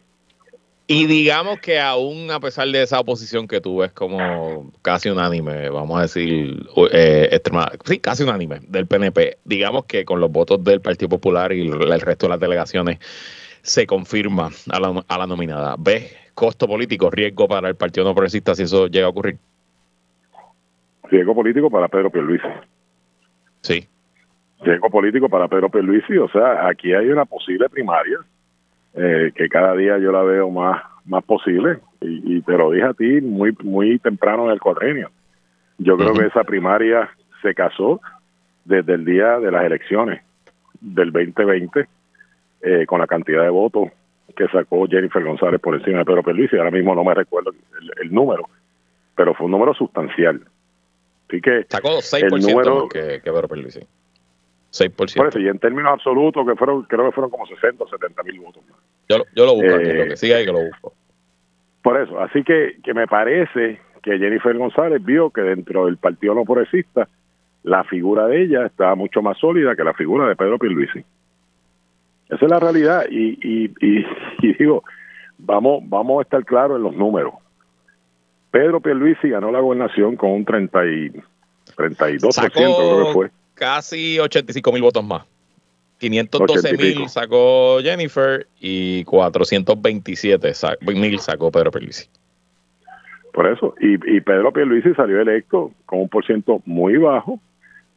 Y 0.91 1.05
digamos 1.05 1.59
que 1.59 1.79
aún 1.79 2.31
a 2.31 2.39
pesar 2.39 2.67
de 2.67 2.81
esa 2.81 2.99
oposición 2.99 3.47
que 3.47 3.61
tú 3.61 3.77
ves 3.77 3.91
como 3.91 4.71
casi 4.81 5.07
unánime, 5.07 5.69
vamos 5.69 5.99
a 5.99 6.01
decir, 6.01 6.65
eh, 6.91 7.39
sí, 7.85 7.99
casi 7.99 8.23
unánime 8.23 8.61
del 8.67 8.87
PNP, 8.87 9.37
digamos 9.45 9.85
que 9.85 10.03
con 10.03 10.19
los 10.19 10.31
votos 10.31 10.63
del 10.63 10.81
Partido 10.81 11.09
Popular 11.09 11.53
y 11.53 11.67
el 11.67 12.01
resto 12.01 12.25
de 12.25 12.31
las 12.31 12.39
delegaciones 12.39 12.97
se 13.61 13.85
confirma 13.85 14.49
a 14.71 14.79
la, 14.79 15.03
a 15.07 15.17
la 15.19 15.27
nominada. 15.27 15.75
¿Ves 15.77 16.11
costo 16.33 16.67
político, 16.67 17.11
riesgo 17.11 17.47
para 17.47 17.69
el 17.69 17.75
Partido 17.75 18.07
No 18.07 18.15
Progresista 18.15 18.55
si 18.55 18.63
eso 18.63 18.87
llega 18.87 19.05
a 19.05 19.09
ocurrir? 19.09 19.37
Riesgo 21.03 21.35
político 21.35 21.69
para 21.69 21.87
Pedro 21.87 22.09
Pierluisi. 22.09 22.47
Sí. 23.61 23.87
Riesgo 24.61 24.89
político 24.89 25.29
para 25.29 25.47
Pedro 25.47 25.69
Pierluisi, 25.69 26.17
o 26.17 26.29
sea, 26.29 26.67
aquí 26.67 26.93
hay 26.93 27.09
una 27.09 27.25
posible 27.25 27.69
primaria 27.69 28.17
eh, 28.93 29.31
que 29.35 29.49
cada 29.49 29.75
día 29.75 29.97
yo 29.97 30.11
la 30.11 30.23
veo 30.23 30.49
más 30.49 30.83
más 31.05 31.23
posible 31.23 31.79
y, 32.01 32.41
te 32.41 32.53
lo 32.53 32.71
dije 32.71 32.85
a 32.85 32.93
ti 32.93 33.19
muy 33.21 33.55
muy 33.63 33.99
temprano 33.99 34.45
en 34.45 34.51
el 34.51 34.59
cuadrenio. 34.59 35.09
Yo 35.77 35.97
creo 35.97 36.13
que 36.13 36.27
esa 36.27 36.43
primaria 36.43 37.09
se 37.41 37.53
casó 37.53 37.99
desde 38.65 38.93
el 38.93 39.05
día 39.05 39.39
de 39.39 39.51
las 39.51 39.65
elecciones 39.65 40.21
del 40.79 41.11
2020 41.11 41.87
eh, 42.61 42.85
con 42.85 42.99
la 42.99 43.07
cantidad 43.07 43.43
de 43.43 43.49
votos 43.49 43.89
que 44.35 44.47
sacó 44.47 44.85
Jennifer 44.87 45.23
González 45.23 45.59
por 45.59 45.75
encima 45.75 45.99
de 45.99 46.05
Pedro 46.05 46.23
Pierluisi. 46.23 46.57
Ahora 46.57 46.71
mismo 46.71 46.93
no 46.93 47.03
me 47.03 47.13
recuerdo 47.13 47.51
el, 48.01 48.13
número, 48.13 48.47
pero 49.15 49.33
fue 49.33 49.45
un 49.45 49.51
número 49.51 49.73
sustancial. 49.73 50.41
Así 51.27 51.41
que 51.41 51.65
sacó 51.67 51.97
6% 51.97 52.35
el 52.35 52.41
número, 52.41 52.87
que, 52.87 53.21
que 53.23 53.31
Pedro 53.31 53.47
Pierluisi. 53.47 53.79
6%. 54.71 55.15
Por 55.15 55.27
eso, 55.27 55.39
y 55.39 55.47
en 55.47 55.59
términos 55.59 55.93
absolutos, 55.93 56.45
que 56.47 56.55
fueron, 56.55 56.83
creo 56.83 57.05
que 57.05 57.11
fueron 57.11 57.31
como 57.31 57.45
60 57.47 57.83
o 57.83 57.87
70 57.87 58.23
mil 58.23 58.39
votos 58.39 58.63
más. 58.69 58.79
Yo, 59.09 59.17
yo 59.35 59.45
lo 59.45 59.55
busco 59.55 59.75
aquí, 59.75 59.91
lo 59.91 60.05
que 60.05 60.17
sigue 60.17 60.35
ahí 60.35 60.45
que 60.45 60.51
lo 60.51 60.65
busco. 60.65 60.93
Por 61.81 61.99
eso, 61.99 62.19
así 62.19 62.43
que, 62.43 62.77
que 62.83 62.93
me 62.93 63.07
parece 63.07 63.79
que 64.03 64.17
Jennifer 64.17 64.55
González 64.57 65.03
vio 65.03 65.29
que 65.31 65.41
dentro 65.41 65.85
del 65.85 65.97
Partido 65.97 66.35
No 66.35 66.45
Progresista 66.45 67.07
la 67.63 67.83
figura 67.83 68.27
de 68.27 68.43
ella 68.43 68.65
estaba 68.65 68.95
mucho 68.95 69.21
más 69.21 69.37
sólida 69.37 69.75
que 69.75 69.83
la 69.83 69.93
figura 69.93 70.27
de 70.27 70.35
Pedro 70.35 70.57
Pierluisi. 70.57 71.03
Esa 72.29 72.45
es 72.45 72.51
la 72.51 72.59
realidad 72.59 73.05
y, 73.09 73.39
y, 73.41 73.73
y, 74.41 74.53
digo, 74.53 74.83
vamos, 75.37 75.83
vamos 75.87 76.19
a 76.19 76.21
estar 76.23 76.45
claros 76.45 76.77
en 76.77 76.83
los 76.83 76.95
números. 76.95 77.33
Pedro 78.51 78.79
Pierluisi 78.79 79.29
ganó 79.29 79.51
la 79.51 79.59
gobernación 79.59 80.15
con 80.15 80.31
un 80.31 80.45
30 80.45 80.85
y, 80.85 81.11
32%, 81.75 82.51
creo 82.51 83.05
que 83.05 83.13
fue. 83.13 83.31
Casi 83.59 84.17
85 84.17 84.71
mil 84.71 84.81
votos 84.81 85.03
más. 85.03 85.23
512 85.99 86.77
mil 86.77 87.09
sacó 87.09 87.79
Jennifer 87.81 88.47
y 88.59 89.03
427 89.03 90.53
mil 90.81 91.19
sacó 91.19 91.51
Pedro 91.51 91.71
Pierluisi. 91.71 92.07
Por 93.33 93.47
eso, 93.47 93.75
y, 93.81 93.95
y 94.15 94.21
Pedro 94.21 94.53
Pierluisi 94.53 94.93
salió 94.95 95.21
electo 95.21 95.71
con 95.85 95.99
un 95.99 96.09
por 96.09 96.25
ciento 96.25 96.61
muy 96.65 96.95
bajo. 96.97 97.39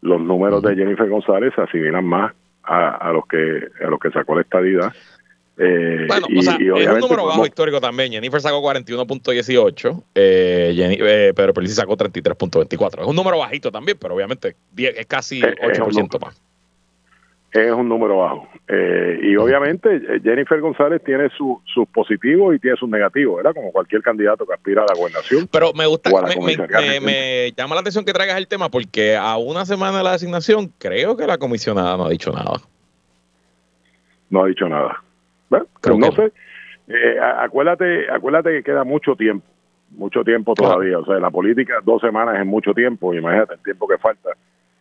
Los 0.01 0.21
números 0.21 0.63
de 0.63 0.75
Jennifer 0.75 1.09
González 1.09 1.53
se 1.55 1.63
asimilan 1.63 2.05
más 2.05 2.35
a, 2.65 3.13
los 3.13 3.27
que 3.27 3.69
a 3.85 3.89
los 3.89 4.01
que 4.01 4.11
sacó 4.11 4.35
la 4.35 4.43
estadidad. 4.43 4.93
Eh, 5.65 6.07
bueno, 6.09 6.27
o 6.37 6.43
sea, 6.43 6.57
es 6.57 6.89
un 6.89 7.01
número 7.01 7.27
bajo 7.27 7.47
histórico 7.47 7.81
también. 7.81 8.11
Jennifer 8.13 8.41
sacó 8.41 8.61
41.18, 8.63 10.03
eh, 10.15 10.75
eh, 10.77 11.33
pero 11.37 11.55
Pierluisi 11.55 11.75
sacó 11.75 11.97
33.24. 11.97 13.03
Es 13.03 13.07
un 13.07 13.17
número 13.17 13.39
bajito 13.39 13.71
también, 13.71 13.97
pero 14.01 14.15
obviamente 14.15 14.57
es 14.77 15.07
casi 15.07 15.41
8% 15.41 16.21
más 16.21 16.41
es 17.53 17.73
un 17.73 17.89
número 17.89 18.19
bajo. 18.19 18.49
Eh, 18.67 19.21
y 19.23 19.37
obviamente 19.37 19.97
eh, 19.97 20.21
Jennifer 20.23 20.59
González 20.61 21.03
tiene 21.05 21.29
sus 21.37 21.89
positivos 21.89 22.55
y 22.55 22.59
tiene 22.59 22.77
sus 22.77 22.89
negativos, 22.89 23.37
¿verdad? 23.37 23.55
Como 23.55 23.71
cualquier 23.73 24.03
candidato 24.03 24.47
que 24.47 24.55
aspira 24.55 24.83
a 24.83 24.87
la 24.89 24.95
gobernación. 24.99 25.47
Pero 25.53 25.73
me 25.75 25.87
gusta, 25.87 26.11
me, 26.11 27.01
me, 27.01 27.53
llama 27.53 27.75
la 27.75 27.83
atención 27.83 28.05
que 28.05 28.13
traigas 28.13 28.39
el 28.39 28.49
tema 28.49 28.71
porque 28.71 29.17
a 29.17 29.37
una 29.37 29.67
semana 29.67 29.99
de 29.99 30.05
la 30.05 30.13
designación 30.13 30.73
creo 30.79 31.17
que 31.17 31.27
la 31.27 31.37
comisionada 31.37 31.97
no 31.97 32.07
ha 32.07 32.11
dicho 32.11 32.33
nada. 32.33 32.59
No 34.31 34.45
ha 34.45 34.47
dicho 34.47 34.67
nada. 34.67 35.03
Pero 35.81 35.99
no 35.99 36.13
sé. 36.13 36.33
Eh, 36.89 37.19
acuérdate, 37.21 38.11
acuérdate 38.11 38.51
que 38.51 38.63
queda 38.63 38.85
mucho 38.85 39.15
tiempo, 39.15 39.47
mucho 39.91 40.25
tiempo 40.25 40.55
todavía. 40.55 40.99
O 40.99 41.05
sea, 41.05 41.19
la 41.19 41.31
política 41.31 41.75
dos 41.85 42.01
semanas 42.01 42.39
es 42.39 42.47
mucho 42.47 42.75
tiempo. 42.75 43.15
Imagínate 43.15 43.55
el 43.55 43.63
tiempo 43.63 43.87
que 43.87 43.99
falta 43.99 44.31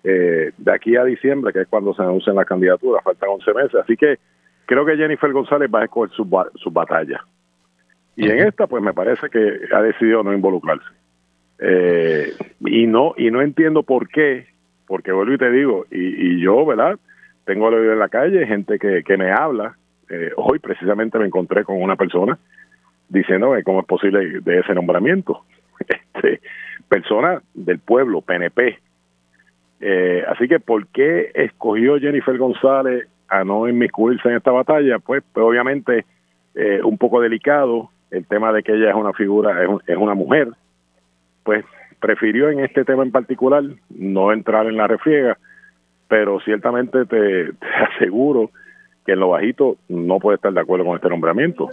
eh, 0.03 0.51
de 0.57 0.73
aquí 0.73 0.95
a 0.95 1.03
diciembre, 1.03 1.53
que 1.53 1.61
es 1.61 1.67
cuando 1.67 1.93
se 1.93 2.01
anuncian 2.01 2.35
las 2.35 2.45
candidaturas, 2.45 3.03
faltan 3.03 3.29
11 3.29 3.53
meses. 3.53 3.75
Así 3.75 3.95
que 3.95 4.17
creo 4.65 4.85
que 4.85 4.97
Jennifer 4.97 5.31
González 5.31 5.69
va 5.73 5.81
a 5.81 5.85
escoger 5.85 6.11
sus 6.15 6.27
su 6.55 6.71
batallas. 6.71 7.21
Y 8.15 8.29
en 8.29 8.39
esta, 8.39 8.67
pues 8.67 8.83
me 8.83 8.93
parece 8.93 9.29
que 9.29 9.61
ha 9.73 9.81
decidido 9.81 10.23
no 10.23 10.33
involucrarse. 10.33 10.85
Eh, 11.59 12.33
y 12.65 12.87
no 12.87 13.13
y 13.17 13.29
no 13.29 13.41
entiendo 13.41 13.83
por 13.83 14.07
qué, 14.09 14.47
porque 14.87 15.11
vuelvo 15.11 15.33
y 15.33 15.37
te 15.37 15.51
digo, 15.51 15.85
y, 15.91 16.41
yo, 16.41 16.65
¿verdad? 16.65 16.99
Tengo 17.45 17.69
el 17.69 17.75
oído 17.75 17.93
en 17.93 17.99
la 17.99 18.09
calle, 18.09 18.45
gente 18.47 18.79
que, 18.79 19.03
que 19.03 19.17
me 19.17 19.31
habla. 19.31 19.77
Eh, 20.13 20.31
hoy 20.35 20.59
precisamente 20.59 21.17
me 21.17 21.25
encontré 21.25 21.63
con 21.63 21.81
una 21.81 21.95
persona 21.95 22.37
diciendo 23.07 23.55
cómo 23.63 23.79
es 23.79 23.85
posible 23.85 24.41
de 24.41 24.59
ese 24.59 24.73
nombramiento. 24.73 25.43
Este, 26.13 26.41
persona 26.87 27.41
del 27.55 27.79
pueblo, 27.79 28.21
PNP, 28.21 28.77
eh, 29.79 30.23
así 30.27 30.47
que, 30.47 30.59
¿por 30.59 30.85
qué 30.87 31.31
escogió 31.33 31.97
Jennifer 31.99 32.37
González 32.37 33.07
a 33.27 33.43
no 33.43 33.67
inmiscuirse 33.67 34.29
en 34.29 34.35
esta 34.35 34.51
batalla? 34.51 34.99
Pues, 34.99 35.23
pues 35.33 35.43
obviamente, 35.43 36.05
eh, 36.53 36.81
un 36.83 36.97
poco 36.97 37.19
delicado 37.19 37.89
el 38.11 38.25
tema 38.27 38.53
de 38.53 38.61
que 38.61 38.73
ella 38.73 38.89
es 38.89 38.95
una 38.95 39.13
figura, 39.13 39.63
es, 39.87 39.97
una 39.97 40.13
mujer, 40.13 40.49
pues 41.43 41.65
prefirió 41.99 42.49
en 42.49 42.59
este 42.59 42.83
tema 42.83 43.03
en 43.03 43.11
particular 43.11 43.63
no 43.89 44.31
entrar 44.31 44.67
en 44.67 44.77
la 44.77 44.85
refriega, 44.85 45.37
pero 46.07 46.39
ciertamente 46.41 47.05
te, 47.05 47.53
te 47.53 47.67
aseguro 47.95 48.51
que 49.05 49.13
en 49.13 49.19
lo 49.19 49.29
bajito 49.29 49.77
no 49.87 50.19
puede 50.19 50.35
estar 50.35 50.53
de 50.53 50.61
acuerdo 50.61 50.85
con 50.85 50.95
este 50.95 51.09
nombramiento. 51.09 51.69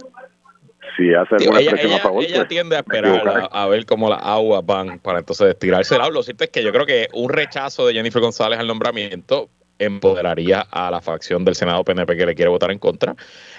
Si 0.97 1.13
hace 1.13 1.35
alguna 1.35 1.59
ella, 1.59 1.95
a 1.95 1.99
favor. 1.99 2.23
Ella 2.23 2.35
pues, 2.37 2.47
tiende 2.47 2.75
a 2.75 2.79
esperar 2.79 3.49
a, 3.51 3.67
ver 3.67 3.85
cómo 3.85 4.09
las 4.09 4.21
aguas 4.23 4.65
van 4.65 4.99
para 4.99 5.19
entonces 5.19 5.57
tirarse 5.57 5.95
el 5.95 6.13
Lo 6.13 6.23
cierto 6.23 6.43
es 6.43 6.49
que 6.49 6.63
yo 6.63 6.71
creo 6.71 6.85
que 6.85 7.07
un 7.13 7.29
rechazo 7.29 7.85
de 7.85 7.93
Jennifer 7.93 8.21
González 8.21 8.59
al 8.59 8.67
nombramiento 8.67 9.49
empoderaría 9.77 10.61
a 10.71 10.91
la 10.91 10.99
facción 10.99 11.45
del 11.45 11.55
Senado 11.55 11.83
PNP 11.83 12.17
que 12.17 12.25
le 12.25 12.35
quiere 12.35 12.49
votar 12.49 12.71
en 12.71 12.79
contra 12.79 13.15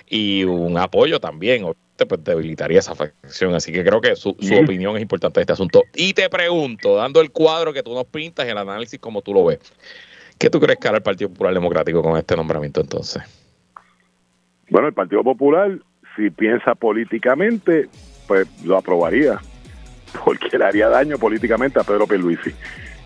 y 0.07 0.45
un 0.45 0.77
apoyo 0.77 1.19
también 1.19 1.65
pues 1.97 2.25
debilitaría 2.25 2.79
esa 2.79 2.95
facción. 2.95 3.55
Así 3.55 3.73
que 3.73 3.85
creo 3.85 4.01
que 4.01 4.17
su, 4.17 4.31
opinión 4.31 4.97
es 4.97 5.03
importante 5.03 5.41
en 5.41 5.43
este 5.43 5.53
asunto. 5.53 5.83
Y 5.95 6.13
te 6.15 6.29
pregunto 6.29 6.97
dando 6.97 7.21
el 7.21 7.31
cuadro 7.31 7.73
que 7.73 7.83
tú 7.83 7.95
nos 7.95 8.07
pintas 8.07 8.47
y 8.47 8.51
el 8.51 8.59
análisis 8.59 8.99
como 8.99 9.23
tú 9.23 9.33
lo 9.33 9.45
ves 9.45 9.61
¿qué 10.41 10.49
tú 10.49 10.59
crees 10.59 10.79
que 10.79 10.89
hará 10.89 10.97
el 10.97 11.03
Partido 11.03 11.29
Popular 11.29 11.53
Democrático 11.53 12.03
con 12.03 12.17
este 12.17 12.35
nombramiento 12.35 12.81
entonces? 12.81 13.23
Bueno, 14.71 14.89
el 14.89 14.95
Partido 14.95 15.23
Popular 15.23 15.79
si 16.17 16.31
piensa 16.31 16.75
políticamente, 16.75 17.89
pues 18.27 18.47
lo 18.65 18.77
aprobaría, 18.77 19.41
porque 20.25 20.59
le 20.59 20.65
haría 20.65 20.89
daño 20.89 21.19
políticamente 21.19 21.81
a 21.81 21.85
Pedro 21.85 22.07
Pierluisi. 22.07 22.53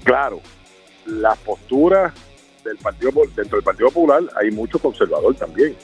Claro, 0.04 0.40
las 1.06 1.38
posturas 1.38 2.12
del 2.64 2.76
partido 2.78 3.12
dentro 3.36 3.56
del 3.58 3.64
Partido 3.64 3.88
Popular 3.88 4.22
hay 4.36 4.50
mucho 4.50 4.78
conservador 4.78 5.34
también, 5.34 5.74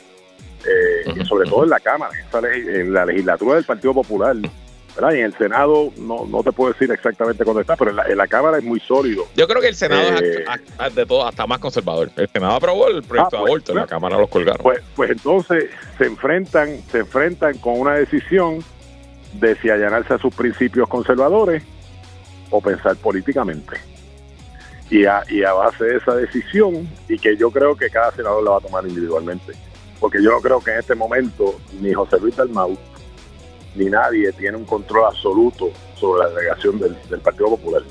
eh, 0.66 1.24
sobre 1.24 1.49
todo 1.49 1.64
en 1.64 1.70
la 1.70 1.81
Cámara, 1.81 2.12
en 2.43 2.93
la 2.93 3.05
legislatura 3.05 3.57
del 3.57 3.64
Partido 3.64 3.95
Popular 3.95 4.37
y 5.15 5.19
en 5.19 5.25
el 5.25 5.35
Senado 5.35 5.93
no, 5.97 6.27
no 6.27 6.43
te 6.43 6.53
puedo 6.53 6.73
decir 6.73 6.91
exactamente 6.93 7.43
dónde 7.45 7.63
está, 7.63 7.77
pero 7.77 7.91
en 7.91 8.17
la, 8.17 8.27
Cámara 8.27 8.59
es 8.59 8.65
muy 8.65 8.79
sólido. 8.81 9.25
Yo 9.35 9.49
creo 9.49 9.61
que 9.61 9.69
el 9.69 9.75
Senado 9.75 10.03
es 10.03 10.23
eh, 10.23 10.45
de 10.95 11.07
todo 11.07 11.27
hasta 11.27 11.47
más 11.47 11.59
conservador. 11.59 12.11
El 12.17 12.29
Senado 12.29 12.55
aprobó 12.55 12.89
el 12.89 13.03
proyecto 13.03 13.37
ah, 13.37 13.41
de 13.41 13.43
pues, 13.43 13.51
aborto, 13.51 13.73
en 13.73 13.79
la 13.79 13.87
Cámara 13.87 14.19
los 14.19 14.29
colgaron. 14.29 14.63
Pues, 14.63 14.81
pues 14.95 15.11
entonces 15.11 15.71
se 15.99 16.07
enfrentan, 16.07 16.81
se 16.91 16.99
enfrentan 16.99 17.59
con 17.59 17.81
una 17.81 17.95
decisión 17.95 18.63
de 19.35 19.57
si 19.57 19.71
allanarse 19.71 20.15
a 20.15 20.19
sus 20.19 20.35
principios 20.35 20.89
conservadores 20.89 21.63
o 22.51 22.61
pensar 22.61 22.97
políticamente. 22.97 23.81
Y 24.91 25.07
a, 25.07 25.23
y 25.29 25.45
a 25.45 25.53
base 25.53 25.85
de 25.85 25.97
esa 25.97 26.15
decisión, 26.15 26.89
y 27.09 27.17
que 27.19 27.37
yo 27.37 27.51
creo 27.51 27.77
que 27.77 27.89
cada 27.91 28.11
senador 28.13 28.43
la 28.43 28.51
va 28.53 28.57
a 28.59 28.61
tomar 28.61 28.87
individualmente, 28.87 29.53
porque 30.01 30.23
yo 30.23 30.31
no 30.31 30.41
creo 30.41 30.61
que 30.61 30.73
en 30.73 30.79
este 30.81 30.95
momento 30.95 31.61
ni 31.81 31.93
José 31.93 32.19
Luis 32.21 32.37
Dalmau 32.37 32.77
ni 33.75 33.87
nadie 33.87 34.33
tiene 34.33 34.57
un 34.57 34.64
control 34.64 35.07
absoluto 35.07 35.71
sobre 35.95 36.25
la 36.25 36.31
delegación 36.31 36.79
del, 36.79 37.21
Partido 37.21 37.51
Popular. 37.51 37.83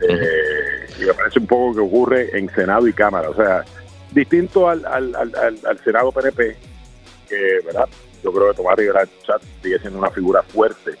Eh, 0.00 0.86
y 1.00 1.04
me 1.04 1.14
parece 1.14 1.38
un 1.38 1.46
poco 1.46 1.74
que 1.74 1.80
ocurre 1.80 2.38
en 2.38 2.48
Senado 2.50 2.86
y 2.86 2.92
Cámara. 2.92 3.30
O 3.30 3.34
sea, 3.34 3.64
distinto 4.12 4.68
al, 4.68 4.84
al, 4.84 5.80
Senado 5.84 6.12
PNP, 6.12 6.56
que, 7.28 7.60
¿verdad? 7.64 7.88
Yo 8.22 8.32
creo 8.32 8.50
que 8.50 8.56
Tomás 8.56 8.76
Rivera 8.76 9.06
Chat 9.22 9.42
sigue 9.62 9.78
siendo 9.78 9.98
una 9.98 10.10
figura 10.10 10.42
fuerte. 10.42 10.92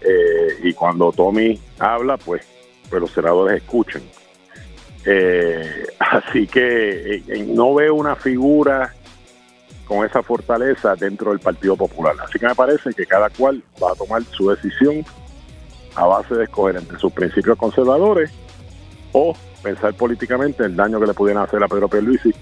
Eh, 0.00 0.58
y 0.62 0.72
cuando 0.74 1.12
Tommy 1.12 1.58
habla, 1.78 2.16
pues, 2.16 2.42
pues 2.88 3.00
los 3.00 3.10
senadores 3.10 3.62
escuchan. 3.62 4.02
Eh, 5.04 5.86
así 5.98 6.46
que 6.46 7.22
no 7.48 7.74
veo 7.74 7.94
una 7.94 8.16
figura 8.16 8.94
con 9.86 10.04
esa 10.04 10.22
fortaleza 10.22 10.94
dentro 10.96 11.30
del 11.30 11.40
Partido 11.40 11.76
Popular. 11.76 12.14
Así 12.22 12.38
que 12.38 12.46
me 12.46 12.54
parece 12.54 12.92
que 12.92 13.06
cada 13.06 13.30
cual 13.30 13.62
va 13.82 13.92
a 13.92 13.94
tomar 13.94 14.22
su 14.24 14.50
decisión 14.50 15.04
a 15.94 16.06
base 16.06 16.34
de 16.34 16.44
escoger 16.44 16.76
entre 16.76 16.98
sus 16.98 17.12
principios 17.12 17.56
conservadores 17.56 18.30
o 19.12 19.34
pensar 19.62 19.94
políticamente 19.94 20.64
el 20.64 20.74
daño 20.74 20.98
que 21.00 21.06
le 21.06 21.14
pudieran 21.14 21.44
hacer 21.44 21.62
a 21.62 21.68
Pedro 21.68 21.88
Pierluisi 21.88 22.32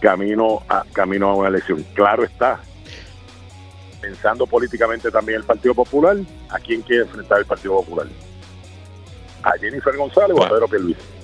camino 0.00 0.62
a 0.68 0.84
camino 0.92 1.30
a 1.30 1.34
una 1.34 1.48
elección. 1.48 1.84
Claro 1.94 2.24
está, 2.24 2.60
pensando 4.00 4.46
políticamente 4.46 5.10
también 5.10 5.38
el 5.38 5.44
Partido 5.44 5.74
Popular, 5.74 6.16
¿a 6.50 6.58
quién 6.58 6.82
quiere 6.82 7.04
enfrentar 7.04 7.38
el 7.38 7.46
Partido 7.46 7.74
Popular? 7.76 8.06
¿A 9.44 9.52
Jennifer 9.58 9.96
González 9.96 10.36
o 10.36 10.44
a 10.44 10.48
Pedro 10.48 10.68
Pierluisi? 10.68 11.21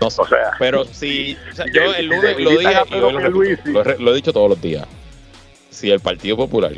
O 0.00 0.10
sea, 0.10 0.52
pero 0.58 0.84
si 0.84 1.36
yo 1.72 1.94
el 1.94 2.06
lunes 2.06 2.38
lo 2.38 2.50
dije 2.50 2.74
lo, 3.98 4.12
he 4.12 4.14
dicho 4.14 4.32
todos 4.32 4.50
los 4.50 4.60
días. 4.60 4.86
Si 5.70 5.90
el 5.90 6.00
Partido 6.00 6.36
Popular 6.36 6.72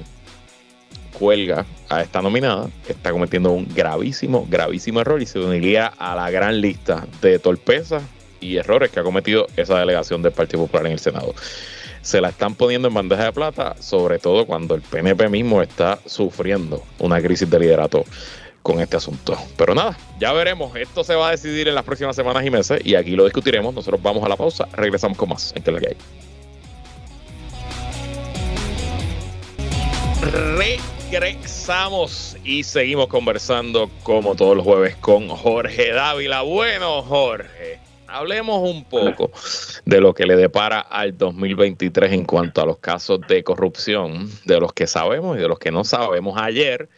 cuelga 1.18 1.64
a 1.88 2.02
esta 2.02 2.22
nominada, 2.22 2.68
está 2.88 3.12
cometiendo 3.12 3.50
un 3.50 3.66
gravísimo, 3.74 4.46
gravísimo 4.48 5.00
error 5.00 5.20
y 5.22 5.26
se 5.26 5.38
uniría 5.38 5.86
a 5.86 6.14
la 6.14 6.30
gran 6.30 6.60
lista 6.60 7.06
de 7.20 7.38
torpezas 7.38 8.02
y 8.40 8.56
errores 8.56 8.90
que 8.90 9.00
ha 9.00 9.02
cometido 9.02 9.46
esa 9.56 9.78
delegación 9.78 10.22
del 10.22 10.32
Partido 10.32 10.62
Popular 10.62 10.86
en 10.86 10.92
el 10.92 10.98
Senado. 10.98 11.34
Se 12.02 12.20
la 12.20 12.30
están 12.30 12.54
poniendo 12.54 12.88
en 12.88 12.94
bandeja 12.94 13.24
de 13.24 13.32
plata, 13.32 13.76
sobre 13.80 14.18
todo 14.18 14.46
cuando 14.46 14.74
el 14.74 14.80
PNP 14.80 15.28
mismo 15.28 15.60
está 15.60 15.98
sufriendo 16.06 16.82
una 16.98 17.20
crisis 17.20 17.48
de 17.48 17.58
liderato 17.58 18.04
con 18.70 18.80
este 18.80 18.96
asunto. 18.96 19.36
Pero 19.56 19.74
nada, 19.74 19.98
ya 20.20 20.32
veremos. 20.32 20.76
Esto 20.76 21.02
se 21.02 21.14
va 21.14 21.28
a 21.28 21.30
decidir 21.32 21.66
en 21.66 21.74
las 21.74 21.84
próximas 21.84 22.14
semanas 22.14 22.44
y 22.44 22.50
meses 22.50 22.80
y 22.84 22.94
aquí 22.94 23.16
lo 23.16 23.24
discutiremos. 23.24 23.74
Nosotros 23.74 24.00
vamos 24.00 24.24
a 24.24 24.28
la 24.28 24.36
pausa, 24.36 24.68
regresamos 24.72 25.18
con 25.18 25.28
más 25.28 25.52
en. 25.56 25.64
Regresamos 31.10 32.36
y 32.44 32.62
seguimos 32.62 33.08
conversando 33.08 33.90
como 34.04 34.36
todos 34.36 34.56
los 34.56 34.64
jueves 34.64 34.94
con 34.96 35.28
Jorge 35.28 35.92
Dávila. 35.92 36.42
Bueno, 36.42 37.02
Jorge, 37.02 37.80
hablemos 38.06 38.60
un 38.68 38.84
poco 38.84 39.32
de 39.84 40.00
lo 40.00 40.14
que 40.14 40.26
le 40.26 40.36
depara 40.36 40.78
al 40.78 41.18
2023 41.18 42.12
en 42.12 42.24
cuanto 42.24 42.62
a 42.62 42.66
los 42.66 42.78
casos 42.78 43.20
de 43.26 43.42
corrupción, 43.42 44.30
de 44.44 44.60
los 44.60 44.72
que 44.72 44.86
sabemos 44.86 45.36
y 45.36 45.40
de 45.40 45.48
los 45.48 45.58
que 45.58 45.72
no 45.72 45.82
sabemos. 45.82 46.40
Ayer 46.40 46.88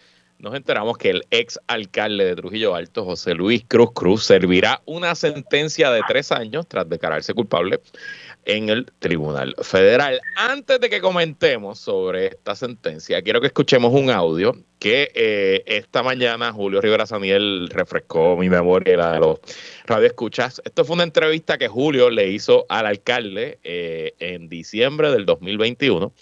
nos 0.43 0.57
enteramos 0.57 0.99
que 0.99 1.09
el 1.09 1.25
ex 1.31 1.59
alcalde 1.69 2.25
de 2.25 2.35
Trujillo 2.35 2.75
Alto, 2.75 3.05
José 3.05 3.33
Luis 3.33 3.65
Cruz 3.69 3.93
Cruz, 3.95 4.25
servirá 4.25 4.83
una 4.87 5.15
sentencia 5.15 5.93
de 5.93 6.03
tres 6.09 6.33
años 6.33 6.67
tras 6.67 6.89
declararse 6.89 7.33
culpable 7.33 7.81
en 8.45 8.69
el 8.69 8.87
Tribunal 8.99 9.55
Federal. 9.63 10.21
Antes 10.37 10.81
de 10.81 10.91
que 10.91 11.01
comentemos 11.01 11.79
sobre 11.79 12.27
esta 12.27 12.57
sentencia, 12.57 13.23
quiero 13.23 13.41
que 13.41 13.47
escuchemos 13.47 13.93
un 13.93 14.11
audio 14.11 14.57
que 14.81 15.13
eh, 15.15 15.63
esta 15.67 16.03
mañana 16.03 16.53
Julio 16.53 16.81
Rivera 16.81 17.07
Saniel 17.07 17.69
refrescó 17.69 18.37
mi 18.37 18.51
memoria 18.51 18.97
la 18.97 19.13
de 19.13 19.21
los 19.21 19.39
radioescuchas. 19.87 20.61
Esto 20.65 20.85
fue 20.85 20.95
una 20.95 21.05
entrevista 21.05 21.57
que 21.57 21.69
Julio 21.69 22.11
le 22.11 22.31
hizo 22.31 22.67
al 22.69 22.87
alcalde 22.87 23.61
eh, 23.63 24.15
en 24.19 24.49
diciembre 24.49 25.13
del 25.13 25.25
2021 25.25 26.13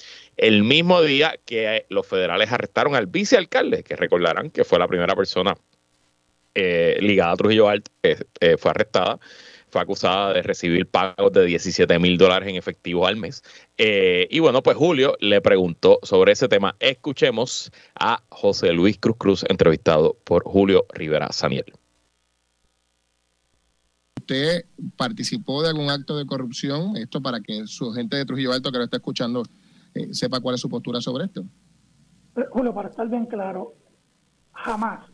el 0.41 0.65
mismo 0.65 1.03
día 1.03 1.35
que 1.45 1.85
los 1.91 2.07
federales 2.07 2.51
arrestaron 2.51 2.95
al 2.95 3.07
vicealcalde, 3.07 3.83
que 3.83 3.95
recordarán 3.95 4.51
que 4.51 4.65
fue 4.65 4.79
la 4.79 4.89
primera 4.89 5.15
persona 5.15 5.55
eh, 6.55 6.97
ligada 7.03 7.33
a 7.33 7.37
Trujillo 7.37 7.67
que 8.01 8.27
eh, 8.41 8.57
fue 8.57 8.71
arrestada, 8.71 9.21
fue 9.69 9.83
acusada 9.83 10.33
de 10.33 10.41
recibir 10.41 10.87
pagos 10.87 11.31
de 11.35 11.45
17 11.45 11.99
mil 11.99 12.17
dólares 12.17 12.49
en 12.49 12.57
efectivo 12.57 13.07
al 13.07 13.17
mes. 13.17 13.43
Eh, 13.77 14.29
y 14.31 14.39
bueno, 14.39 14.63
pues 14.63 14.79
Julio 14.79 15.15
le 15.21 15.43
preguntó 15.43 15.99
sobre 16.03 16.33
ese 16.33 16.49
tema. 16.49 16.75
Escuchemos 16.81 17.71
a 17.95 18.23
José 18.31 18.73
Luis 18.73 18.97
Cruz 18.99 19.17
Cruz, 19.19 19.45
entrevistado 19.47 20.17
por 20.25 20.45
Julio 20.45 20.87
Rivera 20.95 21.31
Saniel. 21.33 21.67
¿Usted 24.19 24.65
participó 24.97 25.63
de 25.63 25.69
algún 25.69 25.91
acto 25.91 26.17
de 26.17 26.25
corrupción? 26.25 26.97
Esto 26.97 27.21
para 27.21 27.41
que 27.41 27.67
su 27.67 27.93
gente 27.93 28.17
de 28.17 28.25
Trujillo 28.25 28.55
Alto 28.55 28.73
que 28.73 28.79
lo 28.79 28.85
está 28.85 28.97
escuchando 28.97 29.43
eh, 29.95 30.13
sepa 30.13 30.41
cuál 30.41 30.55
es 30.55 30.61
su 30.61 30.69
postura 30.69 31.01
sobre 31.01 31.25
esto. 31.25 31.45
Eh, 32.37 32.45
Julio, 32.51 32.73
para 32.73 32.89
estar 32.89 33.09
bien 33.09 33.27
claro, 33.27 33.75
jamás, 34.53 35.07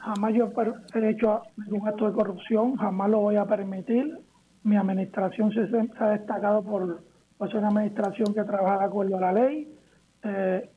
jamás 0.00 0.34
yo 0.34 0.50
he 0.94 1.10
hecho 1.10 1.42
ningún 1.56 1.88
acto 1.88 2.06
de 2.06 2.12
corrupción, 2.12 2.76
jamás 2.76 3.10
lo 3.10 3.20
voy 3.20 3.36
a 3.36 3.44
permitir. 3.44 4.18
Mi 4.64 4.76
administración 4.76 5.52
se, 5.52 5.60
ha 5.98 6.10
destacado 6.10 6.62
por, 6.62 7.02
ser 7.48 7.56
una 7.56 7.68
administración 7.68 8.32
que 8.32 8.44
trabaja 8.44 8.78
de 8.78 8.84
acuerdo 8.84 9.16
a 9.18 9.20
la 9.20 9.32
ley. 9.32 9.76
Eh, 10.22 10.70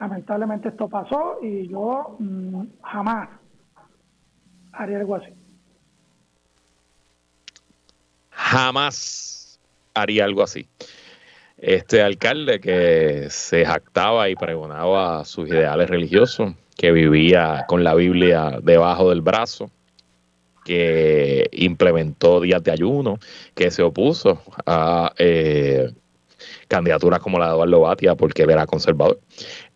lamentablemente 0.00 0.68
esto 0.68 0.88
pasó 0.88 1.38
y 1.40 1.68
yo 1.68 2.16
mm, 2.18 2.62
jamás 2.82 3.28
haría 4.72 4.98
algo 4.98 5.16
así. 5.16 5.32
Jamás 8.30 9.60
haría 9.94 10.24
algo 10.24 10.42
así 10.42 10.68
este 11.62 12.02
alcalde 12.02 12.60
que 12.60 13.28
se 13.30 13.64
jactaba 13.64 14.28
y 14.28 14.34
pregonaba 14.34 15.24
sus 15.24 15.48
ideales 15.48 15.88
religiosos, 15.88 16.54
que 16.76 16.90
vivía 16.90 17.64
con 17.68 17.84
la 17.84 17.94
Biblia 17.94 18.58
debajo 18.60 19.10
del 19.10 19.20
brazo, 19.20 19.70
que 20.64 21.48
implementó 21.52 22.40
días 22.40 22.64
de 22.64 22.72
ayuno, 22.72 23.18
que 23.54 23.70
se 23.70 23.82
opuso 23.82 24.42
a 24.66 25.12
eh, 25.18 25.92
candidaturas 26.66 27.20
como 27.20 27.38
la 27.38 27.46
de 27.46 27.52
Eduardo 27.52 27.80
Batia 27.80 28.16
porque 28.16 28.42
él 28.42 28.50
era 28.50 28.66
conservador. 28.66 29.20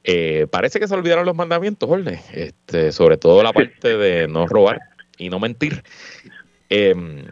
Eh, 0.03 0.49
parece 0.51 0.80
que 0.80 0.89
se 0.89 0.95
olvidaron 0.95 1.24
los 1.24 1.37
mandamientos, 1.37 1.89
Jorge, 1.89 2.20
este, 2.32 2.91
sobre 2.91 3.16
todo 3.16 3.45
la 3.45 3.53
parte 3.53 3.97
de 3.97 4.26
no 4.26 4.49
robar 4.49 4.80
y 5.18 5.30
no 5.30 5.39
mentir. 5.39 5.84
Em, 6.68 7.24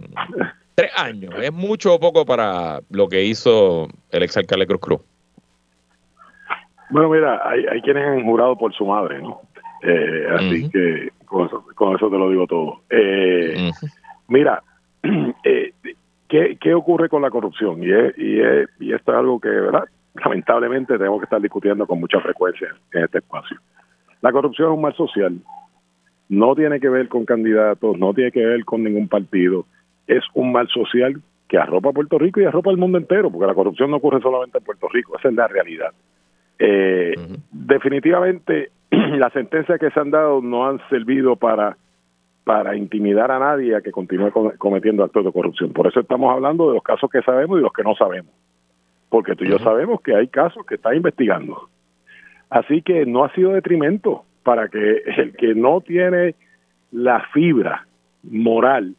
Tres 0.75 0.91
años, 0.97 1.35
¿es 1.41 1.53
mucho 1.53 1.95
o 1.95 2.01
poco 2.01 2.25
para 2.27 2.81
lo 2.91 3.09
que 3.09 3.23
hizo 3.23 3.87
el 4.11 4.23
exalcalde 4.23 4.67
Cruz 4.67 4.81
Cruz? 4.81 5.01
Bueno, 6.91 7.09
mira, 7.11 7.41
hay, 7.49 7.65
hay 7.67 7.81
quienes 7.81 8.05
han 8.07 8.25
jurado 8.25 8.57
por 8.57 8.75
su 8.75 8.85
madre, 8.85 9.23
¿no? 9.23 9.41
Eh, 9.83 10.27
así 10.35 10.71
que 10.71 11.11
con 11.27 11.47
eso, 11.95 12.11
te 12.11 12.19
lo 12.19 12.31
digo 12.31 12.47
todo. 12.47 12.81
Eh, 12.91 13.71
mira, 14.29 14.63
eh, 15.45 15.73
¿qué, 16.29 16.57
¿qué, 16.61 16.75
ocurre 16.75 17.09
con 17.09 17.23
la 17.23 17.31
corrupción? 17.31 17.83
Y, 17.83 17.91
y, 17.91 18.41
y 18.81 18.93
esto 18.93 19.13
es 19.13 19.19
algo 19.19 19.39
que, 19.41 19.49
¿verdad? 19.49 19.85
Lamentablemente 20.15 20.97
tenemos 20.97 21.21
que 21.21 21.25
estar 21.25 21.41
discutiendo 21.41 21.87
con 21.87 22.01
mucha 22.01 22.21
frecuencia 22.21 22.69
en 22.93 23.05
este 23.05 23.19
espacio. 23.19 23.59
La 24.23 24.33
corrupción 24.33 24.71
es 24.71 24.77
un 24.77 24.83
mal 24.83 24.95
social. 24.97 25.39
No 26.29 26.55
tiene 26.55 26.81
que 26.81 26.89
ver 26.89 27.09
con 27.09 27.25
candidatos, 27.25 27.99
no 27.99 28.15
tiene 28.15 28.33
que 28.33 28.45
ver 28.45 28.65
con 28.65 28.83
ningún 28.83 29.09
partido 29.09 29.67
es 30.07 30.23
un 30.35 30.53
mal 30.53 30.69
social 30.69 31.21
que 31.49 31.59
arropa 31.59 31.91
a 31.91 31.93
Puerto 31.93 32.19
Rico 32.19 32.41
y 32.41 32.45
arropa 32.45 32.71
al 32.71 32.77
mundo 32.77 32.99
entero, 32.99 33.31
porque 33.31 33.47
la 33.47 33.55
corrupción 33.55 33.91
no 33.91 33.99
ocurre 33.99 34.21
solamente 34.21 34.59
en 34.59 34.65
Puerto 34.65 34.89
Rico, 34.89 35.17
esa 35.19 35.29
es 35.29 35.35
la 35.35 35.47
realidad. 35.47 35.93
Eh, 36.59 37.15
definitivamente, 37.51 38.71
las 38.91 39.33
sentencias 39.33 39.79
que 39.79 39.91
se 39.91 40.01
han 40.01 40.11
dado 40.11 40.41
no 40.41 40.67
han 40.67 40.81
servido 40.89 41.37
para, 41.37 41.77
para 42.45 42.77
intimidar 42.77 43.31
a 43.31 43.39
nadie 43.39 43.77
a 43.77 43.81
que 43.81 43.93
continúe 43.93 44.31
cometiendo 44.59 45.05
actos 45.05 45.25
de 45.25 45.33
corrupción. 45.33 45.73
Por 45.73 45.87
eso 45.87 46.01
estamos 46.01 46.33
hablando 46.33 46.69
de 46.69 46.75
los 46.75 46.83
casos 46.83 47.11
que 47.11 47.23
sabemos 47.23 47.59
y 47.59 47.63
los 47.63 47.73
que 47.73 47.83
no 47.83 47.95
sabemos, 47.95 48.33
porque 49.09 49.35
tú 49.35 49.45
y 49.45 49.51
yo 49.51 49.59
sabemos 49.59 50.01
que 50.01 50.15
hay 50.15 50.29
casos 50.29 50.65
que 50.67 50.77
está 50.77 50.95
investigando. 50.95 51.69
Así 52.51 52.83
que 52.83 53.05
no 53.07 53.25
ha 53.25 53.33
sido 53.35 53.53
detrimento 53.53 54.25
para 54.43 54.69
que 54.69 55.03
el 55.17 55.37
que 55.37 55.55
no 55.55 55.81
tiene 55.81 56.35
la 56.93 57.21
fibra 57.33 57.87
moral 58.23 58.95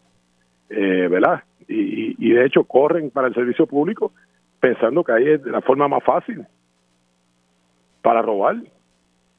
eh, 0.69 1.07
¿verdad? 1.09 1.43
Y, 1.67 2.15
y, 2.25 2.33
de 2.33 2.45
hecho 2.45 2.63
corren 2.63 3.09
para 3.09 3.27
el 3.27 3.33
servicio 3.33 3.65
público 3.65 4.11
pensando 4.59 5.03
que 5.03 5.11
ahí 5.11 5.27
es 5.27 5.45
la 5.45 5.61
forma 5.61 5.87
más 5.87 6.03
fácil 6.03 6.45
para 8.01 8.21
robar. 8.21 8.57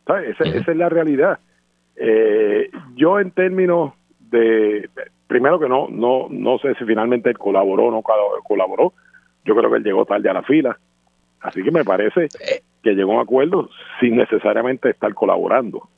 Esa, 0.06 0.44
es 0.44 0.76
la 0.76 0.88
realidad. 0.88 1.38
Eh, 1.96 2.70
yo 2.94 3.18
en 3.18 3.30
términos 3.32 3.94
de, 4.20 4.88
primero 5.26 5.58
que 5.58 5.68
no, 5.68 5.88
no, 5.88 6.26
no 6.30 6.58
sé 6.58 6.74
si 6.74 6.84
finalmente 6.84 7.30
él 7.30 7.38
colaboró 7.38 7.86
o 7.86 7.90
no 7.90 8.02
colaboró. 8.02 8.92
Yo 9.44 9.54
creo 9.56 9.70
que 9.70 9.78
él 9.78 9.84
llegó 9.84 10.04
tarde 10.04 10.28
a 10.28 10.34
la 10.34 10.42
fila. 10.42 10.78
Así 11.40 11.62
que 11.62 11.70
me 11.70 11.84
parece 11.84 12.24
eh. 12.24 12.62
que 12.82 12.94
llegó 12.94 13.12
a 13.12 13.16
un 13.16 13.20
acuerdo 13.22 13.68
sin 14.00 14.16
necesariamente 14.16 14.90
estar 14.90 15.12
colaborando. 15.14 15.88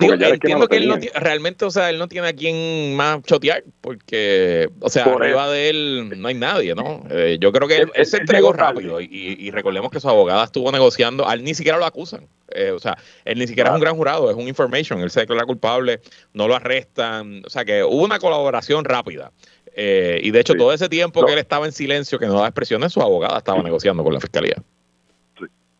Entiendo 0.00 0.68
que, 0.68 0.76
él 0.76 0.88
no 0.88 0.96
realmente, 1.20 1.64
o 1.64 1.70
sea, 1.70 1.90
él 1.90 1.98
no 1.98 2.08
tiene 2.08 2.28
a 2.28 2.32
quien 2.32 2.94
más 2.94 3.22
chotear, 3.22 3.64
porque, 3.80 4.68
o 4.80 4.88
sea, 4.88 5.04
arriba 5.04 5.48
de 5.50 5.70
él 5.70 6.12
no 6.16 6.28
hay 6.28 6.34
nadie, 6.34 6.74
¿no? 6.74 7.02
Eh, 7.10 7.38
yo 7.40 7.52
creo 7.52 7.66
que 7.66 7.86
él, 7.94 8.06
se 8.06 8.18
entregó 8.18 8.52
rápido 8.52 9.00
y, 9.00 9.50
recordemos 9.50 9.90
que 9.90 10.00
su 10.00 10.08
abogada 10.08 10.44
estuvo 10.44 10.70
negociando, 10.70 11.28
a 11.28 11.34
él 11.34 11.44
ni 11.44 11.54
siquiera 11.54 11.78
lo 11.78 11.86
acusan, 11.86 12.26
eh, 12.50 12.70
o 12.70 12.78
sea, 12.78 12.96
él 13.24 13.38
ni 13.38 13.46
siquiera 13.46 13.70
es 13.70 13.74
un 13.74 13.80
gran 13.80 13.96
jurado, 13.96 14.30
es 14.30 14.36
un 14.36 14.48
information, 14.48 15.00
él 15.00 15.10
se 15.10 15.20
declara 15.20 15.44
culpable, 15.44 16.00
no 16.32 16.46
lo 16.46 16.54
arrestan, 16.54 17.42
o 17.44 17.50
sea, 17.50 17.64
que 17.64 17.82
hubo 17.82 18.04
una 18.04 18.18
colaboración 18.18 18.84
rápida. 18.84 19.32
Eh, 19.78 20.20
y 20.22 20.30
de 20.30 20.40
hecho, 20.40 20.54
todo 20.54 20.72
ese 20.72 20.88
tiempo 20.88 21.24
que 21.26 21.32
él 21.34 21.38
estaba 21.38 21.66
en 21.66 21.72
silencio, 21.72 22.18
que 22.18 22.26
no 22.26 22.32
daba 22.32 22.46
expresiones, 22.46 22.92
su 22.92 23.02
abogada 23.02 23.38
estaba 23.38 23.62
negociando 23.62 24.02
con 24.02 24.14
la 24.14 24.20
fiscalía. 24.20 24.56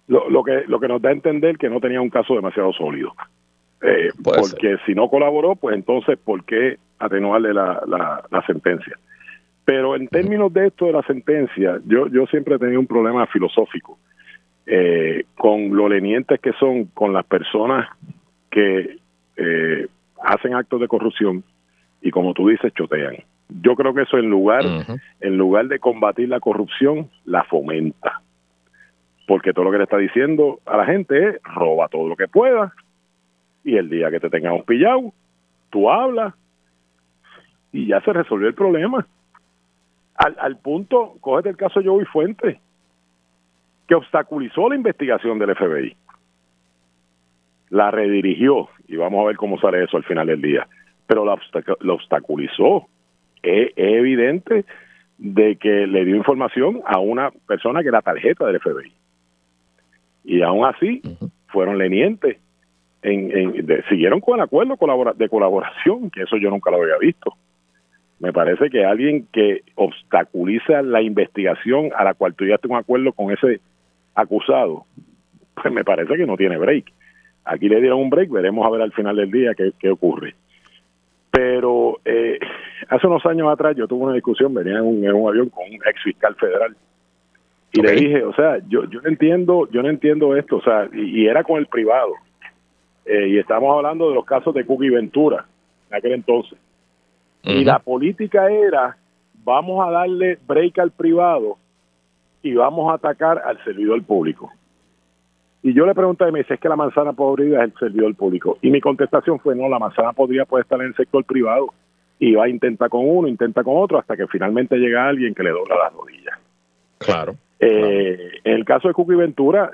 Lo, 0.07 0.29
lo, 0.29 0.45
que, 0.45 0.65
lo 0.69 0.79
que 0.79 0.87
nos 0.87 1.01
da 1.01 1.09
a 1.09 1.13
entender 1.13 1.57
que 1.57 1.71
no 1.71 1.81
tenía 1.81 2.01
un 2.01 2.11
caso 2.11 2.35
demasiado 2.35 2.75
sólido. 2.75 3.15
Eh, 3.87 4.11
porque 4.23 4.79
si 4.85 4.95
no 4.95 5.09
colaboró, 5.09 5.55
pues 5.55 5.77
entonces, 5.77 6.19
¿por 6.19 6.45
qué 6.45 6.77
atenuarle 6.99 7.55
la, 7.55 7.81
la, 7.87 8.43
sentencia? 8.47 8.99
Pero 9.65 9.95
en 9.95 10.09
términos 10.09 10.53
de 10.53 10.67
esto 10.67 10.87
de 10.87 10.93
la 10.93 11.03
sentencia, 11.03 11.79
yo, 11.87 12.09
yo 12.09 12.27
siempre 12.27 12.57
he 12.57 12.59
tenido 12.59 12.81
un 12.81 12.89
problema 12.89 13.27
filosófico 13.29 13.97
eh, 14.67 15.25
con 15.37 15.77
lo 15.77 15.89
lenientes 15.89 16.41
que 16.41 16.53
son 16.55 16.87
con 16.87 17.13
las 17.13 17.25
personas 17.27 17.89
que 18.51 18.97
eh, 19.37 19.87
hacen 20.21 20.55
actos 20.55 20.81
de 20.81 20.89
corrupción 20.89 21.45
y 22.03 22.11
como 22.11 22.35
tú 22.35 22.49
dices, 22.49 22.73
chotean. 22.75 23.17
Yo 23.63 23.77
creo 23.77 23.95
que 23.95 24.03
eso 24.03 24.19
en 24.19 24.29
lugar, 24.29 24.65
en 25.21 25.39
lugar 25.39 25.69
de 25.69 25.79
combatir 25.79 26.29
la 26.29 26.41
corrupción, 26.41 27.09
la 27.25 27.45
fomenta. 27.45 28.21
porque 29.29 29.53
todo 29.53 29.67
lo 29.67 29.71
que 29.71 29.79
le 29.79 29.85
está 29.85 29.99
diciendo 29.99 30.59
a 30.67 30.77
la 30.77 30.87
gente 30.87 31.29
es 31.29 31.43
roba 31.45 31.87
todo 31.89 32.09
lo 32.09 32.17
que 32.17 32.27
pueda 32.27 32.75
y 33.67 33.77
el 33.77 33.91
día 33.91 34.13
que 34.13 34.21
te 34.21 34.31
tengamos 34.31 34.65
pillado, 34.65 35.13
tú 35.71 35.91
hablas 35.91 36.33
y 37.73 37.89
ya 37.89 38.01
se 38.03 38.13
resolvió 38.13 38.47
el 38.47 38.55
problema. 38.55 39.05
Al, 40.15 40.37
al 40.39 40.57
punto, 40.59 41.17
cógete 41.21 41.49
el 41.49 41.57
caso 41.57 41.83
Joey 41.85 42.07
Fuente, 42.07 42.61
que 43.89 43.97
obstaculizó 43.97 44.69
la 44.69 44.77
investigación 44.77 45.41
del 45.41 45.57
FBI. 45.57 45.97
La 47.71 47.91
redirigió, 47.91 48.69
y 48.87 48.95
vamos 48.95 49.25
a 49.25 49.27
ver 49.27 49.37
cómo 49.37 49.59
sale 49.59 49.83
eso 49.83 49.97
al 49.97 50.05
final 50.05 50.29
del 50.29 50.41
día, 50.41 50.69
pero 51.09 51.25
la, 51.25 51.37
obstaculizó. 51.93 52.87
Es, 53.43 53.73
evidente 53.77 54.65
de 55.19 55.57
que 55.57 55.89
le 55.89 56.05
dio 56.05 56.15
información 56.15 56.83
a 56.87 57.01
una 57.01 57.33
persona 57.49 57.83
que 57.83 57.89
era 57.89 58.01
tarjeta 58.01 58.47
del 58.47 58.61
FBI. 58.61 58.93
Y 60.25 60.43
aún 60.43 60.65
así, 60.65 61.03
fueron 61.49 61.79
lenientes. 61.79 62.39
En, 63.09 63.67
siguieron 63.89 64.21
con 64.21 64.37
el 64.37 64.43
acuerdo 64.43 64.77
de 65.15 65.29
colaboración, 65.29 66.11
que 66.11 66.23
eso 66.23 66.37
yo 66.37 66.51
nunca 66.51 66.71
lo 66.71 66.83
había 66.83 66.99
visto. 66.99 67.35
Me 68.19 68.33
parece 68.33 68.71
que 68.71 68.85
alguien 68.85 69.29
que 69.33 69.63
obstaculiza 69.75 70.83
la 70.83 71.03
investigación 71.03 71.91
a 71.95 72.03
la 72.03 72.15
cual 72.15 72.35
tú 72.35 72.45
ya 72.47 72.57
un 72.69 72.77
acuerdo 72.77 73.13
con 73.13 73.31
ese 73.31 73.61
acusado, 74.15 74.87
pues 75.55 75.73
me 75.73 75.85
parece 75.85 76.17
que 76.17 76.27
no 76.27 76.37
tiene 76.37 76.57
break. 76.57 76.93
Aquí 77.45 77.69
le 77.69 77.81
dieron 77.81 78.01
un 78.01 78.11
break, 78.11 78.31
veremos 78.31 78.67
a 78.67 78.71
ver 78.71 78.83
al 78.83 78.93
final 78.93 79.17
del 79.17 79.31
día 79.31 79.55
qué, 79.55 79.71
qué 79.79 79.91
ocurre. 79.91 80.35
Pero 81.31 82.01
eh, 82.05 82.39
hace 82.89 83.07
unos 83.07 83.25
años 83.27 83.49
atrás 83.53 83.77
yo 83.77 83.87
tuve 83.87 84.05
una 84.05 84.15
discusión, 84.15 84.55
venía 84.55 84.79
en 84.79 84.85
un, 84.85 85.29
avión 85.29 85.51
con 85.51 85.65
un 85.65 85.75
ex 85.87 86.03
fiscal 86.03 86.35
federal 86.37 86.75
y 87.73 87.83
le 87.83 87.93
dije, 87.93 88.25
o 88.25 88.33
sea, 88.35 88.59
yo, 88.69 88.89
yo 88.89 89.03
no 89.03 89.09
entiendo, 89.09 89.69
yo 89.71 89.83
no 89.83 89.91
entiendo 89.91 90.35
esto, 90.35 90.57
o 90.57 90.63
sea, 90.63 90.89
y, 90.93 91.27
era 91.27 91.45
con 91.45 91.59
el 91.59 91.67
privado. 91.67 92.15
Eh, 93.07 93.29
y 93.29 93.39
estamos 93.39 93.75
hablando 93.77 94.09
de 94.09 94.15
los 94.15 94.25
casos 94.25 94.53
de 94.53 94.67
Cookie 94.67 94.91
Ventura 94.91 95.47
en 95.91 95.97
aquel 95.97 96.13
entonces. 96.13 96.59
Y 97.45 97.65
la 97.65 97.79
política 97.79 98.51
era, 98.51 98.97
vamos 99.45 99.87
a 99.87 99.93
darle 99.93 100.37
break 100.49 100.81
al 100.81 100.91
privado 100.91 101.57
y 102.43 102.55
vamos 102.55 102.91
a 102.91 102.95
atacar 102.95 103.39
al 103.39 103.63
servidor 103.63 104.03
público. 104.03 104.51
Y 105.63 105.73
yo 105.73 105.87
le 105.87 105.95
pregunté, 105.95 106.31
me 106.33 106.41
dice, 106.41 106.55
es 106.55 106.61
que 106.61 106.69
la 106.69 106.75
manzana 106.75 107.13
podrida 107.13 107.59
es 107.59 107.73
el 107.73 107.79
servidor 107.79 108.15
público. 108.17 108.59
Y 108.63 108.71
mi 108.71 108.81
contestación 108.81 109.39
fue, 109.39 109.55
no, 109.55 109.69
la 109.69 109.79
manzana 109.79 110.13
podrida 110.13 110.45
puede 110.45 110.63
estar 110.63 110.81
en 110.81 110.89
el 110.89 110.95
sector 110.97 111.25
privado. 111.25 111.73
Y 112.19 112.35
va 112.35 112.45
a 112.45 112.49
intentar 112.49 112.89
con 112.89 113.03
uno, 113.05 113.29
intenta 113.29 113.63
con 113.63 113.77
otro, 113.77 113.99
hasta 113.99 114.17
que 114.17 114.27
finalmente 114.27 114.77
llega 114.77 115.09
alguien 115.09 115.35
que 115.35 115.43
le 115.43 115.51
dobla 115.51 115.77
las 115.77 115.93
rodillas. 115.93 116.39
Claro. 116.99 117.37
Eh, 117.61 118.41
En 118.43 118.55
el 118.55 118.65
caso 118.65 118.89
de 118.89 118.95
Cookie 118.95 119.15
Ventura, 119.15 119.71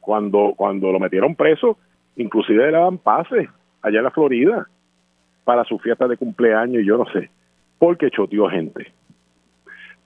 cuando, 0.00 0.54
cuando 0.56 0.90
lo 0.90 0.98
metieron 0.98 1.34
preso, 1.34 1.78
inclusive 2.16 2.66
le 2.66 2.72
daban 2.72 2.98
pase 2.98 3.48
allá 3.82 3.98
en 3.98 4.04
la 4.04 4.10
Florida 4.10 4.66
para 5.44 5.64
su 5.64 5.78
fiesta 5.78 6.06
de 6.06 6.16
cumpleaños 6.16 6.82
y 6.82 6.86
yo 6.86 6.96
no 6.98 7.06
sé, 7.06 7.30
porque 7.78 8.10
choteó 8.10 8.48
gente. 8.48 8.92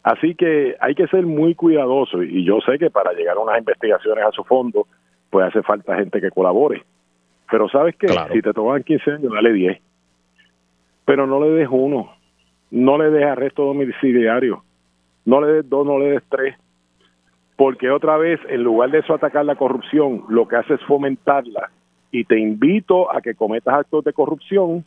Así 0.03 0.35
que 0.35 0.77
hay 0.81 0.95
que 0.95 1.09
ser 1.09 1.27
muy 1.27 1.55
cuidadoso 1.55 2.23
y 2.23 2.45
yo 2.45 2.61
sé 2.61 2.79
que 2.79 2.91
para 2.91 3.13
llegar 3.13 3.37
a 3.37 3.41
unas 3.41 3.59
investigaciones 3.59 4.25
a 4.25 4.31
su 4.31 4.45
fondo, 4.45 4.87
pues 5.31 5.47
hace 5.47 5.63
falta 5.63 5.97
gente 5.97 6.21
que 6.21 6.31
colabore. 6.31 6.85
Pero 7.51 7.69
sabes 7.69 7.97
que 7.97 8.09
si 8.33 8.43
te 8.43 8.53
toman 8.53 8.83
15 8.83 9.11
años, 9.11 9.33
dale 9.33 9.53
10. 9.53 9.81
Pero 11.05 11.27
no 11.27 11.41
le 11.41 11.51
des 11.51 11.69
uno, 11.71 12.13
no 12.71 12.99
le 12.99 13.11
des 13.11 13.25
arresto 13.25 13.65
domiciliario, 13.65 14.63
no 15.25 15.41
le 15.41 15.55
des 15.55 15.69
dos, 15.69 15.87
no 15.87 15.99
le 15.99 16.11
des 16.11 16.23
tres. 16.29 16.57
Porque 17.57 17.91
otra 17.91 18.17
vez, 18.17 18.39
en 18.49 18.63
lugar 18.63 18.91
de 18.91 18.99
eso 18.99 19.15
atacar 19.15 19.45
la 19.45 19.57
corrupción, 19.57 20.25
lo 20.29 20.47
que 20.47 20.57
hace 20.57 20.75
es 20.75 20.85
fomentarla. 20.85 21.71
Y 22.11 22.25
te 22.25 22.39
invito 22.39 23.13
a 23.13 23.21
que 23.21 23.35
cometas 23.35 23.75
actos 23.75 24.05
de 24.05 24.13
corrupción 24.13 24.85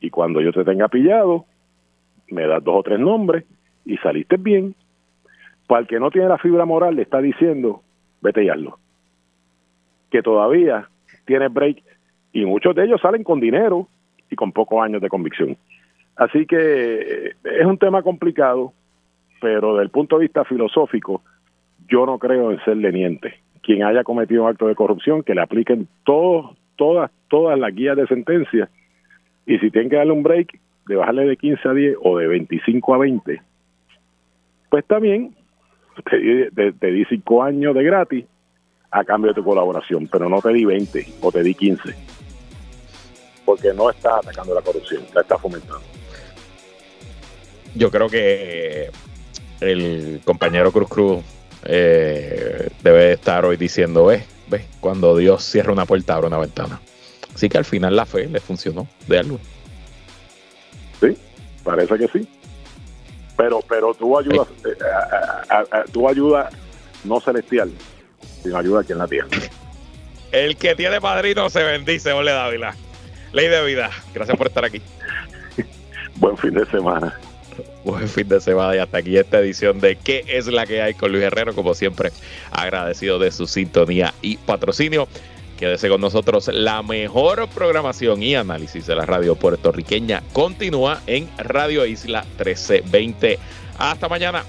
y 0.00 0.10
cuando 0.10 0.40
yo 0.40 0.52
te 0.52 0.64
tenga 0.64 0.88
pillado, 0.88 1.46
me 2.28 2.46
das 2.46 2.62
dos 2.62 2.76
o 2.76 2.82
tres 2.82 3.00
nombres 3.00 3.44
y 3.84 3.96
saliste 3.98 4.36
bien. 4.36 4.74
Para 5.66 5.80
el 5.80 5.86
que 5.86 5.98
no 5.98 6.10
tiene 6.10 6.28
la 6.28 6.38
fibra 6.38 6.66
moral, 6.66 6.96
le 6.96 7.02
está 7.02 7.20
diciendo, 7.20 7.80
vete 8.20 8.44
y 8.44 8.50
hazlo. 8.50 8.78
Que 10.10 10.22
todavía 10.22 10.88
tiene 11.24 11.48
break 11.48 11.82
y 12.34 12.44
muchos 12.44 12.74
de 12.74 12.84
ellos 12.84 13.00
salen 13.00 13.24
con 13.24 13.40
dinero 13.40 13.88
y 14.30 14.36
con 14.36 14.52
pocos 14.52 14.82
años 14.82 15.00
de 15.00 15.08
convicción. 15.08 15.56
Así 16.16 16.46
que 16.46 16.58
eh, 16.58 17.32
es 17.44 17.64
un 17.64 17.78
tema 17.78 18.02
complicado, 18.02 18.72
pero 19.40 19.74
desde 19.74 19.84
el 19.84 19.90
punto 19.90 20.18
de 20.18 20.24
vista 20.24 20.44
filosófico, 20.44 21.22
yo 21.88 22.04
no 22.06 22.18
creo 22.18 22.50
en 22.50 22.62
ser 22.64 22.76
leniente. 22.76 23.40
Quien 23.64 23.82
haya 23.82 24.04
cometido 24.04 24.44
un 24.44 24.50
acto 24.50 24.66
de 24.66 24.74
corrupción, 24.74 25.22
que 25.22 25.34
le 25.34 25.42
apliquen 25.42 25.88
todos, 26.04 26.56
todas, 26.76 27.10
todas 27.28 27.58
las 27.58 27.74
guías 27.74 27.96
de 27.96 28.06
sentencia. 28.06 28.68
Y 29.46 29.58
si 29.58 29.70
tienen 29.70 29.90
que 29.90 29.96
darle 29.96 30.12
un 30.12 30.22
break, 30.22 30.58
de 30.86 30.96
bajarle 30.96 31.26
de 31.26 31.36
15 31.36 31.68
a 31.68 31.72
10 31.72 31.96
o 32.02 32.18
de 32.18 32.26
25 32.26 32.94
a 32.94 32.98
20, 32.98 33.42
pues 34.70 34.84
también 34.86 35.34
te, 36.10 36.72
te, 36.72 36.86
di 36.92 37.04
5 37.04 37.42
años 37.42 37.74
de 37.74 37.84
gratis 37.84 38.24
a 38.90 39.04
cambio 39.04 39.30
de 39.30 39.34
tu 39.34 39.44
colaboración, 39.44 40.08
pero 40.10 40.28
no 40.28 40.40
te 40.40 40.50
di 40.50 40.64
20 40.64 41.06
o 41.20 41.32
te 41.32 41.42
di 41.42 41.54
15, 41.54 41.94
porque 43.44 43.72
no 43.74 43.90
estás 43.90 44.18
atacando 44.18 44.54
la 44.54 44.62
corrupción, 44.62 45.02
la 45.14 45.22
estás 45.22 45.40
fomentando. 45.40 45.82
Yo 47.74 47.90
creo 47.90 48.08
que 48.08 48.90
el 49.60 50.20
compañero 50.24 50.70
Cruz 50.70 50.88
Cruz 50.88 51.24
eh, 51.64 52.68
debe 52.82 53.12
estar 53.12 53.44
hoy 53.44 53.56
diciendo, 53.56 54.06
ves, 54.06 54.24
ves, 54.48 54.64
cuando 54.80 55.16
Dios 55.16 55.44
cierra 55.44 55.72
una 55.72 55.86
puerta, 55.86 56.14
abre 56.14 56.28
una 56.28 56.38
ventana. 56.38 56.80
Así 57.34 57.48
que 57.48 57.58
al 57.58 57.64
final 57.64 57.96
la 57.96 58.06
fe 58.06 58.26
le 58.26 58.40
funcionó 58.40 58.86
de 59.06 59.18
algo. 59.18 59.40
Sí, 61.00 61.16
parece 61.62 61.98
que 61.98 62.08
sí. 62.08 62.28
Pero, 63.36 63.60
pero 63.68 63.92
tú 63.94 64.16
ayudas, 64.16 64.46
tú 65.92 66.08
ayuda 66.08 66.50
no 67.02 67.20
celestial, 67.20 67.72
sino 68.42 68.56
ayuda 68.58 68.80
aquí 68.80 68.92
en 68.92 68.98
la 68.98 69.08
tierra. 69.08 69.28
El 70.30 70.56
que 70.56 70.74
tiene 70.74 71.00
padrino 71.00 71.50
se 71.50 71.62
bendice, 71.62 72.12
Ole 72.12 72.32
Dávila. 72.32 72.74
Ley 73.32 73.48
de 73.48 73.64
vida. 73.64 73.90
Gracias 74.12 74.36
por 74.36 74.46
estar 74.46 74.64
aquí. 74.64 74.80
Buen 76.16 76.36
fin 76.36 76.54
de 76.54 76.64
semana. 76.66 77.18
Buen 77.84 78.08
fin 78.08 78.26
de 78.28 78.40
semana 78.40 78.74
y 78.74 78.78
hasta 78.78 78.98
aquí 78.98 79.16
esta 79.18 79.40
edición 79.40 79.78
de 79.78 79.96
¿Qué 79.96 80.24
es 80.26 80.46
la 80.46 80.66
que 80.66 80.80
hay 80.80 80.94
con 80.94 81.12
Luis 81.12 81.24
Herrero? 81.24 81.54
Como 81.54 81.74
siempre, 81.74 82.12
agradecido 82.50 83.18
de 83.18 83.30
su 83.30 83.46
sintonía 83.46 84.14
y 84.22 84.38
patrocinio. 84.38 85.06
Quédese 85.58 85.90
con 85.90 86.00
nosotros. 86.00 86.48
La 86.48 86.82
mejor 86.82 87.46
programación 87.48 88.22
y 88.22 88.36
análisis 88.36 88.86
de 88.86 88.96
la 88.96 89.04
radio 89.04 89.36
puertorriqueña 89.36 90.22
continúa 90.32 91.02
en 91.06 91.28
Radio 91.36 91.84
Isla 91.84 92.22
1320. 92.38 93.38
Hasta 93.78 94.08
mañana. 94.08 94.44